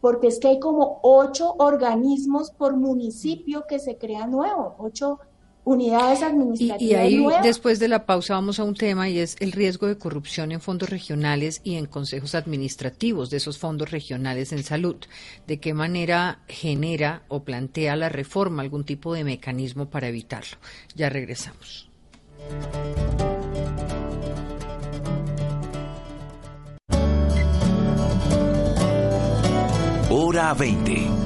porque 0.00 0.28
es 0.28 0.38
que 0.38 0.46
hay 0.46 0.60
como 0.60 1.00
ocho 1.02 1.56
organismos 1.58 2.52
por 2.52 2.76
municipio 2.76 3.66
que 3.66 3.80
se 3.80 3.98
crean 3.98 4.30
nuevos, 4.30 4.74
ocho 4.78 5.18
unidades 5.64 6.22
administrativas. 6.22 6.80
Y, 6.80 6.94
ahí, 6.94 7.24
después 7.42 7.78
de 7.78 7.88
la 7.88 8.04
pausa, 8.04 8.34
vamos 8.34 8.58
a 8.58 8.64
un 8.64 8.74
tema 8.74 9.08
y 9.08 9.18
es 9.18 9.36
el 9.40 9.52
riesgo 9.52 9.86
de 9.86 9.98
corrupción 9.98 10.52
en 10.52 10.60
fondos 10.60 10.90
regionales 10.90 11.60
y 11.64 11.76
en 11.76 11.86
consejos 11.86 12.34
administrativos 12.34 13.30
de 13.30 13.36
esos 13.36 13.58
fondos 13.58 13.90
regionales 13.90 14.52
en 14.52 14.62
salud. 14.62 14.96
¿De 15.46 15.60
qué 15.60 15.74
manera 15.74 16.40
genera 16.48 17.22
o 17.28 17.44
plantea 17.44 17.96
la 17.96 18.08
reforma 18.08 18.62
algún 18.62 18.84
tipo 18.84 19.14
de 19.14 19.24
mecanismo 19.24 19.88
para 19.88 20.08
evitarlo? 20.08 20.56
Ya 20.94 21.08
regresamos. 21.08 21.88
Hora 30.10 30.52
20 30.52 31.21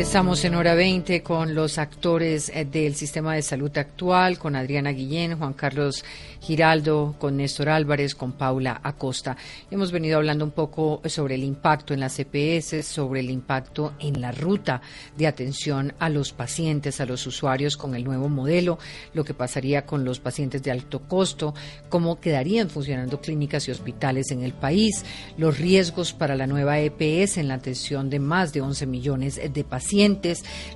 Estamos 0.00 0.42
en 0.46 0.54
hora 0.54 0.74
20 0.74 1.22
con 1.22 1.54
los 1.54 1.76
actores 1.76 2.48
eh, 2.54 2.64
del 2.64 2.94
sistema 2.94 3.34
de 3.34 3.42
salud 3.42 3.76
actual, 3.76 4.38
con 4.38 4.56
Adriana 4.56 4.92
Guillén, 4.92 5.36
Juan 5.36 5.52
Carlos 5.52 6.02
Giraldo, 6.40 7.16
con 7.18 7.36
Néstor 7.36 7.68
Álvarez, 7.68 8.14
con 8.14 8.32
Paula 8.32 8.80
Acosta. 8.82 9.36
Hemos 9.70 9.92
venido 9.92 10.16
hablando 10.16 10.46
un 10.46 10.52
poco 10.52 11.02
sobre 11.04 11.34
el 11.34 11.44
impacto 11.44 11.92
en 11.92 12.00
las 12.00 12.16
CPS, 12.16 12.82
sobre 12.82 13.20
el 13.20 13.30
impacto 13.30 13.92
en 13.98 14.22
la 14.22 14.32
ruta 14.32 14.80
de 15.18 15.26
atención 15.26 15.92
a 15.98 16.08
los 16.08 16.32
pacientes, 16.32 17.02
a 17.02 17.06
los 17.06 17.26
usuarios 17.26 17.76
con 17.76 17.94
el 17.94 18.02
nuevo 18.02 18.30
modelo, 18.30 18.78
lo 19.12 19.22
que 19.22 19.34
pasaría 19.34 19.84
con 19.84 20.06
los 20.06 20.18
pacientes 20.18 20.62
de 20.62 20.70
alto 20.70 21.00
costo, 21.00 21.54
cómo 21.90 22.20
quedarían 22.20 22.70
funcionando 22.70 23.20
clínicas 23.20 23.68
y 23.68 23.70
hospitales 23.70 24.30
en 24.30 24.44
el 24.44 24.54
país, 24.54 25.04
los 25.36 25.58
riesgos 25.58 26.14
para 26.14 26.36
la 26.36 26.46
nueva 26.46 26.80
EPS 26.80 27.36
en 27.36 27.48
la 27.48 27.54
atención 27.54 28.08
de 28.08 28.18
más 28.18 28.54
de 28.54 28.62
11 28.62 28.86
millones 28.86 29.38
de 29.52 29.62
pacientes 29.62 29.89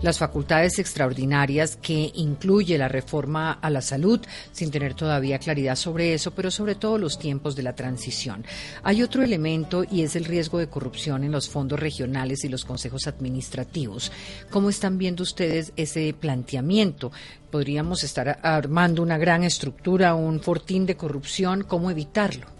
las 0.03 0.19
facultades 0.19 0.79
extraordinarias 0.79 1.77
que 1.77 2.13
incluye 2.15 2.79
la 2.79 2.89
reforma 2.89 3.53
a 3.53 3.71
la 3.71 3.81
salud, 3.81 4.21
sin 4.53 4.71
tener 4.71 4.95
todavía 4.95 5.39
claridad 5.39 5.77
sobre 5.77 6.15
eso, 6.15 6.33
pero 6.33 6.51
sobre 6.51 6.75
todo 6.75 6.99
los 6.99 7.19
tiempos 7.19 7.57
de 7.57 7.63
la 7.63 7.75
transición. 7.75 8.45
Hay 8.83 9.03
otro 9.03 9.23
elemento 9.23 9.85
y 9.91 10.03
es 10.03 10.17
el 10.17 10.25
riesgo 10.25 10.59
de 10.59 10.69
corrupción 10.69 11.25
en 11.25 11.33
los 11.33 11.49
fondos 11.49 11.79
regionales 11.79 12.45
y 12.45 12.49
los 12.49 12.65
consejos 12.65 13.07
administrativos. 13.07 14.13
¿Cómo 14.51 14.71
están 14.71 14.99
viendo 14.99 15.23
ustedes 15.23 15.73
ese 15.77 16.15
planteamiento? 16.19 17.13
podríamos 17.51 18.03
estar 18.03 18.41
armando 18.43 19.01
una 19.01 19.17
gran 19.17 19.45
estructura, 19.45 20.17
un 20.17 20.41
fortín 20.41 20.87
de 20.87 20.97
corrupción, 20.97 21.63
¿cómo 21.63 21.89
evitarlo? 21.89 22.54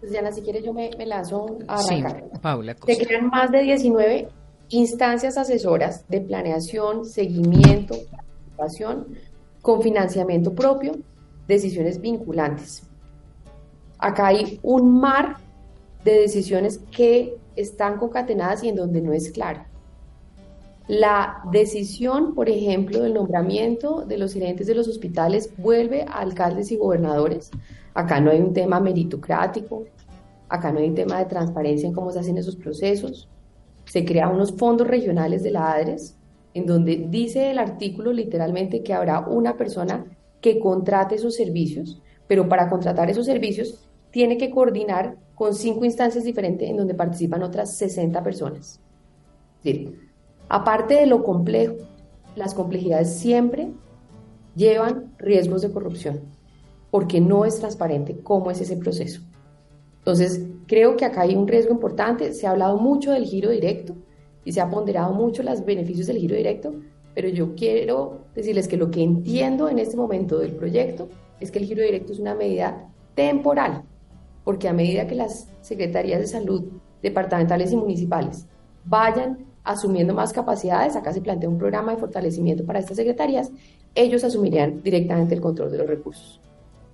Pues 0.00 0.12
Diana, 0.12 0.32
si 0.32 0.40
quieres 0.40 0.64
yo 0.64 0.72
me, 0.72 0.90
me 0.96 1.06
lanzo 1.06 1.58
a 1.68 1.74
arrancar. 1.74 2.24
Sí, 2.32 2.38
Paula. 2.40 2.76
Se 2.86 2.98
crean 2.98 3.28
más 3.28 3.50
de 3.52 3.62
19 3.62 4.28
instancias 4.70 5.36
asesoras 5.36 6.08
de 6.08 6.20
planeación, 6.20 7.04
seguimiento, 7.04 7.96
participación, 8.10 9.06
con 9.60 9.82
financiamiento 9.82 10.54
propio, 10.54 10.96
decisiones 11.46 12.00
vinculantes. 12.00 12.82
Acá 13.98 14.28
hay 14.28 14.58
un 14.62 15.00
mar 15.00 15.36
de 16.04 16.20
decisiones 16.20 16.80
que 16.90 17.36
están 17.56 17.98
concatenadas 17.98 18.64
y 18.64 18.68
en 18.68 18.76
donde 18.76 19.02
no 19.02 19.12
es 19.12 19.30
claro. 19.30 19.64
La 20.88 21.42
decisión, 21.52 22.34
por 22.34 22.48
ejemplo, 22.48 23.02
del 23.02 23.14
nombramiento 23.14 24.04
de 24.06 24.18
los 24.18 24.32
gerentes 24.32 24.66
de 24.66 24.74
los 24.74 24.88
hospitales 24.88 25.50
vuelve 25.58 26.02
a 26.02 26.20
alcaldes 26.20 26.72
y 26.72 26.76
gobernadores. 26.76 27.50
Acá 27.94 28.20
no 28.20 28.30
hay 28.30 28.40
un 28.40 28.52
tema 28.52 28.80
meritocrático, 28.80 29.84
acá 30.48 30.72
no 30.72 30.78
hay 30.78 30.88
un 30.88 30.94
tema 30.94 31.18
de 31.18 31.26
transparencia 31.26 31.88
en 31.88 31.94
cómo 31.94 32.10
se 32.10 32.20
hacen 32.20 32.38
esos 32.38 32.56
procesos. 32.56 33.28
Se 33.84 34.04
crean 34.04 34.34
unos 34.34 34.52
fondos 34.52 34.86
regionales 34.86 35.42
de 35.42 35.50
la 35.50 35.72
ADRES, 35.72 36.16
en 36.54 36.66
donde 36.66 37.06
dice 37.08 37.50
el 37.50 37.58
artículo 37.58 38.12
literalmente 38.12 38.82
que 38.82 38.94
habrá 38.94 39.20
una 39.20 39.56
persona 39.56 40.04
que 40.40 40.58
contrate 40.58 41.16
esos 41.16 41.34
servicios, 41.34 42.00
pero 42.26 42.48
para 42.48 42.68
contratar 42.68 43.10
esos 43.10 43.26
servicios 43.26 43.88
tiene 44.10 44.36
que 44.36 44.50
coordinar 44.50 45.16
con 45.34 45.54
cinco 45.54 45.84
instancias 45.84 46.24
diferentes 46.24 46.68
en 46.68 46.76
donde 46.76 46.94
participan 46.94 47.42
otras 47.42 47.76
60 47.76 48.22
personas. 48.22 48.80
Es 49.58 49.64
decir, 49.64 50.10
aparte 50.48 50.94
de 50.94 51.06
lo 51.06 51.22
complejo, 51.22 51.76
las 52.36 52.54
complejidades 52.54 53.14
siempre 53.14 53.72
llevan 54.54 55.14
riesgos 55.18 55.62
de 55.62 55.70
corrupción, 55.70 56.20
porque 56.90 57.20
no 57.20 57.44
es 57.44 57.58
transparente 57.58 58.18
cómo 58.22 58.50
es 58.50 58.60
ese 58.60 58.76
proceso. 58.76 59.22
Entonces, 59.98 60.46
creo 60.66 60.96
que 60.96 61.04
acá 61.04 61.22
hay 61.22 61.36
un 61.36 61.46
riesgo 61.46 61.72
importante. 61.72 62.32
Se 62.32 62.46
ha 62.46 62.50
hablado 62.50 62.78
mucho 62.78 63.12
del 63.12 63.24
giro 63.24 63.50
directo 63.50 63.94
y 64.44 64.52
se 64.52 64.60
ha 64.60 64.70
ponderado 64.70 65.12
mucho 65.14 65.42
los 65.42 65.64
beneficios 65.64 66.06
del 66.06 66.18
giro 66.18 66.36
directo, 66.36 66.72
pero 67.14 67.28
yo 67.28 67.54
quiero 67.54 68.22
decirles 68.34 68.66
que 68.66 68.76
lo 68.76 68.90
que 68.90 69.02
entiendo 69.02 69.68
en 69.68 69.78
este 69.78 69.96
momento 69.96 70.38
del 70.38 70.52
proyecto 70.52 71.08
es 71.38 71.50
que 71.50 71.58
el 71.58 71.66
giro 71.66 71.82
directo 71.82 72.12
es 72.12 72.18
una 72.18 72.34
medida 72.34 72.88
temporal 73.14 73.84
porque 74.44 74.68
a 74.68 74.72
medida 74.72 75.06
que 75.06 75.14
las 75.14 75.48
secretarías 75.60 76.20
de 76.20 76.26
salud 76.26 76.64
departamentales 77.02 77.72
y 77.72 77.76
municipales 77.76 78.46
vayan 78.84 79.46
asumiendo 79.62 80.14
más 80.14 80.32
capacidades, 80.32 80.96
acá 80.96 81.12
se 81.12 81.20
plantea 81.20 81.48
un 81.48 81.58
programa 81.58 81.92
de 81.92 81.98
fortalecimiento 81.98 82.64
para 82.64 82.78
estas 82.78 82.96
secretarías, 82.96 83.50
ellos 83.94 84.24
asumirían 84.24 84.82
directamente 84.82 85.34
el 85.34 85.40
control 85.40 85.70
de 85.70 85.78
los 85.78 85.86
recursos. 85.86 86.40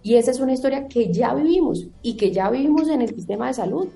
Y 0.02 0.14
esa 0.14 0.30
es 0.30 0.40
una 0.40 0.52
historia 0.52 0.88
que 0.88 1.12
ya 1.12 1.34
vivimos 1.34 1.88
y 2.02 2.16
que 2.16 2.30
ya 2.30 2.50
vivimos 2.50 2.88
en 2.88 3.02
el 3.02 3.08
sistema 3.08 3.48
de 3.48 3.54
salud 3.54 3.88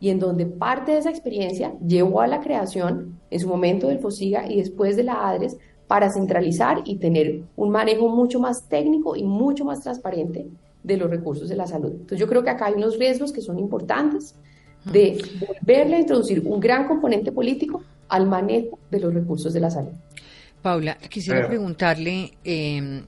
y 0.00 0.10
en 0.10 0.18
donde 0.18 0.46
parte 0.46 0.92
de 0.92 0.98
esa 0.98 1.10
experiencia 1.10 1.74
llevó 1.86 2.20
a 2.20 2.26
la 2.26 2.40
creación 2.40 3.18
en 3.30 3.40
su 3.40 3.48
momento 3.48 3.88
del 3.88 3.98
FOSIGA 3.98 4.50
y 4.50 4.56
después 4.58 4.96
de 4.96 5.04
la 5.04 5.28
ADRES 5.28 5.56
para 5.86 6.10
centralizar 6.10 6.82
y 6.84 6.96
tener 6.96 7.42
un 7.54 7.70
manejo 7.70 8.08
mucho 8.08 8.40
más 8.40 8.68
técnico 8.68 9.16
y 9.16 9.22
mucho 9.22 9.64
más 9.64 9.80
transparente 9.82 10.46
de 10.82 10.96
los 10.96 11.10
recursos 11.10 11.48
de 11.48 11.56
la 11.56 11.66
salud. 11.66 11.92
Entonces 11.92 12.18
yo 12.18 12.28
creo 12.28 12.42
que 12.42 12.50
acá 12.50 12.66
hay 12.66 12.74
unos 12.74 12.98
riesgos 12.98 13.32
que 13.32 13.40
son 13.40 13.58
importantes 13.58 14.34
de 14.84 15.18
volverle 15.66 15.96
a 15.96 16.00
introducir 16.00 16.42
un 16.44 16.60
gran 16.60 16.86
componente 16.86 17.32
político 17.32 17.82
al 18.08 18.26
manejo 18.26 18.78
de 18.90 19.00
los 19.00 19.12
recursos 19.12 19.52
de 19.52 19.60
la 19.60 19.70
salud. 19.70 19.92
Paula, 20.62 20.96
quisiera 21.08 21.46
preguntarle 21.46 22.32
eh, 22.44 23.02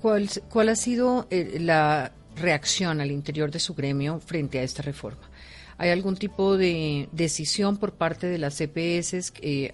¿cuál, 0.00 0.68
ha 0.68 0.76
sido 0.76 1.26
eh, 1.30 1.58
la 1.60 2.12
reacción 2.36 3.00
al 3.00 3.10
interior 3.10 3.50
de 3.50 3.58
su 3.58 3.74
gremio 3.74 4.20
frente 4.20 4.58
a 4.58 4.62
esta 4.62 4.82
reforma. 4.82 5.30
¿Hay 5.78 5.90
algún 5.90 6.16
tipo 6.16 6.56
de 6.56 7.08
decisión 7.12 7.76
por 7.76 7.92
parte 7.92 8.28
de 8.28 8.38
las 8.38 8.56
CPS 8.56 9.32
eh, 9.42 9.70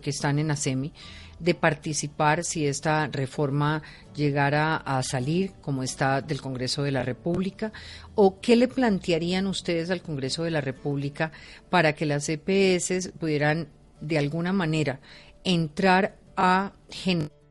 que 0.00 0.10
están 0.10 0.38
en 0.38 0.50
ASEMI 0.52 0.92
de 1.40 1.54
participar 1.54 2.44
si 2.44 2.66
esta 2.66 3.08
reforma 3.08 3.82
llegara 4.14 4.76
a 4.76 5.02
salir 5.02 5.52
como 5.60 5.82
está 5.82 6.20
del 6.20 6.40
Congreso 6.40 6.84
de 6.84 6.92
la 6.92 7.02
República? 7.02 7.72
¿O 8.14 8.40
qué 8.40 8.54
le 8.54 8.68
plantearían 8.68 9.48
ustedes 9.48 9.90
al 9.90 10.02
Congreso 10.02 10.44
de 10.44 10.52
la 10.52 10.60
República 10.60 11.32
para 11.70 11.94
que 11.94 12.06
las 12.06 12.28
EPS 12.28 13.10
pudieran 13.18 13.68
de 14.00 14.18
alguna 14.18 14.52
manera 14.52 15.00
entrar 15.42 16.16
a 16.36 16.72
generar 16.88 17.41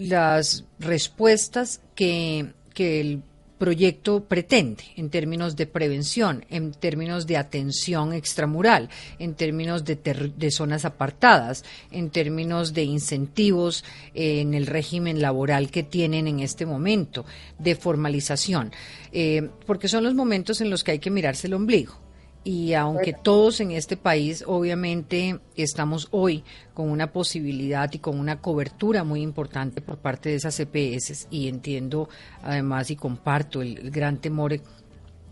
las 0.00 0.64
respuestas 0.78 1.80
que, 1.94 2.52
que 2.74 3.00
el 3.00 3.22
proyecto 3.58 4.24
pretende 4.24 4.82
en 4.96 5.10
términos 5.10 5.54
de 5.54 5.66
prevención, 5.66 6.46
en 6.48 6.72
términos 6.72 7.26
de 7.26 7.36
atención 7.36 8.14
extramural, 8.14 8.88
en 9.18 9.34
términos 9.34 9.84
de, 9.84 9.96
de 9.96 10.50
zonas 10.50 10.86
apartadas, 10.86 11.62
en 11.90 12.08
términos 12.08 12.72
de 12.72 12.84
incentivos 12.84 13.84
eh, 14.14 14.40
en 14.40 14.54
el 14.54 14.66
régimen 14.66 15.20
laboral 15.20 15.70
que 15.70 15.82
tienen 15.82 16.26
en 16.26 16.40
este 16.40 16.64
momento, 16.64 17.26
de 17.58 17.76
formalización, 17.76 18.72
eh, 19.12 19.50
porque 19.66 19.88
son 19.88 20.04
los 20.04 20.14
momentos 20.14 20.62
en 20.62 20.70
los 20.70 20.82
que 20.82 20.92
hay 20.92 20.98
que 20.98 21.10
mirarse 21.10 21.46
el 21.46 21.54
ombligo 21.54 22.09
y 22.42 22.72
aunque 22.72 23.12
todos 23.12 23.60
en 23.60 23.70
este 23.72 23.96
país 23.96 24.42
obviamente 24.46 25.40
estamos 25.56 26.08
hoy 26.10 26.42
con 26.72 26.88
una 26.88 27.12
posibilidad 27.12 27.92
y 27.92 27.98
con 27.98 28.18
una 28.18 28.40
cobertura 28.40 29.04
muy 29.04 29.20
importante 29.20 29.82
por 29.82 29.98
parte 29.98 30.30
de 30.30 30.36
esas 30.36 30.58
EPS 30.58 31.28
y 31.30 31.48
entiendo 31.48 32.08
además 32.42 32.90
y 32.90 32.96
comparto 32.96 33.60
el, 33.60 33.90
gran 33.90 34.18
temor 34.18 34.58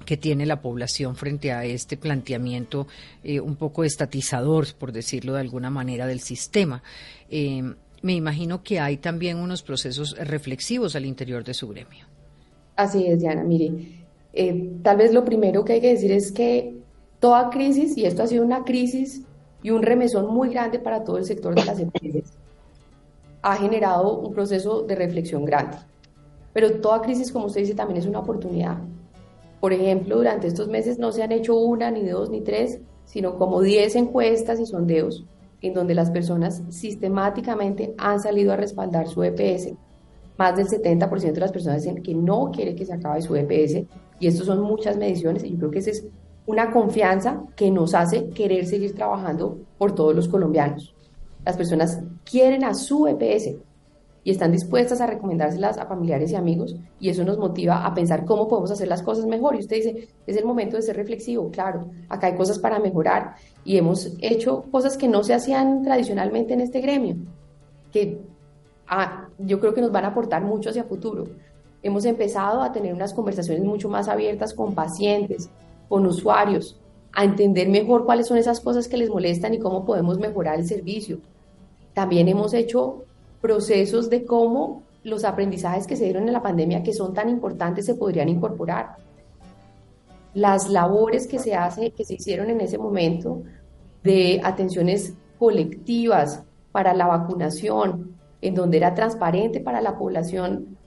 que 0.05 0.17
tiene 0.17 0.45
la 0.45 0.61
población 0.61 1.17
frente 1.17 1.53
a 1.53 1.65
este 1.65 1.97
planteamiento 1.97 2.87
eh, 3.23 3.41
un 3.41 3.57
poco 3.57 3.85
estatizador, 3.85 4.67
por 4.75 4.91
decirlo 4.91 5.35
de 5.35 5.41
alguna 5.41 5.69
manera, 5.69 6.07
del 6.07 6.21
sistema. 6.21 6.83
Eh, 7.29 7.63
me 8.01 8.15
imagino 8.15 8.63
que 8.63 8.81
hay 8.81 8.97
también 8.97 9.37
unos 9.37 9.63
procesos 9.63 10.17
reflexivos 10.17 10.97
al 10.97 11.05
interior 11.05 11.45
de 11.45 11.53
su 11.53 11.69
gremio. 11.69 12.07
Así 12.77 13.07
es, 13.07 13.21
Diana. 13.21 13.45
Mire, 13.45 13.73
eh, 14.33 14.71
tal 14.83 14.97
vez 14.97 15.13
lo 15.13 15.27
primero 15.27 15.65
que 15.65 15.75
hay 15.75 15.81
que 15.83 15.89
decir 15.89 16.13
es 16.13 16.33
que 16.33 16.78
Toda 17.21 17.51
crisis, 17.51 17.97
y 17.97 18.05
esto 18.05 18.23
ha 18.23 18.27
sido 18.27 18.45
una 18.45 18.64
crisis 18.64 19.23
y 19.62 19.71
un 19.71 19.83
remesón 19.83 20.33
muy 20.33 20.51
grande 20.51 20.79
para 20.79 21.03
todo 21.03 21.19
el 21.19 21.25
sector 21.25 21.55
de 21.55 21.64
las 21.64 21.81
empresas, 21.81 22.39
ha 23.43 23.57
generado 23.57 24.19
un 24.19 24.33
proceso 24.33 24.83
de 24.83 24.95
reflexión 24.95 25.45
grande. 25.45 25.77
Pero 26.53 26.81
toda 26.81 27.03
crisis, 27.03 27.33
como 27.33 27.47
usted 27.47 27.62
dice, 27.62 27.75
también 27.75 27.99
es 27.99 28.07
una 28.07 28.21
oportunidad. 28.21 28.79
Por 29.61 29.73
ejemplo, 29.73 30.16
durante 30.16 30.47
estos 30.47 30.69
meses 30.69 30.99
no 30.99 31.11
se 31.11 31.23
han 31.23 31.33
hecho 31.33 31.57
una, 31.57 31.91
ni 31.91 32.07
dos, 32.07 32.31
ni 32.31 32.41
tres, 32.41 32.81
sino 33.05 33.37
como 33.37 33.62
diez 33.62 33.97
encuestas 33.97 34.61
y 34.61 34.66
sondeos 34.66 35.25
en 35.61 35.75
donde 35.75 35.95
las 35.95 36.11
personas 36.11 36.62
sistemáticamente 36.69 37.95
han 37.99 38.21
salido 38.21 38.53
a 38.53 38.57
respaldar 38.57 39.09
su 39.09 39.23
EPS. 39.25 39.73
Más 40.37 40.57
del 40.57 40.69
70% 40.69 41.33
de 41.33 41.41
las 41.41 41.51
personas 41.51 41.83
dicen 41.83 42.03
que 42.03 42.14
no 42.14 42.51
quiere 42.53 42.77
que 42.77 42.87
se 42.87 42.93
acabe 42.93 43.23
su 43.23 43.35
EPS 43.35 43.85
y 44.21 44.27
esto 44.27 44.45
son 44.45 44.61
muchas 44.61 44.97
mediciones 44.97 45.43
y 45.43 45.51
yo 45.51 45.59
creo 45.59 45.71
que 45.73 45.79
ese 45.81 45.91
es 45.91 46.07
una 46.49 46.71
confianza 46.71 47.43
que 47.55 47.71
nos 47.71 47.95
hace 47.95 48.31
querer 48.31 48.65
seguir 48.65 48.95
trabajando 48.95 49.59
por 49.77 49.95
todos 49.95 50.17
los 50.17 50.29
colombianos. 50.29 50.95
Las 51.45 51.59
personas 51.59 52.01
quieren 52.25 52.65
a 52.65 52.73
su 52.73 53.07
EPS 53.07 53.51
y 54.25 54.31
están 54.31 54.51
dispuestas 54.51 55.03
a 55.03 55.07
recomendárselas 55.07 55.77
a 55.77 55.85
familiares 55.85 56.33
y 56.33 56.37
amigos 56.37 56.75
y 56.99 57.11
eso 57.11 57.23
nos 57.23 57.37
motiva 57.37 57.85
a 57.85 57.93
pensar 57.93 58.25
cómo 58.25 58.49
podemos 58.49 58.71
hacer 58.71 58.89
las 58.89 59.03
cosas 59.03 59.27
mejor. 59.27 59.57
Y 59.57 59.59
usted 59.59 59.77
dice, 59.77 60.09
es 60.27 60.37
el 60.39 60.47
momento 60.47 60.77
de 60.77 60.83
ser 60.83 60.97
reflexivo, 60.97 61.51
claro, 61.51 61.91
acá 62.09 62.29
hay 62.29 62.35
cosas 62.35 62.59
para 62.59 62.79
mejorar 62.79 63.35
y 63.63 63.77
hemos 63.77 64.17
hecho 64.23 64.65
cosas 64.71 64.97
que 64.97 65.07
no 65.07 65.23
se 65.25 65.35
hacían 65.35 65.83
tradicionalmente 65.83 66.55
en 66.55 66.63
este 66.63 66.81
gremio, 66.81 67.17
que 67.93 68.23
ah, 68.87 69.29
yo 69.37 69.61
creo 69.61 69.75
que 69.75 69.83
nos 69.83 69.93
van 69.93 70.07
a 70.07 70.09
aportar 70.09 70.43
mucho 70.43 70.71
hacia 70.71 70.85
futuro. 70.85 71.27
Hemos 71.83 72.07
empezado 72.07 72.63
a 72.63 72.73
tener 72.73 72.95
unas 72.95 73.13
conversaciones 73.13 73.63
mucho 73.63 73.91
más 73.91 74.09
abiertas 74.09 74.55
con 74.55 74.75
pacientes, 74.75 75.51
con 75.89 76.07
usuarios, 76.07 76.78
a 77.12 77.24
entender 77.24 77.68
mejor 77.68 78.05
cuáles 78.05 78.26
son 78.26 78.39
esas 78.39 78.61
cosas 78.61 78.89
que 78.89 78.97
les 78.97 79.11
molestan 79.11 79.55
y 79.55 79.59
cómo 79.59 79.84
podemos 79.84 80.18
mejorar 80.18 80.59
el 80.59 80.66
servicio. 80.66 81.18
También 81.95 82.28
hemos 82.28 82.55
hecho 82.55 83.05
procesos 83.41 84.11
de 84.11 84.24
cómo 84.24 84.82
los 85.03 85.24
aprendizajes 85.24 85.86
que 85.86 85.97
se 85.97 86.05
dieron 86.05 86.26
en 86.26 86.32
la 86.32 86.43
pandemia, 86.43 86.82
que 86.82 86.93
son 86.93 87.14
tan 87.14 87.28
importantes, 87.28 87.86
se 87.86 87.95
podrían 87.95 88.28
incorporar. 88.28 88.97
Las 90.34 90.68
labores 90.68 91.26
que 91.26 91.39
se, 91.39 91.55
hace, 91.55 91.91
que 91.91 92.05
se 92.05 92.14
hicieron 92.14 92.51
en 92.51 92.61
ese 92.61 92.78
momento 92.78 93.43
de 94.05 94.41
atenciones 94.45 95.14
colectivas 95.39 96.45
para 96.72 96.95
la 96.95 97.07
vacunación, 97.07 98.16
en 98.41 98.55
donde 98.55 98.76
era 98.76 98.95
transparente 98.95 99.61
para 99.61 99.80
la 99.80 99.99
población 99.99 100.78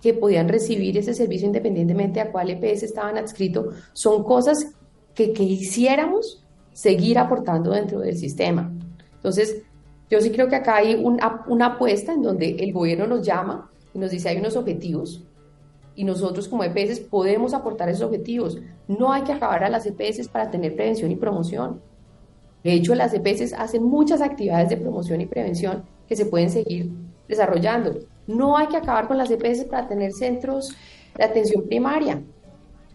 que 0.00 0.14
podían 0.14 0.48
recibir 0.48 0.96
ese 0.96 1.14
servicio 1.14 1.46
independientemente 1.46 2.20
a 2.20 2.30
cuál 2.30 2.50
EPS 2.50 2.84
estaban 2.84 3.16
adscritos, 3.16 3.74
son 3.92 4.22
cosas 4.24 4.74
que, 5.14 5.32
quisiéramos 5.32 6.44
seguir 6.72 7.18
aportando 7.18 7.72
dentro 7.72 7.98
del 8.00 8.16
sistema. 8.16 8.72
Entonces, 9.16 9.62
yo 10.08 10.20
sí 10.20 10.30
creo 10.30 10.48
que 10.48 10.56
acá 10.56 10.76
hay 10.76 10.94
una, 10.94 11.44
una 11.48 11.66
apuesta 11.66 12.12
en 12.12 12.22
donde 12.22 12.50
el 12.50 12.72
gobierno 12.72 13.06
nos 13.06 13.26
llama 13.26 13.70
y 13.92 13.98
nos 13.98 14.12
dice 14.12 14.28
hay 14.28 14.38
unos 14.38 14.56
objetivos 14.56 15.24
y 15.98 16.04
nosotros 16.04 16.46
como 16.46 16.62
EPS 16.62 17.00
podemos 17.00 17.52
aportar 17.54 17.88
esos 17.88 18.04
objetivos. 18.04 18.56
No 18.86 19.12
hay 19.12 19.22
que 19.22 19.32
acabar 19.32 19.64
a 19.64 19.68
las 19.68 19.84
EPS 19.84 20.28
para 20.28 20.48
tener 20.48 20.76
prevención 20.76 21.10
y 21.10 21.16
promoción. 21.16 21.80
De 22.62 22.72
hecho, 22.72 22.94
las 22.94 23.12
EPS 23.14 23.52
hacen 23.54 23.82
muchas 23.82 24.20
actividades 24.20 24.68
de 24.68 24.76
promoción 24.76 25.20
y 25.20 25.26
prevención 25.26 25.82
que 26.06 26.14
se 26.14 26.26
pueden 26.26 26.50
seguir 26.50 26.92
desarrollando. 27.26 27.98
No 28.28 28.56
hay 28.56 28.68
que 28.68 28.76
acabar 28.76 29.08
con 29.08 29.16
las 29.16 29.30
EPS 29.30 29.64
para 29.64 29.88
tener 29.88 30.12
centros 30.12 30.76
de 31.16 31.24
atención 31.24 31.66
primaria. 31.66 32.22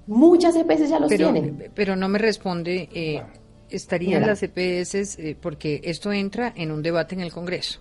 Muchas 0.05 0.55
EPS 0.55 0.89
ya 0.89 0.99
los 0.99 1.09
tienen. 1.09 1.71
Pero 1.73 1.95
no 1.95 2.07
me 2.07 2.19
responde, 2.19 2.87
eh, 2.93 3.23
estarían 3.69 4.27
las 4.27 4.43
EPS, 4.43 5.17
eh, 5.17 5.35
porque 5.39 5.81
esto 5.83 6.13
entra 6.13 6.53
en 6.55 6.71
un 6.71 6.83
debate 6.83 7.15
en 7.15 7.21
el 7.21 7.31
Congreso, 7.31 7.79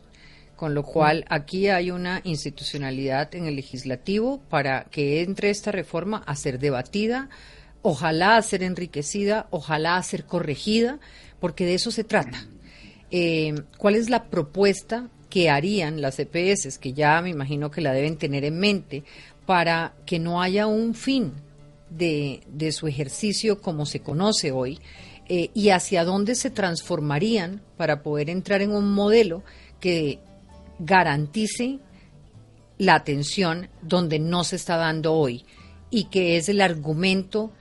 con 0.57 0.75
lo 0.75 0.83
cual 0.83 1.27
aquí 1.29 1.69
hay 1.69 1.91
una 1.91 2.23
institucionalidad 2.25 3.35
en 3.35 3.45
el 3.45 3.57
legislativo 3.57 4.41
para 4.49 4.85
que 4.85 5.23
entre 5.23 5.51
esta 5.51 5.73
reforma 5.73 6.23
a 6.27 6.35
ser 6.37 6.59
debatida, 6.59 7.29
ojalá 7.83 8.37
a 8.37 8.43
ser 8.43 8.63
enriquecida, 8.63 9.47
ojalá 9.51 9.97
a 9.97 10.03
ser 10.03 10.25
corregida, 10.25 11.01
porque 11.39 11.67
de 11.67 11.75
eso 11.75 11.91
se 11.91 12.05
trata. 12.05 12.47
Eh, 13.11 13.55
¿Cuál 13.77 13.97
es 13.97 14.09
la 14.09 14.25
propuesta 14.31 15.11
que 15.33 15.49
harían 15.49 16.03
las 16.03 16.19
EPS, 16.19 16.77
que 16.77 16.93
ya 16.93 17.23
me 17.23 17.31
imagino 17.31 17.71
que 17.71 17.81
la 17.81 17.95
deben 17.95 18.19
tener 18.19 18.45
en 18.45 18.59
mente, 18.59 19.03
para 19.47 19.95
que 20.05 20.19
no 20.19 20.43
haya 20.43 20.67
un 20.67 20.95
fin 20.95 21.33
de, 21.89 22.43
su 22.71 22.87
ejercicio 22.87 23.63
como 23.63 23.87
se 23.87 24.01
conoce 24.01 24.53
hoy 24.53 24.79
eh, 25.31 25.49
y 25.55 25.71
hacia 25.71 26.05
dónde 26.05 26.35
se 26.35 26.51
transformarían 26.51 27.63
para 27.79 28.03
poder 28.03 28.29
entrar 28.29 28.61
en 28.61 28.73
un 28.73 28.93
modelo 28.93 29.43
que 29.81 30.19
garantice 30.79 31.79
la 32.77 32.97
atención 32.97 33.71
donde 33.81 34.19
no 34.19 34.45
se 34.45 34.57
está 34.57 34.77
dando 34.77 35.15
hoy 35.15 35.47
y 35.89 36.11
que 36.11 36.37
es 36.37 36.51
el 36.51 36.61
argumento 36.61 37.53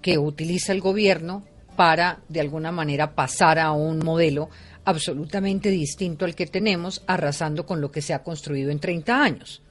que 0.00 0.16
utiliza 0.16 0.72
el 0.72 0.80
gobierno 0.80 1.44
para 1.76 2.20
de 2.30 2.40
alguna 2.40 2.72
manera 2.72 3.14
pasar 3.14 3.58
a 3.58 3.72
un 3.72 3.98
modelo 3.98 4.48
absolutamente 4.88 5.68
distinto 5.68 6.24
al 6.24 6.34
que 6.34 6.46
tenemos, 6.46 7.02
arrasando 7.06 7.66
con 7.66 7.82
lo 7.82 7.90
que 7.90 8.00
se 8.00 8.14
ha 8.14 8.22
construido 8.22 8.70
en 8.70 8.80
30 8.80 9.22
años. 9.22 9.62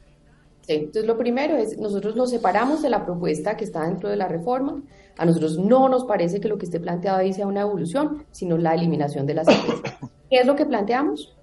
entonces 0.67 1.05
lo 1.05 1.17
primero 1.17 1.57
es, 1.57 1.75
nosotros 1.79 2.15
nos 2.15 2.29
separamos 2.29 2.83
de 2.83 2.91
la 2.91 3.03
propuesta 3.03 3.57
que 3.57 3.63
está 3.63 3.87
dentro 3.87 4.09
de 4.09 4.15
la 4.15 4.27
reforma. 4.27 4.79
A 5.17 5.25
nosotros 5.25 5.57
no 5.57 5.89
nos 5.89 6.05
parece 6.05 6.39
que 6.39 6.47
lo 6.47 6.59
que 6.59 6.65
esté 6.65 6.79
planteado 6.79 7.17
ahí 7.17 7.33
sea 7.33 7.47
una 7.47 7.61
evolución, 7.61 8.25
sino 8.31 8.59
la 8.59 8.75
eliminación 8.75 9.25
de 9.25 9.33
las 9.33 9.47
empresas. 9.47 9.97
¿Qué 10.29 10.37
es 10.37 10.45
lo 10.45 10.55
que 10.55 10.67
planteamos? 10.67 11.35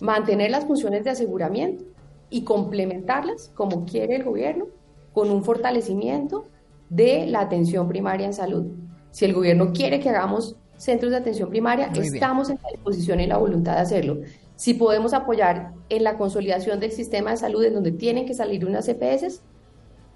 Mantener 0.00 0.50
las 0.50 0.64
funciones 0.64 1.04
de 1.04 1.10
aseguramiento 1.10 1.84
y 2.30 2.42
complementarlas, 2.42 3.52
como 3.54 3.86
quiere 3.86 4.16
el 4.16 4.24
gobierno, 4.24 4.66
con 5.12 5.30
un 5.30 5.44
fortalecimiento 5.44 6.46
de 6.90 7.26
la 7.26 7.42
atención 7.42 7.86
primaria 7.86 8.26
en 8.26 8.32
salud. 8.32 8.66
Si 9.12 9.24
el 9.24 9.34
gobierno 9.34 9.72
quiere 9.72 10.00
que 10.00 10.08
hagamos 10.08 10.56
centros 10.78 11.10
de 11.10 11.18
atención 11.18 11.50
primaria, 11.50 11.90
estamos 11.94 12.48
en 12.48 12.58
la 12.62 12.70
disposición 12.70 13.20
y 13.20 13.26
la 13.26 13.36
voluntad 13.36 13.74
de 13.74 13.80
hacerlo. 13.80 14.18
Si 14.56 14.74
podemos 14.74 15.12
apoyar 15.12 15.72
en 15.88 16.04
la 16.04 16.16
consolidación 16.16 16.80
del 16.80 16.92
sistema 16.92 17.32
de 17.32 17.36
salud 17.36 17.62
en 17.64 17.74
donde 17.74 17.92
tienen 17.92 18.26
que 18.26 18.34
salir 18.34 18.64
unas 18.64 18.88
EPS, 18.88 19.40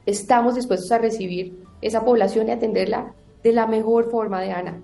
estamos 0.07 0.55
dispuestos 0.55 0.91
a 0.93 0.99
recibir 0.99 1.63
esa 1.81 2.05
población 2.05 2.49
y 2.49 2.53
atenderla 2.53 3.13
de 3.43 3.53
la 3.53 3.67
mejor 3.67 4.11
forma, 4.11 4.41
de 4.41 4.53
Ana. 4.53 4.81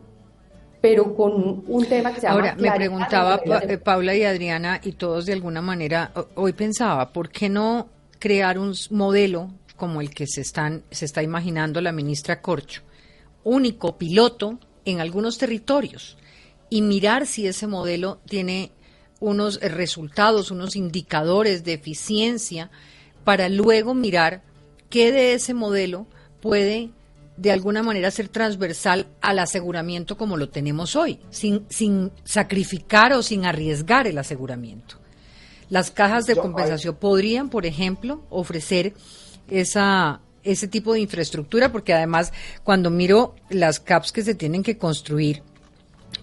Pero 0.80 1.14
con 1.14 1.64
un 1.66 1.86
tema 1.86 2.12
que 2.12 2.20
se 2.20 2.26
llama... 2.26 2.40
Ahora, 2.40 2.56
me 2.56 2.70
preguntaba 2.70 3.40
eh, 3.62 3.78
Paula 3.78 4.14
y 4.14 4.24
Adriana, 4.24 4.80
y 4.82 4.92
todos 4.92 5.26
de 5.26 5.32
alguna 5.32 5.60
manera, 5.60 6.12
hoy 6.34 6.52
pensaba, 6.52 7.12
¿por 7.12 7.30
qué 7.30 7.48
no 7.48 7.88
crear 8.18 8.58
un 8.58 8.74
modelo 8.90 9.50
como 9.76 10.00
el 10.00 10.10
que 10.10 10.26
se, 10.26 10.40
están, 10.40 10.82
se 10.90 11.04
está 11.04 11.22
imaginando 11.22 11.80
la 11.80 11.92
ministra 11.92 12.40
Corcho? 12.40 12.82
Único, 13.42 13.96
piloto, 13.96 14.58
en 14.90 15.00
algunos 15.00 15.38
territorios 15.38 16.16
y 16.70 16.82
mirar 16.82 17.26
si 17.26 17.46
ese 17.46 17.66
modelo 17.66 18.20
tiene 18.26 18.72
unos 19.20 19.60
resultados, 19.60 20.50
unos 20.50 20.76
indicadores 20.76 21.64
de 21.64 21.74
eficiencia, 21.74 22.70
para 23.24 23.48
luego 23.48 23.94
mirar 23.94 24.42
qué 24.90 25.12
de 25.12 25.34
ese 25.34 25.54
modelo 25.54 26.06
puede 26.40 26.90
de 27.36 27.52
alguna 27.52 27.82
manera 27.82 28.10
ser 28.10 28.28
transversal 28.28 29.06
al 29.20 29.38
aseguramiento 29.38 30.16
como 30.16 30.36
lo 30.36 30.48
tenemos 30.48 30.96
hoy, 30.96 31.20
sin, 31.30 31.66
sin 31.68 32.10
sacrificar 32.24 33.12
o 33.12 33.22
sin 33.22 33.44
arriesgar 33.44 34.06
el 34.06 34.18
aseguramiento. 34.18 34.96
Las 35.68 35.90
cajas 35.90 36.26
de 36.26 36.34
compensación 36.34 36.96
podrían, 36.96 37.50
por 37.50 37.66
ejemplo, 37.66 38.22
ofrecer 38.30 38.94
esa, 39.50 40.20
ese 40.42 40.68
tipo 40.68 40.92
de 40.92 41.00
infraestructura, 41.00 41.70
porque 41.70 41.94
además 41.94 42.32
cuando 42.64 42.90
miro 42.90 43.34
las 43.50 43.80
CAPS 43.80 44.12
que 44.12 44.22
se 44.22 44.34
tienen 44.34 44.62
que 44.62 44.78
construir, 44.78 45.42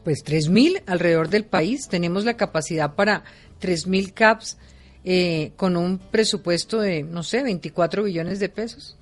pues 0.03 0.23
3.000 0.25 0.83
alrededor 0.87 1.29
del 1.29 1.45
país, 1.45 1.87
tenemos 1.87 2.25
la 2.25 2.37
capacidad 2.37 2.95
para 2.95 3.23
3.000 3.61 4.13
CAPS 4.13 4.57
eh, 5.03 5.53
con 5.55 5.77
un 5.77 5.99
presupuesto 5.99 6.79
de, 6.79 7.03
no 7.03 7.23
sé, 7.23 7.43
24 7.43 8.03
billones 8.03 8.39
de 8.39 8.49
pesos. 8.49 8.97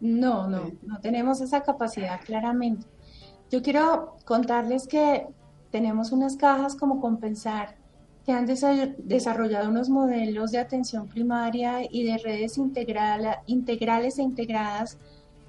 No, 0.00 0.48
no, 0.48 0.72
no 0.82 1.00
tenemos 1.00 1.40
esa 1.40 1.62
capacidad 1.62 2.20
claramente. 2.24 2.86
Yo 3.50 3.62
quiero 3.62 4.16
contarles 4.24 4.88
que 4.88 5.26
tenemos 5.70 6.10
unas 6.10 6.36
cajas 6.36 6.74
como 6.74 7.00
compensar 7.00 7.76
que 8.24 8.32
han 8.32 8.46
desarrollado 8.46 9.68
unos 9.68 9.88
modelos 9.88 10.52
de 10.52 10.58
atención 10.58 11.08
primaria 11.08 11.80
y 11.90 12.04
de 12.04 12.18
redes 12.18 12.56
integrales 12.56 14.18
e 14.18 14.22
integradas 14.22 14.96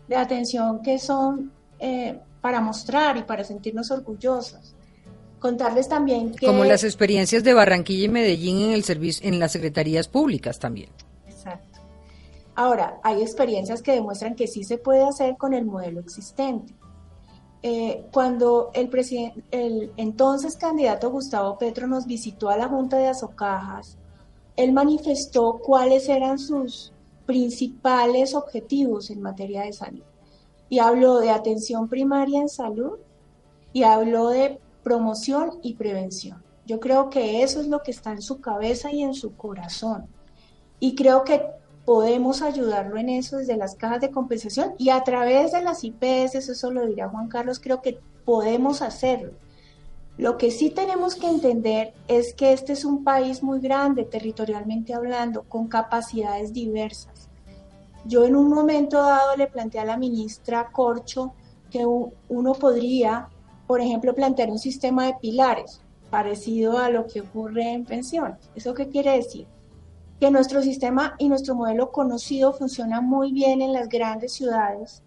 de 0.07 0.15
atención 0.15 0.81
que 0.81 0.97
son 0.97 1.51
eh, 1.79 2.19
para 2.41 2.61
mostrar 2.61 3.17
y 3.17 3.23
para 3.23 3.43
sentirnos 3.43 3.91
orgullosos. 3.91 4.75
Contarles 5.39 5.87
también 5.87 6.31
que... 6.31 6.45
Como 6.45 6.63
las 6.63 6.83
experiencias 6.83 7.43
de 7.43 7.53
Barranquilla 7.53 8.05
y 8.05 8.09
Medellín 8.09 8.61
en, 8.61 8.71
el 8.71 8.83
servicio, 8.83 9.27
en 9.27 9.39
las 9.39 9.51
secretarías 9.51 10.07
públicas 10.07 10.57
también. 10.57 10.89
Exacto. 11.27 11.79
Ahora, 12.55 12.99
hay 13.03 13.21
experiencias 13.21 13.81
que 13.81 13.91
demuestran 13.91 14.35
que 14.35 14.47
sí 14.47 14.63
se 14.63 14.77
puede 14.77 15.03
hacer 15.03 15.35
con 15.37 15.53
el 15.53 15.65
modelo 15.65 15.99
existente. 15.99 16.73
Eh, 17.65 18.05
cuando 18.11 18.71
el, 18.73 18.89
el 19.51 19.91
entonces 19.95 20.57
candidato 20.57 21.09
Gustavo 21.09 21.57
Petro 21.57 21.87
nos 21.87 22.05
visitó 22.05 22.49
a 22.49 22.57
la 22.57 22.67
Junta 22.67 22.97
de 22.97 23.07
Azocajas, 23.07 23.97
él 24.57 24.73
manifestó 24.73 25.59
cuáles 25.59 26.09
eran 26.09 26.37
sus 26.37 26.91
principales 27.25 28.35
objetivos 28.35 29.09
en 29.09 29.21
materia 29.21 29.61
de 29.61 29.71
salud. 29.73 30.03
Y 30.69 30.79
habló 30.79 31.19
de 31.19 31.29
atención 31.29 31.87
primaria 31.87 32.41
en 32.41 32.49
salud 32.49 32.97
y 33.71 33.83
habló 33.83 34.29
de 34.29 34.59
promoción 34.83 35.59
y 35.61 35.75
prevención. 35.75 36.43
Yo 36.65 36.79
creo 36.79 37.09
que 37.09 37.43
eso 37.43 37.61
es 37.61 37.67
lo 37.67 37.81
que 37.81 37.91
está 37.91 38.11
en 38.11 38.21
su 38.21 38.41
cabeza 38.41 38.91
y 38.91 39.03
en 39.03 39.13
su 39.13 39.35
corazón. 39.35 40.07
Y 40.79 40.95
creo 40.95 41.23
que 41.23 41.41
podemos 41.85 42.41
ayudarlo 42.41 42.97
en 42.97 43.09
eso 43.09 43.37
desde 43.37 43.57
las 43.57 43.75
cajas 43.75 44.01
de 44.01 44.11
compensación 44.11 44.73
y 44.77 44.89
a 44.89 45.03
través 45.03 45.51
de 45.51 45.61
las 45.61 45.83
IPS, 45.83 46.35
eso 46.35 46.71
lo 46.71 46.85
dirá 46.85 47.09
Juan 47.09 47.27
Carlos, 47.27 47.59
creo 47.59 47.81
que 47.81 47.99
podemos 48.25 48.81
hacerlo. 48.81 49.33
Lo 50.17 50.37
que 50.37 50.51
sí 50.51 50.69
tenemos 50.69 51.15
que 51.15 51.27
entender 51.27 51.93
es 52.07 52.33
que 52.33 52.53
este 52.53 52.73
es 52.73 52.85
un 52.85 53.03
país 53.03 53.41
muy 53.41 53.59
grande 53.59 54.03
territorialmente 54.03 54.93
hablando, 54.93 55.43
con 55.43 55.67
capacidades 55.67 56.53
diversas. 56.53 57.29
Yo 58.05 58.25
en 58.25 58.35
un 58.35 58.49
momento 58.49 58.97
dado 58.97 59.35
le 59.35 59.47
planteé 59.47 59.81
a 59.81 59.85
la 59.85 59.97
ministra 59.97 60.69
Corcho 60.71 61.33
que 61.71 61.85
uno 61.85 62.53
podría, 62.53 63.27
por 63.65 63.81
ejemplo, 63.81 64.13
plantear 64.13 64.51
un 64.51 64.59
sistema 64.59 65.07
de 65.07 65.15
pilares 65.19 65.81
parecido 66.11 66.77
a 66.77 66.89
lo 66.89 67.07
que 67.07 67.21
ocurre 67.21 67.73
en 67.73 67.85
pensiones. 67.85 68.37
¿Eso 68.55 68.75
qué 68.75 68.87
quiere 68.89 69.13
decir? 69.13 69.47
Que 70.23 70.31
nuestro 70.31 70.61
sistema 70.61 71.15
y 71.17 71.27
nuestro 71.27 71.53
modelo 71.53 71.91
conocido 71.91 72.53
funciona 72.53 73.01
muy 73.01 73.33
bien 73.33 73.61
en 73.61 73.73
las 73.73 73.89
grandes 73.89 74.31
ciudades 74.31 75.03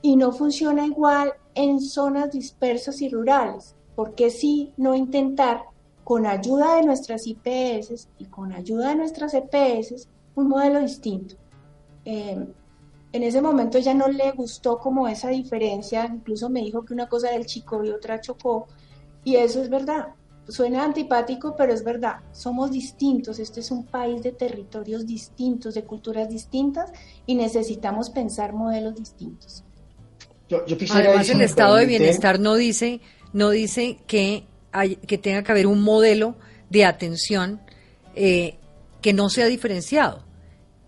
y 0.00 0.16
no 0.16 0.32
funciona 0.32 0.86
igual 0.86 1.34
en 1.54 1.78
zonas 1.78 2.30
dispersas 2.30 3.02
y 3.02 3.10
rurales. 3.10 3.74
¿Por 3.94 4.14
qué 4.14 4.32
no 4.78 4.94
intentar, 4.94 5.64
con 6.04 6.24
ayuda 6.24 6.76
de 6.76 6.84
nuestras 6.84 7.26
IPS 7.26 8.08
y 8.18 8.24
con 8.24 8.54
ayuda 8.54 8.88
de 8.88 8.94
nuestras 8.94 9.34
EPS, 9.34 10.08
un 10.36 10.48
modelo 10.48 10.80
distinto? 10.80 11.34
Eh, 12.06 12.48
en 13.12 13.22
ese 13.22 13.42
momento 13.42 13.78
ya 13.78 13.92
no 13.92 14.08
le 14.08 14.32
gustó 14.32 14.78
como 14.78 15.06
esa 15.06 15.28
diferencia, 15.28 16.06
incluso 16.06 16.48
me 16.48 16.60
dijo 16.60 16.82
que 16.82 16.94
una 16.94 17.10
cosa 17.10 17.28
era 17.28 17.36
el 17.36 17.44
chico 17.44 17.84
y 17.84 17.90
otra 17.90 18.22
chocó, 18.22 18.68
y 19.22 19.36
eso 19.36 19.60
es 19.60 19.68
verdad 19.68 20.14
suena 20.48 20.84
antipático, 20.84 21.54
pero 21.56 21.72
es 21.72 21.84
verdad, 21.84 22.16
somos 22.32 22.70
distintos, 22.70 23.38
este 23.38 23.60
es 23.60 23.70
un 23.70 23.84
país 23.84 24.22
de 24.22 24.32
territorios 24.32 25.06
distintos, 25.06 25.74
de 25.74 25.84
culturas 25.84 26.28
distintas 26.28 26.92
y 27.26 27.34
necesitamos 27.34 28.10
pensar 28.10 28.52
modelos 28.52 28.94
distintos. 28.94 29.64
Además, 30.90 31.28
el 31.30 31.40
estado 31.40 31.76
de 31.76 31.86
bienestar 31.86 32.38
no 32.38 32.54
dice, 32.54 33.00
no 33.32 33.50
dice 33.50 33.98
que, 34.06 34.44
hay, 34.72 34.96
que 34.96 35.18
tenga 35.18 35.42
que 35.42 35.52
haber 35.52 35.66
un 35.66 35.82
modelo 35.82 36.36
de 36.68 36.84
atención 36.84 37.60
eh, 38.14 38.58
que 39.00 39.12
no 39.12 39.30
sea 39.30 39.46
diferenciado. 39.46 40.22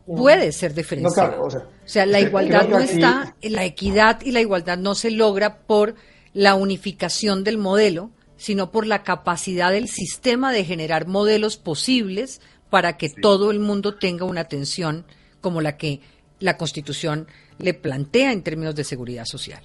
Puede 0.07 0.53
ser 0.53 0.73
diferenciado. 0.73 1.43
o, 1.43 1.51
sea, 1.85 2.07
la 2.07 2.21
igualdad 2.21 2.69
no 2.69 2.79
está, 2.79 3.35
la 3.43 3.65
equidad 3.65 4.21
y 4.23 4.31
la 4.31 4.41
igualdad 4.41 4.79
no 4.79 4.95
se 4.95 5.11
logra 5.11 5.59
por 5.61 5.97
la 6.33 6.55
unificación 6.55 7.43
del 7.43 7.59
modelo, 7.59 8.11
sino 8.37 8.71
por 8.71 8.87
la 8.87 9.03
capacidad 9.03 9.73
del 9.73 9.89
sistema 9.89 10.53
de 10.53 10.65
generar 10.65 11.07
modelos 11.07 11.57
posibles 11.57 12.41
para 12.71 12.97
que 12.97 13.09
todo 13.09 13.51
el 13.51 13.61
mundo 13.61 13.97
tenga 13.97 14.25
una 14.25 14.43
atención 14.43 15.07
como 15.41 15.61
la 15.61 15.77
que 15.77 16.01
la 16.41 16.57
Constitución 16.57 17.27
le 17.59 17.75
plantea 17.75 18.33
en 18.33 18.43
términos 18.43 18.75
de 18.75 18.85
seguridad 18.85 19.25
social. 19.25 19.63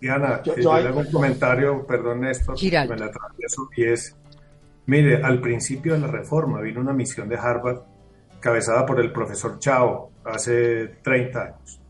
Diana, 0.00 0.42
yo, 0.44 0.56
yo, 0.56 0.72
hago 0.72 1.00
un 1.00 1.10
comentario, 1.10 1.84
perdón 1.86 2.20
Néstor, 2.20 2.56
me 2.62 2.96
la 2.96 3.10
y 3.76 3.84
es, 3.84 4.16
mire, 4.86 5.22
al 5.22 5.40
principio 5.40 5.94
de 5.94 6.00
la 6.00 6.06
reforma 6.06 6.60
vino 6.60 6.80
una 6.80 6.92
misión 6.92 7.28
de 7.28 7.36
Harvard 7.36 7.82
cabezada 8.40 8.86
por 8.86 9.00
el 9.00 9.12
profesor 9.12 9.58
Chao 9.58 10.12
hace 10.24 10.86
30 11.02 11.42
años. 11.42 11.80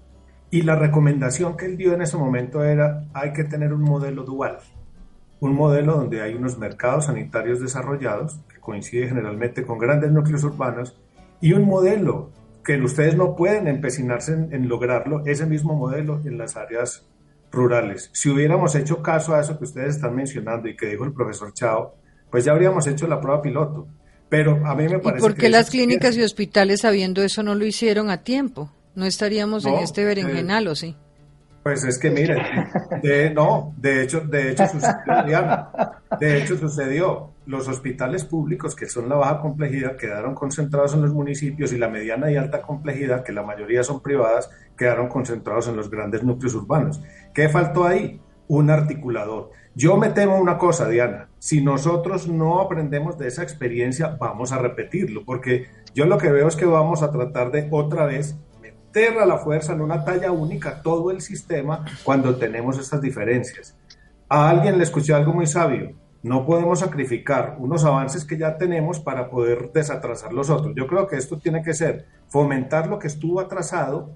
Y 0.51 0.63
la 0.63 0.77
recomendación 0.77 1.57
que 1.57 1.67
él 1.67 1.77
dio 1.77 1.93
en 1.93 2.01
ese 2.01 2.17
momento 2.17 2.65
era, 2.65 3.05
hay 3.13 3.35
que 3.35 3.45
tener 3.45 3.75
un 3.75 3.83
modelo 3.83 4.25
dual, 4.25 4.59
un 5.41 5.55
modelo 5.55 5.97
donde 5.97 6.23
hay 6.23 6.35
unos 6.35 6.59
mercados 6.59 7.07
sanitarios 7.07 7.61
desarrollados, 7.61 8.39
que 8.53 8.61
coincide 8.61 9.09
generalmente 9.09 9.65
con 9.65 9.79
grandes 9.79 10.11
núcleos 10.11 10.45
urbanos, 10.45 10.97
y 11.41 11.53
un 11.53 11.67
modelo 11.67 12.31
que 12.65 12.81
ustedes 12.83 13.17
no 13.17 13.35
pueden 13.37 13.69
empecinarse 13.69 14.33
en, 14.33 14.69
lograrlo, 14.69 15.23
ese 15.25 15.47
mismo 15.47 15.75
modelo 15.75 16.21
en 16.25 16.37
las 16.37 16.57
áreas 16.57 17.07
rurales. 17.51 18.11
Si 18.13 18.29
hubiéramos 18.29 18.75
hecho 18.75 19.03
caso 19.03 19.35
a 19.35 19.41
eso 19.41 19.57
que 19.57 19.65
ustedes 19.65 19.97
están 19.97 20.15
mencionando 20.15 20.69
y 20.69 20.77
que 20.77 20.87
dijo 20.87 21.05
el 21.05 21.13
profesor 21.13 21.53
Chao, 21.55 21.95
pues 22.31 22.45
ya 22.45 22.53
habríamos 22.53 22.87
hecho 22.87 23.07
la 23.07 23.21
prueba 23.21 23.41
piloto. 23.41 23.87
Pero 24.29 24.67
a 24.67 24.75
mí 24.75 24.87
me 24.87 24.99
parece 24.99 25.25
¿Y 25.25 25.29
por 25.29 25.35
qué 25.35 25.49
las 25.49 25.71
clínicas 25.71 26.15
y 26.19 26.23
hospitales 26.23 26.83
sabiendo 26.83 27.23
eso 27.23 27.43
no 27.43 27.55
lo 27.55 27.65
hicieron 27.65 28.11
a 28.11 28.23
tiempo? 28.23 28.71
¿No 28.95 29.07
estaríamos 29.07 29.65
en 29.65 29.77
este 29.77 30.05
berenjenal 30.05 30.69
o 30.69 30.75
sí? 30.75 30.95
Pues 31.63 31.85
es 31.85 31.99
que 31.99 32.11
miren, 32.11 32.39
de, 33.03 33.31
no, 33.31 33.75
de 33.77 34.03
hecho, 34.03 34.21
de 34.21 34.53
hecho 34.53 34.67
sucedió, 34.69 35.69
de 36.19 36.39
hecho 36.39 36.57
sucedió. 36.57 37.31
Los 37.47 37.67
hospitales 37.67 38.27
públicos, 38.27 38.77
que 38.77 38.87
son 38.87 39.09
la 39.09 39.17
baja 39.17 39.41
complejidad, 39.41 39.97
quedaron 39.97 40.35
concentrados 40.35 40.93
en 40.93 41.01
los 41.01 41.15
municipios 41.15 41.73
y 41.73 41.79
la 41.79 41.89
mediana 41.89 42.31
y 42.31 42.37
alta 42.37 42.61
complejidad, 42.61 43.25
que 43.25 43.33
la 43.33 43.43
mayoría 43.43 43.83
son 43.83 44.03
privadas, 44.03 44.51
quedaron 44.77 45.09
concentrados 45.09 45.67
en 45.67 45.75
los 45.75 45.91
grandes 45.91 46.23
núcleos 46.23 46.55
urbanos. 46.55 47.01
¿Qué 47.33 47.49
faltó 47.49 47.87
ahí? 47.87 48.21
Un 48.49 48.69
articulador. 48.69 49.51
Yo 49.75 49.97
me 49.97 50.11
temo 50.11 50.37
una 50.39 50.59
cosa, 50.59 50.89
Diana, 50.89 51.29
si 51.39 51.63
nosotros 51.63 52.29
no 52.29 52.61
aprendemos 52.61 53.17
de 53.17 53.29
esa 53.29 53.43
experiencia, 53.43 54.17
vamos 54.21 54.53
a 54.53 54.59
repetirlo, 54.59 55.25
porque 55.25 55.69
yo 55.95 56.05
lo 56.05 56.19
que 56.19 56.31
veo 56.31 56.49
es 56.49 56.57
que 56.57 56.67
vamos 56.67 57.03
a 57.03 57.11
tratar 57.11 57.51
de 57.51 57.69
otra 57.71 58.05
vez 58.05 58.37
meter 58.89 59.19
a 59.19 59.27
la 59.27 59.39
fuerza 59.39 59.73
en 59.73 59.81
una 59.81 60.05
talla 60.05 60.33
única 60.33 60.83
todo 60.83 61.11
el 61.11 61.21
sistema 61.21 61.85
cuando 62.05 62.37
tenemos 62.37 62.79
estas 62.79 63.01
diferencias. 63.01 63.77
A 64.29 64.49
alguien 64.49 64.77
le 64.79 64.85
escuché 64.85 65.15
algo 65.15 65.33
muy 65.33 65.47
sabio, 65.47 65.93
no 66.23 66.45
podemos 66.45 66.81
sacrificar 66.81 67.57
unos 67.59 67.85
avances 67.85 68.25
que 68.25 68.37
ya 68.37 68.57
tenemos 68.57 68.99
para 68.99 69.31
poder 69.31 69.71
desatrasar 69.73 70.33
los 70.33 70.51
otros. 70.51 70.75
Yo 70.77 70.87
creo 70.87 71.07
que 71.07 71.17
esto 71.17 71.39
tiene 71.39 71.63
que 71.63 71.75
ser 71.75 72.07
fomentar 72.29 72.89
lo 72.89 72.99
que 72.99 73.07
estuvo 73.07 73.41
atrasado 73.41 74.11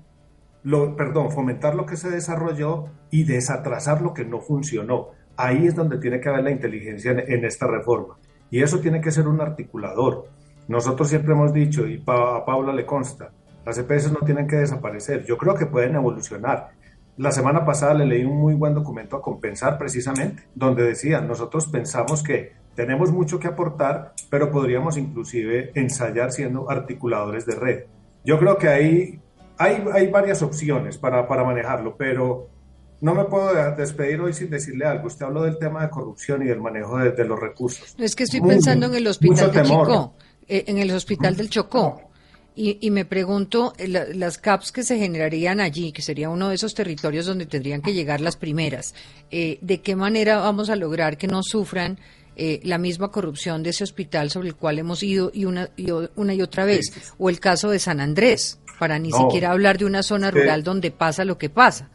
lo, 0.65 0.95
perdón, 0.97 1.31
fomentar 1.31 1.75
lo 1.75 1.87
que 1.87 1.97
se 1.97 2.11
desarrolló 2.11 2.87
y 3.11 3.25
desatrasar 3.25 4.01
lo 4.01 4.15
que 4.15 4.25
no 4.25 4.41
funcionó. 4.41 5.09
Ahí 5.37 5.67
es 5.67 5.75
donde 5.75 5.99
tiene 5.99 6.21
que 6.21 6.29
haber 6.29 6.45
la 6.45 6.51
inteligencia 6.51 7.13
en, 7.13 7.45
esta 7.45 7.67
reforma. 7.67 8.17
Y 8.51 8.63
eso 8.63 8.79
tiene 8.81 9.01
que 9.01 9.11
ser 9.11 9.27
un 9.27 9.41
articulador. 9.41 10.29
Nosotros 10.69 11.09
siempre 11.09 11.33
hemos 11.33 11.53
dicho, 11.53 11.87
y 11.87 12.03
a 12.07 12.45
Paula 12.45 12.73
le 12.73 12.87
consta, 12.87 13.33
las 13.65 13.79
EPS 13.79 14.13
no 14.13 14.21
tienen 14.25 14.47
que 14.47 14.57
desaparecer. 14.57 15.25
Yo 15.25 15.37
creo 15.37 15.55
que 15.55 15.67
pueden 15.67 15.95
evolucionar. 15.95 16.71
La 17.17 17.31
semana 17.31 17.65
pasada 17.65 17.95
le 17.95 18.07
leí 18.07 18.25
un 18.25 18.39
muy 18.39 18.55
buen 18.55 18.75
documento 18.75 19.17
a 19.17 19.23
compensar 19.23 19.79
precisamente, 19.79 20.45
donde 20.55 20.83
decía, 20.85 21.21
nosotros 21.21 21.67
pensamos 21.67 22.23
que 22.23 22.53
tenemos 22.75 23.13
mucho 23.13 23.39
que 23.39 23.49
aportar, 23.49 24.15
pero 24.31 24.51
podríamos 24.51 24.97
inclusive 24.97 25.73
ensayar 25.75 26.33
siendo 26.33 26.71
articuladores 26.71 27.45
de 27.45 27.55
red. 27.55 27.85
Yo 28.25 28.39
creo 28.39 28.57
que 28.57 28.69
ahí 28.69 29.21
hay, 29.59 30.09
varias 30.09 30.43
opciones 30.43 30.99
para, 30.99 31.23
manejarlo, 31.23 31.97
pero 31.97 32.49
no 33.01 33.15
me 33.15 33.25
puedo 33.25 33.55
despedir 33.77 34.21
hoy 34.21 34.33
sin 34.33 34.51
decirle 34.51 34.87
algo. 34.87 35.07
Usted 35.07 35.27
habló 35.27 35.43
del 35.43 35.59
tema 35.59 35.83
de 35.83 35.91
corrupción 35.91 36.43
y 36.43 36.47
del 36.47 36.61
manejo 36.61 36.99
de, 36.99 37.25
los 37.25 37.39
recursos. 37.39 37.95
Es 37.99 38.17
que 38.17 38.25
estoy 38.25 38.41
pensando 38.41 38.87
en 38.87 38.95
el 38.95 39.07
hospital 39.07 39.53
de 39.53 39.63
Chocó, 39.63 40.15
eh, 40.49 40.65
en 40.67 40.79
el 40.79 40.91
hospital 40.93 41.37
del 41.37 41.51
Chocó. 41.51 42.12
Y, 42.55 42.91
me 42.91 43.07
pregunto, 43.07 43.73
eh, 43.79 43.89
las 43.89 44.37
CAPS 44.37 44.73
que 44.73 44.83
se 44.83 44.99
generarían 44.99 45.59
allí, 45.59 45.91
que 45.91 46.03
sería 46.03 46.29
uno 46.29 46.51
de 46.51 46.57
esos 46.57 46.75
territorios 46.75 47.25
donde 47.25 47.47
tendrían 47.47 47.81
que 47.81 47.95
llegar 47.95 48.21
las 48.21 48.37
primeras, 48.37 48.95
eh, 49.31 49.59
¿de 49.63 49.81
qué 49.81 49.97
manera 49.97 50.39
vamos 50.39 50.69
a 50.69 50.77
lograr 50.77 51.17
que 51.17 51.27
no 51.27 51.43
sufran 51.43 51.99
la 52.35 52.79
misma 52.79 53.11
corrupción 53.11 53.63
de 53.63 53.71
ese 53.71 53.85
hospital 53.85 54.31
sobre 54.31 54.49
el 54.49 54.57
cual 54.57 54.79
hemos 54.79 55.03
ido 55.03 55.31
y 55.35 55.45
una 55.45 55.69
y, 55.77 55.91
una 55.91 56.35
y 56.35 56.43
otra 56.43 56.65
vez? 56.65 57.15
O 57.19 57.29
el 57.31 57.41
caso 57.41 57.71
de 57.71 57.79
San 57.79 58.01
Andrés, 58.01 58.59
para 58.79 58.99
ni 58.99 59.13
siquiera 59.13 59.53
hablar 59.53 59.79
de 59.79 59.85
una 59.85 60.03
zona 60.03 60.31
rural 60.31 60.63
donde 60.63 60.91
pasa 60.91 61.25
lo 61.25 61.39
que 61.39 61.51
pasa. 61.51 61.89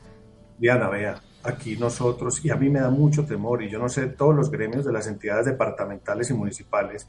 Diana, 0.58 0.90
vea, 0.90 1.22
aquí 1.44 1.78
nosotros, 1.78 2.44
y 2.44 2.50
a 2.50 2.56
mí 2.56 2.70
me 2.70 2.80
da 2.80 2.90
mucho 2.90 3.26
temor, 3.26 3.64
y 3.64 3.70
yo 3.70 3.80
no 3.80 3.90
sé, 3.90 4.08
todos 4.08 4.36
los 4.36 4.52
gremios 4.52 4.86
de 4.86 4.92
las 4.92 5.08
entidades 5.08 5.46
departamentales 5.46 6.30
y 6.30 6.34
municipales, 6.34 7.08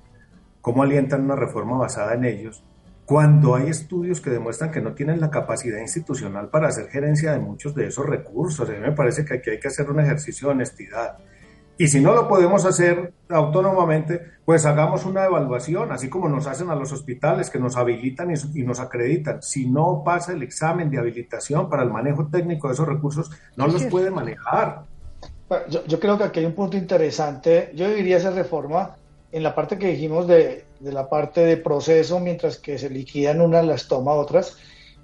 cómo 0.60 0.82
alientan 0.82 1.22
una 1.22 1.36
reforma 1.36 1.76
basada 1.76 2.14
en 2.14 2.24
ellos, 2.24 2.62
cuando 3.08 3.54
hay 3.54 3.70
estudios 3.70 4.20
que 4.20 4.28
demuestran 4.28 4.70
que 4.70 4.82
no 4.82 4.92
tienen 4.92 5.18
la 5.18 5.30
capacidad 5.30 5.80
institucional 5.80 6.50
para 6.50 6.68
hacer 6.68 6.90
gerencia 6.90 7.32
de 7.32 7.38
muchos 7.38 7.74
de 7.74 7.86
esos 7.86 8.04
recursos. 8.04 8.68
A 8.68 8.72
mí 8.72 8.80
me 8.80 8.92
parece 8.92 9.24
que 9.24 9.36
aquí 9.36 9.48
hay 9.48 9.58
que 9.58 9.68
hacer 9.68 9.88
un 9.88 9.98
ejercicio 9.98 10.48
de 10.48 10.52
honestidad. 10.52 11.16
Y 11.78 11.88
si 11.88 12.00
no 12.00 12.12
lo 12.12 12.28
podemos 12.28 12.66
hacer 12.66 13.14
autónomamente, 13.30 14.20
pues 14.44 14.66
hagamos 14.66 15.06
una 15.06 15.24
evaluación, 15.24 15.90
así 15.90 16.10
como 16.10 16.28
nos 16.28 16.46
hacen 16.46 16.68
a 16.68 16.74
los 16.74 16.92
hospitales 16.92 17.48
que 17.48 17.58
nos 17.58 17.78
habilitan 17.78 18.30
y, 18.30 18.62
nos 18.62 18.78
acreditan. 18.78 19.40
Si 19.40 19.66
no 19.66 20.02
pasa 20.04 20.32
el 20.32 20.42
examen 20.42 20.90
de 20.90 20.98
habilitación 20.98 21.70
para 21.70 21.84
el 21.84 21.90
manejo 21.90 22.26
técnico 22.26 22.68
de 22.68 22.74
esos 22.74 22.86
recursos, 22.86 23.30
no 23.56 23.68
los 23.68 23.86
puede 23.86 24.10
manejar. 24.10 24.82
Yo, 25.70 25.98
creo 25.98 26.18
que 26.18 26.24
aquí 26.24 26.40
hay 26.40 26.46
un 26.46 26.54
punto 26.54 26.76
interesante. 26.76 27.72
Yo 27.74 27.88
diría 27.88 28.18
esa 28.18 28.32
reforma 28.32 28.96
en 29.32 29.42
la 29.42 29.54
parte 29.54 29.78
que 29.78 29.86
dijimos 29.86 30.28
de, 30.28 30.67
de 30.80 30.92
la 30.92 31.08
parte 31.08 31.40
de 31.44 31.56
proceso, 31.56 32.20
mientras 32.20 32.58
que 32.58 32.78
se 32.78 32.90
liquidan 32.90 33.40
unas, 33.40 33.64
las 33.64 33.88
toma 33.88 34.12
otras 34.12 34.56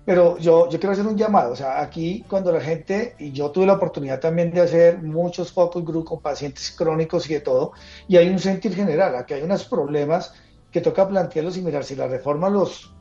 pero 0.05 0.37
yo, 0.39 0.69
yo 0.69 0.79
quiero 0.79 0.93
hacer 0.93 1.07
un 1.07 1.17
llamado, 1.17 1.53
o 1.53 1.57
sea, 1.57 1.81
aquí 1.81 2.25
cuando 2.29 2.53
la 2.53 2.61
gente, 2.61 3.15
y 3.19 3.33
yo 3.33 3.51
tuve 3.51 3.67
la 3.67 3.75
oportunidad 3.75 4.21
también 4.21 4.51
de 4.53 4.61
hacer 4.61 5.03
muchos 5.03 5.51
focus 5.53 5.85
group 5.85 6.05
con 6.05 6.21
pacientes 6.21 6.71
crónicos 6.73 7.29
y 7.31 7.35
de 7.35 7.41
todo, 7.41 7.73
y 8.07 8.19
hay 8.19 8.29
un 8.29 8.39
sentir 8.39 8.75
general, 8.75 9.17
aquí 9.17 9.35
hay 9.35 9.43
unos 9.43 9.65
problemas 9.65 10.35
que 10.71 10.83
toca 10.83 11.09
plantearlos 11.09 11.57
y 11.57 11.63
mirar 11.63 11.85
si 11.85 11.97
la 11.97 12.07
reforma 12.07 12.51
los, 12.51 12.93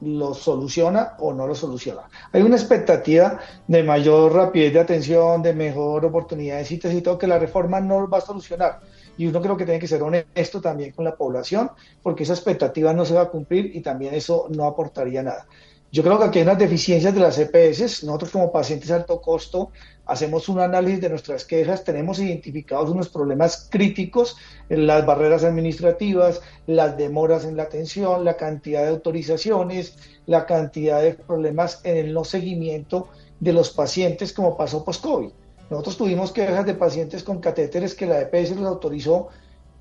los 0.00 0.38
soluciona 0.38 1.14
o 1.18 1.32
no 1.32 1.46
los 1.46 1.58
soluciona. 1.58 2.02
Hay 2.32 2.42
una 2.42 2.56
expectativa 2.56 3.40
de 3.66 3.82
mayor 3.82 4.32
rapidez 4.32 4.74
de 4.74 4.80
atención, 4.80 5.42
de 5.42 5.54
mejor 5.54 6.04
oportunidad 6.04 6.58
de 6.58 6.66
citas 6.66 6.92
y 6.92 7.00
todo, 7.00 7.18
que 7.18 7.26
la 7.26 7.38
reforma 7.38 7.80
no 7.80 8.08
va 8.08 8.18
a 8.18 8.20
solucionar. 8.20 8.80
Y 9.16 9.26
uno 9.26 9.40
creo 9.40 9.56
que 9.56 9.64
tiene 9.64 9.80
que 9.80 9.88
ser 9.88 10.02
honesto 10.02 10.60
también 10.60 10.92
con 10.92 11.04
la 11.04 11.16
población, 11.16 11.70
porque 12.02 12.24
esa 12.24 12.34
expectativa 12.34 12.92
no 12.92 13.04
se 13.04 13.14
va 13.14 13.22
a 13.22 13.30
cumplir 13.30 13.74
y 13.74 13.80
también 13.80 14.14
eso 14.14 14.48
no 14.50 14.66
aportaría 14.66 15.22
nada. 15.22 15.46
Yo 15.94 16.02
creo 16.02 16.18
que 16.18 16.24
aquí 16.24 16.38
hay 16.40 16.42
unas 16.42 16.58
deficiencias 16.58 17.14
de 17.14 17.20
las 17.20 17.38
EPS. 17.38 18.02
Nosotros 18.02 18.32
como 18.32 18.50
pacientes 18.50 18.88
de 18.88 18.94
alto 18.96 19.20
costo 19.20 19.70
hacemos 20.06 20.48
un 20.48 20.58
análisis 20.58 21.00
de 21.00 21.08
nuestras 21.08 21.44
quejas, 21.44 21.84
tenemos 21.84 22.18
identificados 22.18 22.90
unos 22.90 23.08
problemas 23.08 23.68
críticos 23.70 24.36
las 24.68 25.06
barreras 25.06 25.44
administrativas, 25.44 26.40
las 26.66 26.96
demoras 26.96 27.44
en 27.44 27.56
la 27.56 27.62
atención, 27.62 28.24
la 28.24 28.36
cantidad 28.36 28.82
de 28.82 28.88
autorizaciones, 28.88 29.96
la 30.26 30.46
cantidad 30.46 31.00
de 31.00 31.14
problemas 31.14 31.80
en 31.84 31.96
el 31.96 32.12
no 32.12 32.24
seguimiento 32.24 33.08
de 33.38 33.52
los 33.52 33.70
pacientes 33.70 34.32
como 34.32 34.56
pasó 34.56 34.84
post-COVID. 34.84 35.30
Nosotros 35.70 35.96
tuvimos 35.96 36.32
quejas 36.32 36.66
de 36.66 36.74
pacientes 36.74 37.22
con 37.22 37.40
catéteres 37.40 37.94
que 37.94 38.06
la 38.06 38.20
EPS 38.20 38.56
les 38.56 38.66
autorizó 38.66 39.28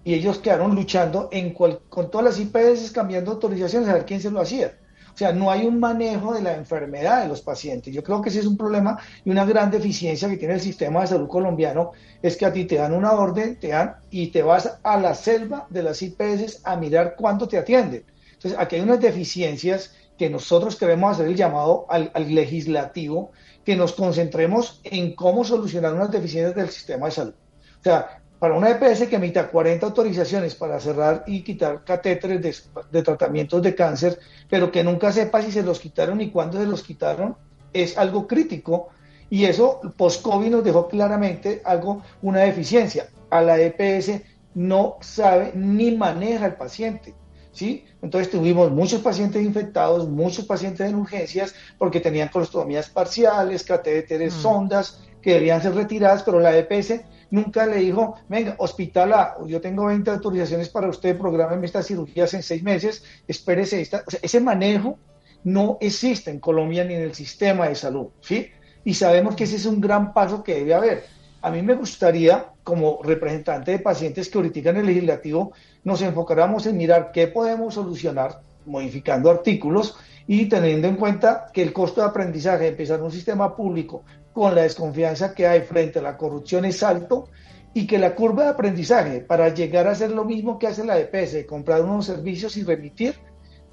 y 0.04 0.14
ellos 0.14 0.40
quedaron 0.40 0.76
luchando 0.76 1.30
en 1.32 1.54
con 1.54 2.12
todas 2.12 2.26
las 2.26 2.40
IPS 2.40 2.92
cambiando 2.92 3.32
autorizaciones 3.32 3.90
a 3.90 3.94
ver 3.94 4.06
quién 4.06 4.22
se 4.22 4.32
lo 4.32 4.42
hacía. 4.42 4.74
O 5.14 5.18
sea, 5.18 5.32
no 5.32 5.52
hay 5.52 5.68
un 5.68 5.80
manejo 5.80 6.34
de 6.34 6.42
la 6.42 6.56
enfermedad 6.56 7.22
de 7.22 7.28
los 7.28 7.42
pacientes. 7.42 7.94
Yo 7.94 8.04
creo 8.04 8.22
que 8.22 8.30
ese 8.30 8.40
es 8.40 8.48
un 8.48 8.58
problema 8.58 8.98
y 9.24 9.30
una 9.30 9.46
gran 9.46 9.70
deficiencia 9.70 10.28
que 10.28 10.38
tiene 10.38 10.56
el 10.56 10.62
sistema 10.62 11.02
de 11.02 11.08
salud 11.08 11.28
colombiano, 11.28 11.92
es 12.22 12.36
que 12.36 12.48
a 12.48 12.54
ti 12.54 12.66
te 12.66 12.78
dan 12.78 12.94
una 12.94 13.12
orden, 13.12 13.60
te 13.60 13.68
dan 13.68 13.98
y 14.10 14.28
te 14.28 14.42
vas 14.42 14.80
a 14.82 14.98
la 14.98 15.14
selva 15.14 15.68
de 15.70 15.84
las 15.84 16.02
IPS 16.02 16.62
a 16.64 16.76
mirar 16.78 17.16
cuánto 17.16 17.48
te 17.48 17.60
atienden. 17.60 18.06
Entonces, 18.34 18.60
aquí 18.60 18.78
hay 18.78 18.82
unas 18.82 19.00
deficiencias 19.00 19.94
que 20.18 20.30
nosotros 20.30 20.76
queremos 20.76 21.14
hacer 21.14 21.28
el 21.28 21.36
llamado 21.36 21.86
al, 21.90 22.12
al 22.14 22.34
legislativo, 22.34 23.32
que 23.66 23.76
nos 23.76 23.94
concentremos 23.94 24.82
en 24.84 25.16
cómo 25.16 25.44
solucionar 25.44 25.94
unas 25.94 26.12
deficiencias 26.12 26.56
del 26.56 26.70
sistema 26.70 27.08
de 27.08 27.12
salud. 27.12 27.34
O 27.80 27.84
sea, 27.84 28.24
para 28.44 28.56
una 28.56 28.72
EPS 28.72 29.08
que 29.08 29.16
emita 29.16 29.48
40 29.48 29.86
autorizaciones 29.86 30.54
para 30.54 30.78
cerrar 30.78 31.24
y 31.28 31.44
quitar 31.44 31.86
catéteres 31.86 32.70
de, 32.92 33.02
tratamientos 33.02 33.62
de 33.62 33.74
cáncer, 33.74 34.20
pero 34.50 34.70
que 34.70 34.84
nunca 34.84 35.14
sepa 35.14 35.42
si 35.42 35.50
se 35.50 35.64
los 35.64 35.80
quitaron 35.80 36.20
y 36.20 36.30
cuándo 36.30 36.60
se 36.60 36.68
los 36.68 36.84
quitaron, 36.84 37.38
es 37.72 37.98
algo 37.98 38.28
crítico. 38.28 38.90
Y 39.30 39.46
eso 39.46 39.80
post-COVID 39.96 40.50
nos 40.50 40.64
dejó 40.66 40.90
claramente 40.90 41.62
algo, 41.64 42.02
una 42.22 42.42
deficiencia. 42.42 43.08
A 43.30 43.42
la 43.42 43.58
EPS 43.62 44.22
no 44.56 44.98
sabe 45.00 45.54
ni 45.56 45.96
maneja 45.96 46.48
el 46.48 46.56
paciente. 46.56 47.14
¿Sí? 47.54 47.86
Entonces 48.02 48.32
tuvimos 48.32 48.72
muchos 48.72 49.02
pacientes 49.02 49.42
infectados, 49.44 50.10
muchos 50.10 50.46
pacientes 50.46 50.90
en 50.90 50.96
urgencias 50.96 51.54
porque 51.78 52.00
tenían 52.00 52.30
colostomías 52.30 52.90
parciales, 52.90 53.64
catéteres, 53.64 54.36
mm. 54.36 54.42
sondas 54.42 55.00
que 55.22 55.36
debían 55.36 55.62
ser 55.62 55.74
retiradas, 55.74 56.24
pero 56.24 56.40
la 56.40 56.58
EPS 56.58 57.02
nunca 57.32 57.66
le 57.66 57.78
dijo, 57.78 58.16
venga, 58.28 58.56
hospital 58.60 59.14
A, 59.14 59.36
yo 59.48 59.60
tengo 59.62 59.86
20 59.86 60.12
autorizaciones 60.12 60.70
para 60.70 60.90
usted, 60.90 61.18
prográmeme 61.18 61.66
estas 61.66 61.88
cirugías 61.88 62.34
en 62.36 62.44
seis 62.44 62.62
meses, 62.62 63.04
espérese 63.28 63.82
esta. 63.82 64.04
O 64.06 64.12
sea, 64.12 64.20
ese 64.22 64.40
manejo 64.40 65.00
no 65.44 65.78
existe 65.82 66.30
en 66.30 66.40
Colombia 66.40 66.84
ni 66.84 66.94
en 66.94 67.02
el 67.02 67.16
sistema 67.16 67.68
de 67.68 67.76
salud, 67.76 68.08
¿sí? 68.22 68.50
Y 68.86 68.94
sabemos 68.94 69.36
que 69.36 69.46
ese 69.46 69.56
es 69.56 69.66
un 69.66 69.82
gran 69.82 70.14
paso 70.14 70.44
que 70.44 70.56
debe 70.56 70.74
haber. 70.74 71.06
A 71.42 71.50
mí 71.50 71.62
me 71.62 71.74
gustaría, 71.74 72.53
como 72.64 73.02
representante 73.04 73.72
de 73.72 73.80
pacientes 73.80 74.30
que 74.30 74.38
ahorita 74.38 74.70
en 74.70 74.78
el 74.78 74.86
legislativo, 74.86 75.52
nos 75.84 76.02
enfocáramos 76.02 76.66
en 76.66 76.78
mirar 76.78 77.12
qué 77.12 77.28
podemos 77.28 77.74
solucionar 77.74 78.42
modificando 78.66 79.30
artículos 79.30 79.98
y 80.28 80.46
teniendo 80.46 80.88
en 80.88 80.96
cuenta 80.96 81.48
que 81.54 81.62
el 81.62 81.74
costo 81.74 82.02
de 82.02 82.08
aprendizaje 82.08 82.64
de 82.64 82.70
empezar 82.70 83.02
un 83.02 83.12
sistema 83.12 83.56
público 83.56 84.04
con 84.32 84.56
la 84.56 84.64
desconfianza 84.64 85.34
que 85.34 85.46
hay 85.46 85.62
frente 85.62 86.00
a 86.00 86.02
la 86.02 86.18
corrupción 86.18 86.66
es 86.66 86.82
alto 86.82 87.28
y 87.74 87.86
que 87.86 87.98
la 87.98 88.16
curva 88.16 88.44
de 88.44 88.50
aprendizaje 88.50 89.20
para 89.20 89.50
llegar 89.50 89.88
a 89.88 89.92
hacer 89.92 90.12
lo 90.12 90.24
mismo 90.24 90.58
que 90.58 90.68
hace 90.68 90.86
la 90.86 90.98
EPS, 90.98 91.46
comprar 91.46 91.82
unos 91.82 92.06
servicios 92.06 92.56
y 92.56 92.64
remitir, 92.64 93.16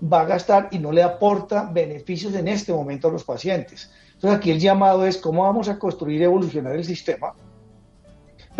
va 0.03 0.22
a 0.22 0.24
gastar 0.24 0.68
y 0.72 0.78
no 0.78 0.91
le 0.91 1.03
aporta 1.03 1.70
beneficios 1.70 2.34
en 2.34 2.49
este 2.49 2.72
momento 2.72 3.09
a 3.09 3.12
los 3.12 3.24
pacientes. 3.24 3.91
Entonces 4.14 4.38
aquí 4.38 4.51
el 4.51 4.59
llamado 4.59 5.07
es 5.07 5.18
cómo 5.18 5.45
vamos 5.45 5.68
a 5.68 5.78
construir 5.78 6.20
y 6.20 6.24
evolucionar 6.24 6.74
el 6.74 6.84
sistema 6.84 7.34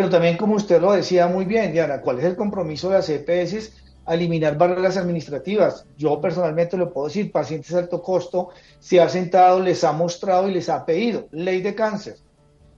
pero 0.01 0.09
también, 0.09 0.39
como 0.39 0.55
usted 0.55 0.81
lo 0.81 0.93
decía 0.93 1.27
muy 1.27 1.45
bien, 1.45 1.73
Diana, 1.73 2.01
¿cuál 2.01 2.21
es 2.21 2.25
el 2.25 2.35
compromiso 2.35 2.89
de 2.89 2.95
las 2.95 3.11
EPS? 3.11 3.71
A 4.07 4.15
eliminar 4.15 4.57
barreras 4.57 4.97
administrativas. 4.97 5.85
Yo 5.99 6.19
personalmente 6.23 6.79
lo 6.79 6.91
puedo 6.91 7.09
decir, 7.09 7.31
pacientes 7.31 7.71
de 7.71 7.81
alto 7.81 8.01
costo 8.03 8.49
se 8.79 8.99
ha 8.99 9.11
sentado, 9.11 9.61
les 9.61 9.85
ha 9.85 9.93
mostrado 9.93 10.49
y 10.49 10.55
les 10.55 10.71
ha 10.71 10.87
pedido 10.87 11.29
ley 11.33 11.61
de 11.61 11.75
cáncer, 11.75 12.17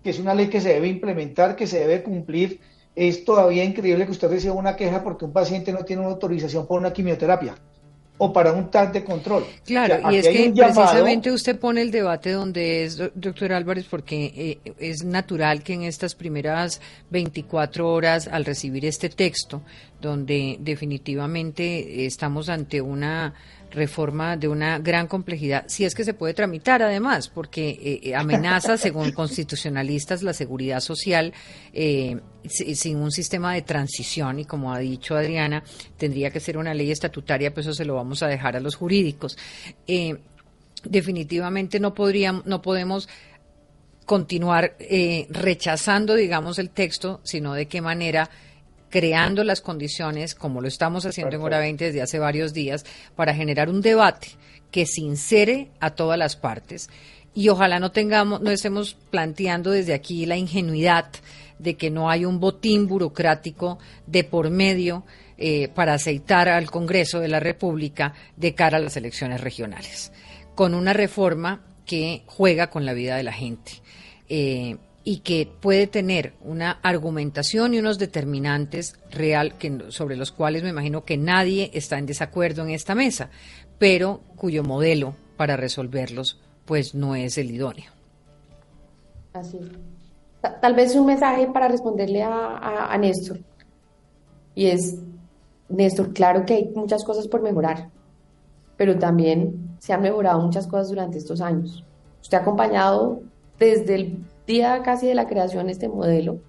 que 0.02 0.10
es 0.10 0.18
una 0.18 0.34
ley 0.34 0.48
que 0.48 0.60
se 0.60 0.70
debe 0.70 0.88
implementar, 0.88 1.54
que 1.54 1.68
se 1.68 1.78
debe 1.78 2.02
cumplir. 2.02 2.58
Es 2.96 3.24
todavía 3.24 3.62
increíble 3.62 4.04
que 4.04 4.10
usted 4.10 4.28
reciba 4.28 4.54
una 4.54 4.74
queja 4.74 5.04
porque 5.04 5.24
un 5.24 5.32
paciente 5.32 5.72
no 5.72 5.84
tiene 5.84 6.02
una 6.02 6.10
autorización 6.10 6.66
por 6.66 6.80
una 6.80 6.92
quimioterapia 6.92 7.54
o 8.24 8.32
para 8.32 8.52
un 8.52 8.70
TAC 8.70 8.92
de 8.92 9.02
control. 9.02 9.44
Claro, 9.66 10.12
y 10.12 10.16
es 10.16 10.28
que 10.28 10.52
precisamente 10.54 11.32
usted 11.32 11.58
pone 11.58 11.82
el 11.82 11.90
debate 11.90 12.30
donde 12.30 12.84
es, 12.84 12.96
doctor 13.16 13.52
Álvarez, 13.52 13.86
porque 13.90 14.60
eh, 14.64 14.72
es 14.78 15.02
natural 15.02 15.64
que 15.64 15.72
en 15.72 15.82
estas 15.82 16.14
primeras 16.14 16.80
24 17.10 17.90
horas, 17.90 18.28
al 18.28 18.44
recibir 18.44 18.86
este 18.86 19.08
texto, 19.08 19.62
donde 20.00 20.56
definitivamente 20.60 22.06
estamos 22.06 22.48
ante 22.48 22.80
una 22.80 23.34
reforma 23.72 24.36
de 24.36 24.48
una 24.48 24.78
gran 24.78 25.06
complejidad, 25.06 25.64
si 25.66 25.84
es 25.84 25.94
que 25.94 26.04
se 26.04 26.14
puede 26.14 26.34
tramitar 26.34 26.82
además, 26.82 27.28
porque 27.28 27.70
eh, 27.70 28.00
eh, 28.02 28.14
amenaza, 28.14 28.76
según 28.76 29.12
constitucionalistas, 29.12 30.22
la 30.22 30.32
seguridad 30.32 30.80
social 30.80 31.32
eh, 31.72 32.20
sin 32.46 32.98
un 32.98 33.10
sistema 33.10 33.54
de 33.54 33.62
transición 33.62 34.38
y 34.38 34.44
como 34.44 34.72
ha 34.72 34.78
dicho 34.78 35.16
Adriana, 35.16 35.62
tendría 35.96 36.30
que 36.30 36.40
ser 36.40 36.58
una 36.58 36.74
ley 36.74 36.90
estatutaria, 36.90 37.52
pues 37.52 37.66
eso 37.66 37.74
se 37.74 37.84
lo 37.84 37.94
vamos 37.94 38.22
a 38.22 38.28
dejar 38.28 38.56
a 38.56 38.60
los 38.60 38.74
jurídicos. 38.74 39.36
definitivamente 40.84 41.80
no 41.80 41.94
podríamos, 41.94 42.44
no 42.46 42.60
podemos 42.60 43.08
continuar 44.04 44.76
rechazando, 45.30 46.14
digamos, 46.14 46.58
el 46.58 46.70
texto, 46.70 47.20
sino 47.22 47.54
de 47.54 47.66
qué 47.66 47.80
manera 47.80 48.28
creando 48.93 49.43
las 49.43 49.62
condiciones, 49.62 50.34
como 50.34 50.61
lo 50.61 50.68
estamos 50.68 51.07
haciendo 51.07 51.34
en 51.34 51.43
Hora 51.43 51.59
20 51.59 51.86
desde 51.86 52.03
hace 52.03 52.18
varios 52.18 52.53
días, 52.53 52.84
para 53.16 53.34
generar 53.34 53.70
un 53.70 53.80
debate 53.80 54.28
que 54.70 54.84
sincere 54.84 55.70
a 55.80 55.90
todas 55.90 56.18
las 56.18 56.36
partes. 56.36 56.90
Y 57.34 57.49
ojalá 57.49 57.80
no 57.80 57.90
tengamos, 57.90 58.43
no 58.43 58.51
estemos 58.51 58.95
planteando 59.11 59.70
desde 59.70 59.95
aquí 59.95 60.26
la 60.26 60.36
ingenuidad 60.36 61.07
de 61.59 61.74
que 61.78 61.90
no 61.90 62.11
hay 62.11 62.26
un 62.26 62.38
botín 62.38 62.86
burocrático 62.86 63.78
de 64.07 64.24
por 64.24 64.51
medio 64.51 65.07
eh, 65.38 65.68
para 65.68 65.95
aceitar 65.95 66.51
al 66.51 66.70
Congreso 66.70 67.18
de 67.18 67.28
la 67.28 67.40
República 67.40 68.12
de 68.36 68.55
cara 68.55 68.76
a 68.76 68.80
las 68.80 68.99
elecciones 68.99 69.40
regionales, 69.40 70.12
con 70.55 70.74
una 70.74 70.93
reforma 70.93 71.64
que 71.86 72.24
juega 72.26 72.68
con 72.68 72.84
la 72.84 72.93
vida 72.93 73.16
de 73.16 73.22
la 73.22 73.32
gente. 73.32 73.72
Eh, 74.28 74.76
y 75.05 75.18
que 75.18 75.50
puede 75.61 75.86
tener 75.86 76.34
una 76.42 76.78
argumentación 76.82 77.74
y 77.74 77.78
unos 77.78 77.98
determinantes 77.98 78.98
real 79.11 79.59
que, 79.59 79.86
sobre 79.88 80.16
los 80.16 80.30
cuales 80.30 80.62
me 80.62 80.70
imagino 80.70 81.05
que 81.05 81.16
nadie 81.16 81.70
está 81.74 81.98
en 81.98 82.07
desacuerdo 82.07 82.62
en 82.62 82.70
esta 82.70 82.94
mesa, 82.94 83.30
pero 83.78 84.20
cuyo 84.36 84.62
modelo 84.62 85.14
para 85.36 85.57
resolverlos 85.57 86.40
pues 86.64 86.94
no 86.94 87.16
es 87.16 87.38
el 87.38 87.50
idóneo. 87.50 87.90
Así. 89.32 89.59
Tal 90.61 90.74
vez 90.74 90.94
un 90.94 91.07
mensaje 91.07 91.46
para 91.48 91.68
responderle 91.68 92.22
a, 92.22 92.92
a 92.92 92.98
Néstor. 92.98 93.38
Y 94.55 94.66
es, 94.66 94.98
Néstor, 95.68 96.12
claro 96.12 96.44
que 96.44 96.55
hay 96.55 96.72
muchas 96.74 97.05
cosas 97.05 97.26
por 97.28 97.42
mejorar, 97.42 97.88
pero 98.76 98.98
también 98.98 99.76
se 99.78 99.92
han 99.92 100.03
mejorado 100.03 100.40
muchas 100.40 100.66
cosas 100.66 100.88
durante 100.88 101.18
estos 101.18 101.40
años. 101.40 101.84
Usted 102.20 102.38
ha 102.38 102.40
acompañado 102.42 103.22
desde 103.59 103.94
el 103.94 104.24
día 104.47 104.82
casi 104.82 105.07
de 105.07 105.14
la 105.14 105.26
creación 105.26 105.66
de 105.66 105.72
este 105.72 105.88
modelo 105.88 106.40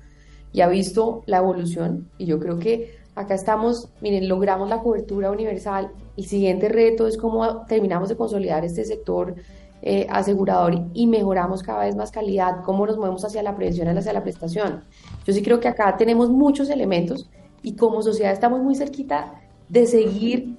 y 0.52 0.62
ha 0.62 0.68
visto 0.68 1.24
la 1.26 1.38
evolución 1.38 2.10
y 2.18 2.26
yo 2.26 2.39
creo 2.39 2.60
que 2.60 2.96
acá 3.16 3.36
estamos, 3.36 3.89
miren, 4.02 4.28
logramos 4.28 4.70
la 4.70 4.82
cobertura 4.82 5.32
universal. 5.32 5.91
El 6.18 6.26
siguiente 6.26 6.70
reto 6.70 7.08
es 7.08 7.18
cómo 7.18 7.66
terminamos 7.66 8.10
de 8.10 8.16
consolidar 8.16 8.66
este 8.66 8.86
sector 8.86 9.36
eh, 9.82 10.08
asegurador 10.10 10.88
y 10.94 11.08
mejoramos 11.08 11.62
cada 11.62 11.84
vez 11.86 11.96
más 11.96 12.12
calidad, 12.12 12.64
cómo 12.64 12.88
nos 12.88 12.98
movemos 12.98 13.26
hacia 13.26 13.44
la 13.44 13.56
prevención 13.56 13.88
hacia 13.98 14.14
la 14.14 14.24
prestación. 14.24 14.84
Yo 15.26 15.34
sí 15.34 15.44
creo 15.44 15.60
que 15.60 15.68
acá 15.68 15.98
tenemos 15.98 16.30
muchos 16.30 16.70
elementos 16.70 17.30
y 17.62 17.76
como 17.76 18.02
sociedad 18.02 18.32
estamos 18.32 18.62
muy 18.62 18.76
cerquita 18.76 19.34
de 19.70 19.86
seguir 19.86 20.56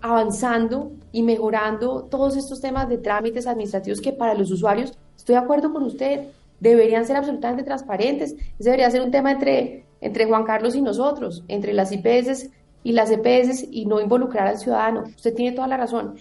avanzando 0.00 0.92
y 1.12 1.22
mejorando 1.22 2.04
todos 2.04 2.36
estos 2.36 2.60
temas 2.60 2.88
de 2.88 2.98
trámites 2.98 3.46
administrativos 3.46 4.00
que 4.00 4.12
para 4.12 4.34
los 4.34 4.50
usuarios, 4.50 4.92
estoy 5.16 5.34
de 5.34 5.40
acuerdo 5.40 5.72
con 5.72 5.82
usted, 5.82 6.28
deberían 6.70 7.04
ser 7.04 7.16
absolutamente 7.16 7.62
transparentes. 7.62 8.34
Ese 8.58 8.70
debería 8.70 8.90
ser 8.90 9.02
un 9.02 9.10
tema 9.10 9.32
entre, 9.32 9.86
entre 10.00 10.26
Juan 10.26 10.44
Carlos 10.44 10.74
y 10.74 10.82
nosotros, 10.82 11.44
entre 11.48 11.72
las 11.72 11.92
IPS 11.92 12.50
y 12.82 12.92
las 12.92 13.10
EPS 13.10 13.66
y 13.70 13.86
no 13.86 14.00
involucrar 14.00 14.46
al 14.46 14.58
ciudadano. 14.58 15.04
Usted 15.04 15.34
tiene 15.34 15.54
toda 15.54 15.68
la 15.68 15.76
razón. 15.76 16.16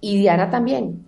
Y 0.00 0.18
Diana 0.18 0.48
también. 0.48 1.06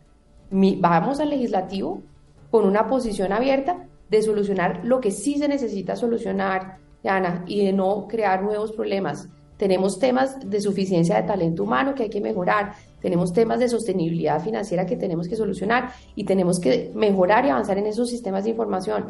vamos 0.50 1.20
al 1.20 1.30
legislativo 1.30 2.02
con 2.50 2.66
una 2.66 2.88
posición 2.88 3.32
abierta 3.32 3.86
de 4.10 4.22
solucionar 4.22 4.80
lo 4.84 5.00
que 5.00 5.10
sí 5.10 5.38
se 5.38 5.48
necesita 5.48 5.96
solucionar, 5.96 6.78
Diana, 7.02 7.44
y 7.46 7.64
de 7.64 7.72
no 7.72 8.06
crear 8.08 8.42
nuevos 8.42 8.72
problemas. 8.72 9.28
Tenemos 9.62 10.00
temas 10.00 10.50
de 10.50 10.60
suficiencia 10.60 11.14
de 11.14 11.22
talento 11.22 11.62
humano 11.62 11.94
que 11.94 12.02
hay 12.02 12.10
que 12.10 12.20
mejorar, 12.20 12.72
tenemos 13.00 13.32
temas 13.32 13.60
de 13.60 13.68
sostenibilidad 13.68 14.42
financiera 14.42 14.86
que 14.86 14.96
tenemos 14.96 15.28
que 15.28 15.36
solucionar 15.36 15.92
y 16.16 16.24
tenemos 16.24 16.58
que 16.58 16.90
mejorar 16.96 17.46
y 17.46 17.50
avanzar 17.50 17.78
en 17.78 17.86
esos 17.86 18.10
sistemas 18.10 18.42
de 18.42 18.50
información. 18.50 19.04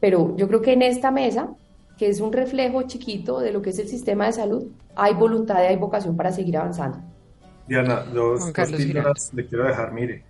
Pero 0.00 0.34
yo 0.38 0.48
creo 0.48 0.62
que 0.62 0.72
en 0.72 0.80
esta 0.80 1.10
mesa, 1.10 1.50
que 1.98 2.08
es 2.08 2.22
un 2.22 2.32
reflejo 2.32 2.84
chiquito 2.84 3.40
de 3.40 3.52
lo 3.52 3.60
que 3.60 3.68
es 3.68 3.78
el 3.78 3.88
sistema 3.88 4.24
de 4.24 4.32
salud, 4.32 4.68
hay 4.96 5.12
voluntad 5.12 5.62
y 5.64 5.66
hay 5.66 5.76
vocación 5.76 6.16
para 6.16 6.32
seguir 6.32 6.56
avanzando. 6.56 6.96
Diana, 7.68 8.02
dos, 8.04 8.54
dos 8.54 9.34
le 9.34 9.46
quiero 9.46 9.66
dejar, 9.66 9.92
mire. 9.92 10.24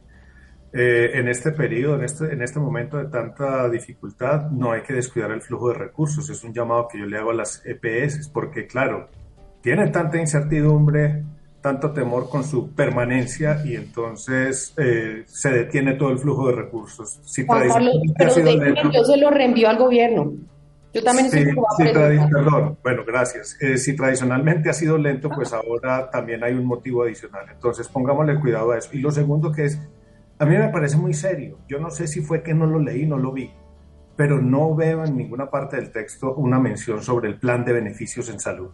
Eh, 0.73 1.13
en 1.15 1.29
este 1.29 1.53
periodo, 1.53 1.95
en 1.95 2.03
este, 2.03 2.33
en 2.33 2.43
este 2.43 2.59
momento 2.59 2.97
de 2.97 3.05
tanta 3.05 3.69
dificultad, 3.69 4.51
no 4.51 4.73
hay 4.73 4.83
que 4.83 4.95
descuidar 4.95 5.31
el 5.31 5.43
flujo 5.43 5.69
de 5.69 5.75
recursos. 5.75 6.29
Es 6.29 6.43
un 6.43 6.53
llamado 6.53 6.89
que 6.89 6.99
yo 6.99 7.07
le 7.07 7.19
hago 7.19 7.31
a 7.31 7.35
las 7.35 7.63
EPS, 7.65 8.27
porque 8.31 8.67
claro, 8.67 9.09
tiene 9.61 9.89
tanta 9.89 10.19
incertidumbre, 10.19 11.23
tanto 11.61 11.93
temor 11.93 12.29
con 12.29 12.45
su 12.45 12.71
permanencia 12.75 13.63
y 13.65 13.77
entonces 13.77 14.73
eh, 14.79 15.25
se 15.27 15.51
detiene 15.51 15.95
todo 15.95 16.11
el 16.11 16.19
flujo 16.19 16.49
de 16.49 16.57
recursos. 16.57 17.21
Si 17.25 17.45
Juan 17.45 17.69
Carlos, 17.69 17.97
pero 18.17 18.91
yo 18.91 19.05
se 19.05 19.17
lo 19.17 19.31
reenvío 19.31 19.69
al 19.69 19.77
gobierno. 19.77 20.33
Yo 20.93 21.05
también 21.05 21.31
sí, 21.31 21.45
sí, 21.45 21.85
perdón, 21.93 22.77
bueno, 22.83 23.05
gracias. 23.07 23.57
Eh, 23.61 23.79
si 23.79 23.95
tradicionalmente 23.95 24.71
ha 24.71 24.73
sido 24.73 24.99
lento, 24.99 25.31
pues 25.31 25.53
ahora 25.53 26.11
también 26.11 26.43
hay 26.43 26.55
un 26.55 26.65
motivo 26.65 27.05
adicional. 27.05 27.47
Entonces 27.53 27.87
pongámosle 27.87 28.41
cuidado 28.41 28.73
a 28.73 28.79
eso. 28.79 28.91
Y 28.93 28.99
lo 28.99 29.13
segundo 29.13 29.53
que 29.53 29.67
es, 29.67 29.81
a 30.39 30.47
mí 30.47 30.57
me 30.57 30.69
parece 30.71 30.97
muy 30.97 31.15
serio. 31.15 31.59
Yo 31.69 31.79
no 31.79 31.91
sé 31.91 32.09
si 32.09 32.23
fue 32.23 32.43
que 32.43 32.55
no 32.55 32.67
lo 32.67 32.81
leí, 32.81 33.07
no 33.07 33.19
lo 33.19 33.31
vi, 33.31 33.53
pero 34.17 34.41
no 34.41 34.75
veo 34.75 35.05
en 35.05 35.17
ninguna 35.17 35.49
parte 35.49 35.77
del 35.77 35.93
texto 35.93 36.35
una 36.35 36.59
mención 36.59 37.03
sobre 37.03 37.29
el 37.29 37.39
plan 37.39 37.65
de 37.65 37.73
beneficios 37.73 38.29
en 38.29 38.41
salud. 38.41 38.71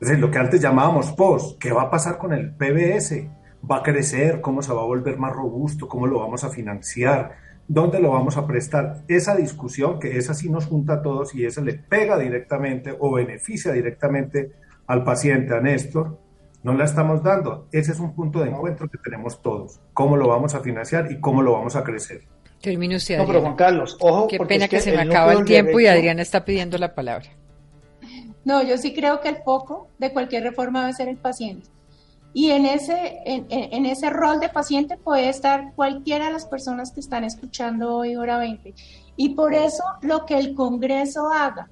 Es 0.00 0.08
decir, 0.08 0.20
lo 0.20 0.30
que 0.30 0.38
antes 0.38 0.60
llamábamos 0.60 1.12
POS, 1.12 1.56
¿qué 1.58 1.72
va 1.72 1.82
a 1.82 1.90
pasar 1.90 2.18
con 2.18 2.32
el 2.32 2.52
PBS? 2.52 3.26
¿Va 3.68 3.78
a 3.78 3.82
crecer? 3.82 4.40
¿Cómo 4.40 4.62
se 4.62 4.72
va 4.72 4.82
a 4.82 4.84
volver 4.84 5.18
más 5.18 5.32
robusto? 5.32 5.88
¿Cómo 5.88 6.06
lo 6.06 6.20
vamos 6.20 6.44
a 6.44 6.50
financiar? 6.50 7.32
¿Dónde 7.66 7.98
lo 7.98 8.10
vamos 8.10 8.36
a 8.36 8.46
prestar? 8.46 9.02
Esa 9.08 9.34
discusión, 9.34 9.98
que 9.98 10.16
esa 10.16 10.34
sí 10.34 10.48
nos 10.48 10.66
junta 10.66 10.94
a 10.94 11.02
todos 11.02 11.34
y 11.34 11.44
esa 11.44 11.62
le 11.62 11.74
pega 11.74 12.16
directamente 12.16 12.94
o 12.96 13.12
beneficia 13.12 13.72
directamente 13.72 14.52
al 14.86 15.02
paciente, 15.02 15.54
a 15.54 15.60
Néstor, 15.60 16.16
no 16.62 16.74
la 16.74 16.84
estamos 16.84 17.22
dando. 17.22 17.66
Ese 17.72 17.90
es 17.90 17.98
un 17.98 18.14
punto 18.14 18.40
de 18.40 18.50
encuentro 18.50 18.88
que 18.88 18.98
tenemos 18.98 19.42
todos. 19.42 19.80
¿Cómo 19.94 20.16
lo 20.16 20.28
vamos 20.28 20.54
a 20.54 20.60
financiar 20.60 21.10
y 21.10 21.18
cómo 21.18 21.42
lo 21.42 21.52
vamos 21.52 21.74
a 21.74 21.82
crecer? 21.82 22.22
Termine 22.60 22.96
usted, 22.96 23.18
No, 23.18 23.26
pero 23.26 23.40
Juan 23.40 23.56
Carlos, 23.56 23.96
ojo. 24.00 24.28
Qué 24.28 24.38
pena 24.38 24.64
es 24.64 24.70
que, 24.70 24.80
se 24.80 24.92
me 24.92 25.02
acaba 25.02 25.32
el 25.32 25.44
tiempo 25.44 25.78
y 25.80 25.86
Adriana 25.86 26.22
está 26.22 26.44
pidiendo 26.44 26.78
la 26.78 26.94
palabra. 26.94 27.28
No, 28.44 28.62
yo 28.62 28.78
sí 28.78 28.94
creo 28.94 29.20
que 29.20 29.28
el 29.28 29.42
foco 29.42 29.88
de 29.98 30.12
cualquier 30.12 30.44
reforma 30.44 30.80
debe 30.80 30.92
ser 30.94 31.08
el 31.08 31.16
paciente. 31.16 31.68
Y 32.32 32.50
en 32.50 32.66
ese, 32.66 33.20
en, 33.24 33.86
ese 33.86 34.10
rol 34.10 34.38
de 34.38 34.48
paciente 34.48 34.96
puede 34.96 35.28
estar 35.28 35.72
cualquiera 35.74 36.26
de 36.26 36.32
las 36.32 36.46
personas 36.46 36.92
que 36.92 37.00
están 37.00 37.24
escuchando 37.24 37.96
hoy 37.96 38.16
hora 38.16 38.38
20. 38.38 38.74
Y 39.16 39.30
por 39.30 39.54
eso 39.54 39.82
lo 40.02 40.26
que 40.26 40.38
el 40.38 40.54
Congreso 40.54 41.28
haga 41.32 41.68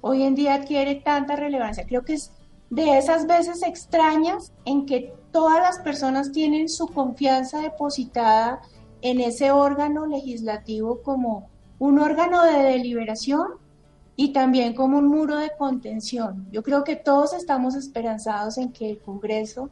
hoy 0.00 0.22
en 0.22 0.34
día 0.34 0.54
adquiere 0.54 0.96
tanta 0.96 1.36
relevancia. 1.36 1.86
Creo 1.86 2.04
que 2.04 2.14
es 2.14 2.32
de 2.70 2.98
esas 2.98 3.26
veces 3.26 3.62
extrañas 3.62 4.52
en 4.64 4.86
que 4.86 5.14
todas 5.32 5.60
las 5.60 5.78
personas 5.78 6.32
tienen 6.32 6.68
su 6.68 6.86
confianza 6.88 7.60
depositada 7.60 8.60
en 9.02 9.20
ese 9.20 9.50
órgano 9.50 10.06
legislativo 10.06 11.02
como 11.02 11.48
un 11.78 11.98
órgano 11.98 12.44
de 12.44 12.62
deliberación 12.62 13.46
y 14.20 14.32
también 14.32 14.74
como 14.74 14.98
un 14.98 15.06
muro 15.06 15.36
de 15.36 15.52
contención. 15.56 16.48
Yo 16.50 16.64
creo 16.64 16.82
que 16.82 16.96
todos 16.96 17.32
estamos 17.34 17.76
esperanzados 17.76 18.58
en 18.58 18.72
que 18.72 18.90
el 18.90 18.98
Congreso 18.98 19.70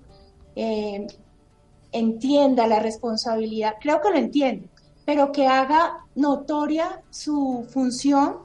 eh, 0.55 1.09
entienda 1.91 2.69
la 2.69 2.79
responsabilidad, 2.79 3.75
creo 3.81 4.01
que 4.01 4.11
lo 4.11 4.17
entiende, 4.17 4.69
pero 5.05 5.33
que 5.33 5.49
haga 5.49 6.05
notoria 6.15 7.03
su 7.11 7.67
función 7.69 8.37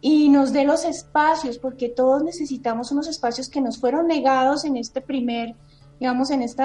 y 0.00 0.30
nos 0.30 0.54
dé 0.54 0.64
los 0.64 0.86
espacios, 0.86 1.58
porque 1.58 1.90
todos 1.90 2.22
necesitamos 2.22 2.90
unos 2.90 3.06
espacios 3.06 3.50
que 3.50 3.60
nos 3.60 3.76
fueron 3.76 4.06
negados 4.06 4.64
en 4.64 4.78
este 4.78 5.02
primer, 5.02 5.54
digamos, 6.00 6.30
en 6.30 6.40
este 6.40 6.64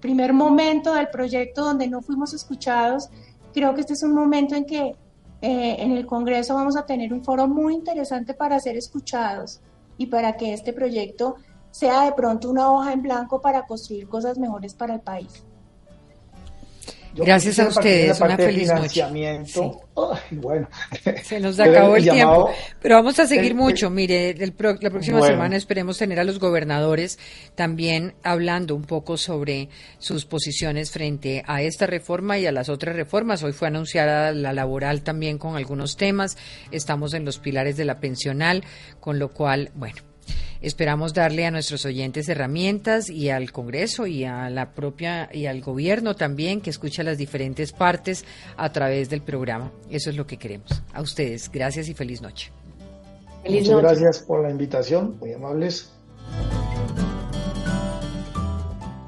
primer 0.00 0.32
momento 0.32 0.94
del 0.94 1.08
proyecto 1.08 1.64
donde 1.64 1.88
no 1.88 2.02
fuimos 2.02 2.34
escuchados. 2.34 3.08
Creo 3.52 3.74
que 3.74 3.80
este 3.80 3.94
es 3.94 4.04
un 4.04 4.14
momento 4.14 4.54
en 4.54 4.64
que 4.64 4.94
eh, 5.42 5.76
en 5.80 5.92
el 5.92 6.06
Congreso 6.06 6.54
vamos 6.54 6.76
a 6.76 6.86
tener 6.86 7.12
un 7.12 7.24
foro 7.24 7.48
muy 7.48 7.74
interesante 7.74 8.32
para 8.32 8.60
ser 8.60 8.76
escuchados 8.76 9.60
y 9.98 10.06
para 10.06 10.36
que 10.36 10.52
este 10.52 10.72
proyecto 10.72 11.34
sea 11.72 12.04
de 12.04 12.12
pronto 12.12 12.48
una 12.48 12.70
hoja 12.70 12.92
en 12.92 13.02
blanco 13.02 13.40
para 13.40 13.66
construir 13.66 14.08
cosas 14.08 14.38
mejores 14.38 14.72
para 14.74 14.94
el 14.94 15.00
país. 15.00 15.44
Yo 17.14 17.24
Gracias 17.24 17.58
a 17.58 17.68
ustedes, 17.68 18.18
una 18.20 18.36
feliz 18.38 18.68
noche. 18.68 18.88
financiamiento. 18.88 19.80
Ay, 19.96 20.36
bueno. 20.38 20.66
Se 21.22 21.38
nos 21.40 21.60
acabó 21.60 21.96
el 21.96 22.04
llamado- 22.04 22.46
tiempo, 22.46 22.60
pero 22.80 22.94
vamos 22.96 23.18
a 23.18 23.26
seguir 23.26 23.52
el- 23.52 23.54
mucho. 23.54 23.90
Mire, 23.90 24.30
el 24.30 24.52
pro- 24.52 24.78
la 24.80 24.88
próxima 24.90 25.18
Bueno. 25.18 25.34
semana 25.34 25.56
esperemos 25.56 25.98
tener 25.98 26.18
a 26.18 26.24
los 26.24 26.38
gobernadores 26.38 27.18
también 27.54 28.14
hablando 28.22 28.74
un 28.74 28.84
poco 28.84 29.18
sobre 29.18 29.68
sus 29.98 30.24
posiciones 30.24 30.90
frente 30.90 31.42
a 31.46 31.60
esta 31.60 31.86
reforma 31.86 32.38
y 32.38 32.46
a 32.46 32.52
las 32.52 32.70
otras 32.70 32.96
reformas. 32.96 33.42
Hoy 33.42 33.52
fue 33.52 33.68
anunciada 33.68 34.32
la 34.32 34.54
laboral 34.54 35.02
también 35.02 35.36
con 35.36 35.56
algunos 35.56 35.98
temas. 35.98 36.38
Estamos 36.70 37.12
en 37.12 37.26
los 37.26 37.38
pilares 37.38 37.76
de 37.76 37.84
la 37.84 38.00
pensional, 38.00 38.64
con 39.00 39.18
lo 39.18 39.32
cual, 39.32 39.70
bueno. 39.74 39.96
Esperamos 40.60 41.12
darle 41.12 41.46
a 41.46 41.50
nuestros 41.50 41.84
oyentes 41.84 42.28
herramientas 42.28 43.10
y 43.10 43.30
al 43.30 43.50
Congreso 43.50 44.06
y 44.06 44.24
a 44.24 44.48
la 44.48 44.72
propia 44.72 45.28
y 45.32 45.46
al 45.46 45.60
gobierno 45.60 46.14
también 46.14 46.60
que 46.60 46.70
escucha 46.70 47.02
las 47.02 47.18
diferentes 47.18 47.72
partes 47.72 48.24
a 48.56 48.70
través 48.72 49.10
del 49.10 49.22
programa. 49.22 49.72
Eso 49.90 50.10
es 50.10 50.16
lo 50.16 50.26
que 50.26 50.36
queremos. 50.36 50.82
A 50.92 51.02
ustedes, 51.02 51.50
gracias 51.50 51.88
y 51.88 51.94
feliz 51.94 52.22
noche. 52.22 52.50
Feliz 53.42 53.62
Muchas 53.62 53.72
noche. 53.72 53.86
gracias 53.86 54.18
por 54.20 54.42
la 54.42 54.50
invitación, 54.50 55.16
muy 55.18 55.32
amables. 55.32 55.90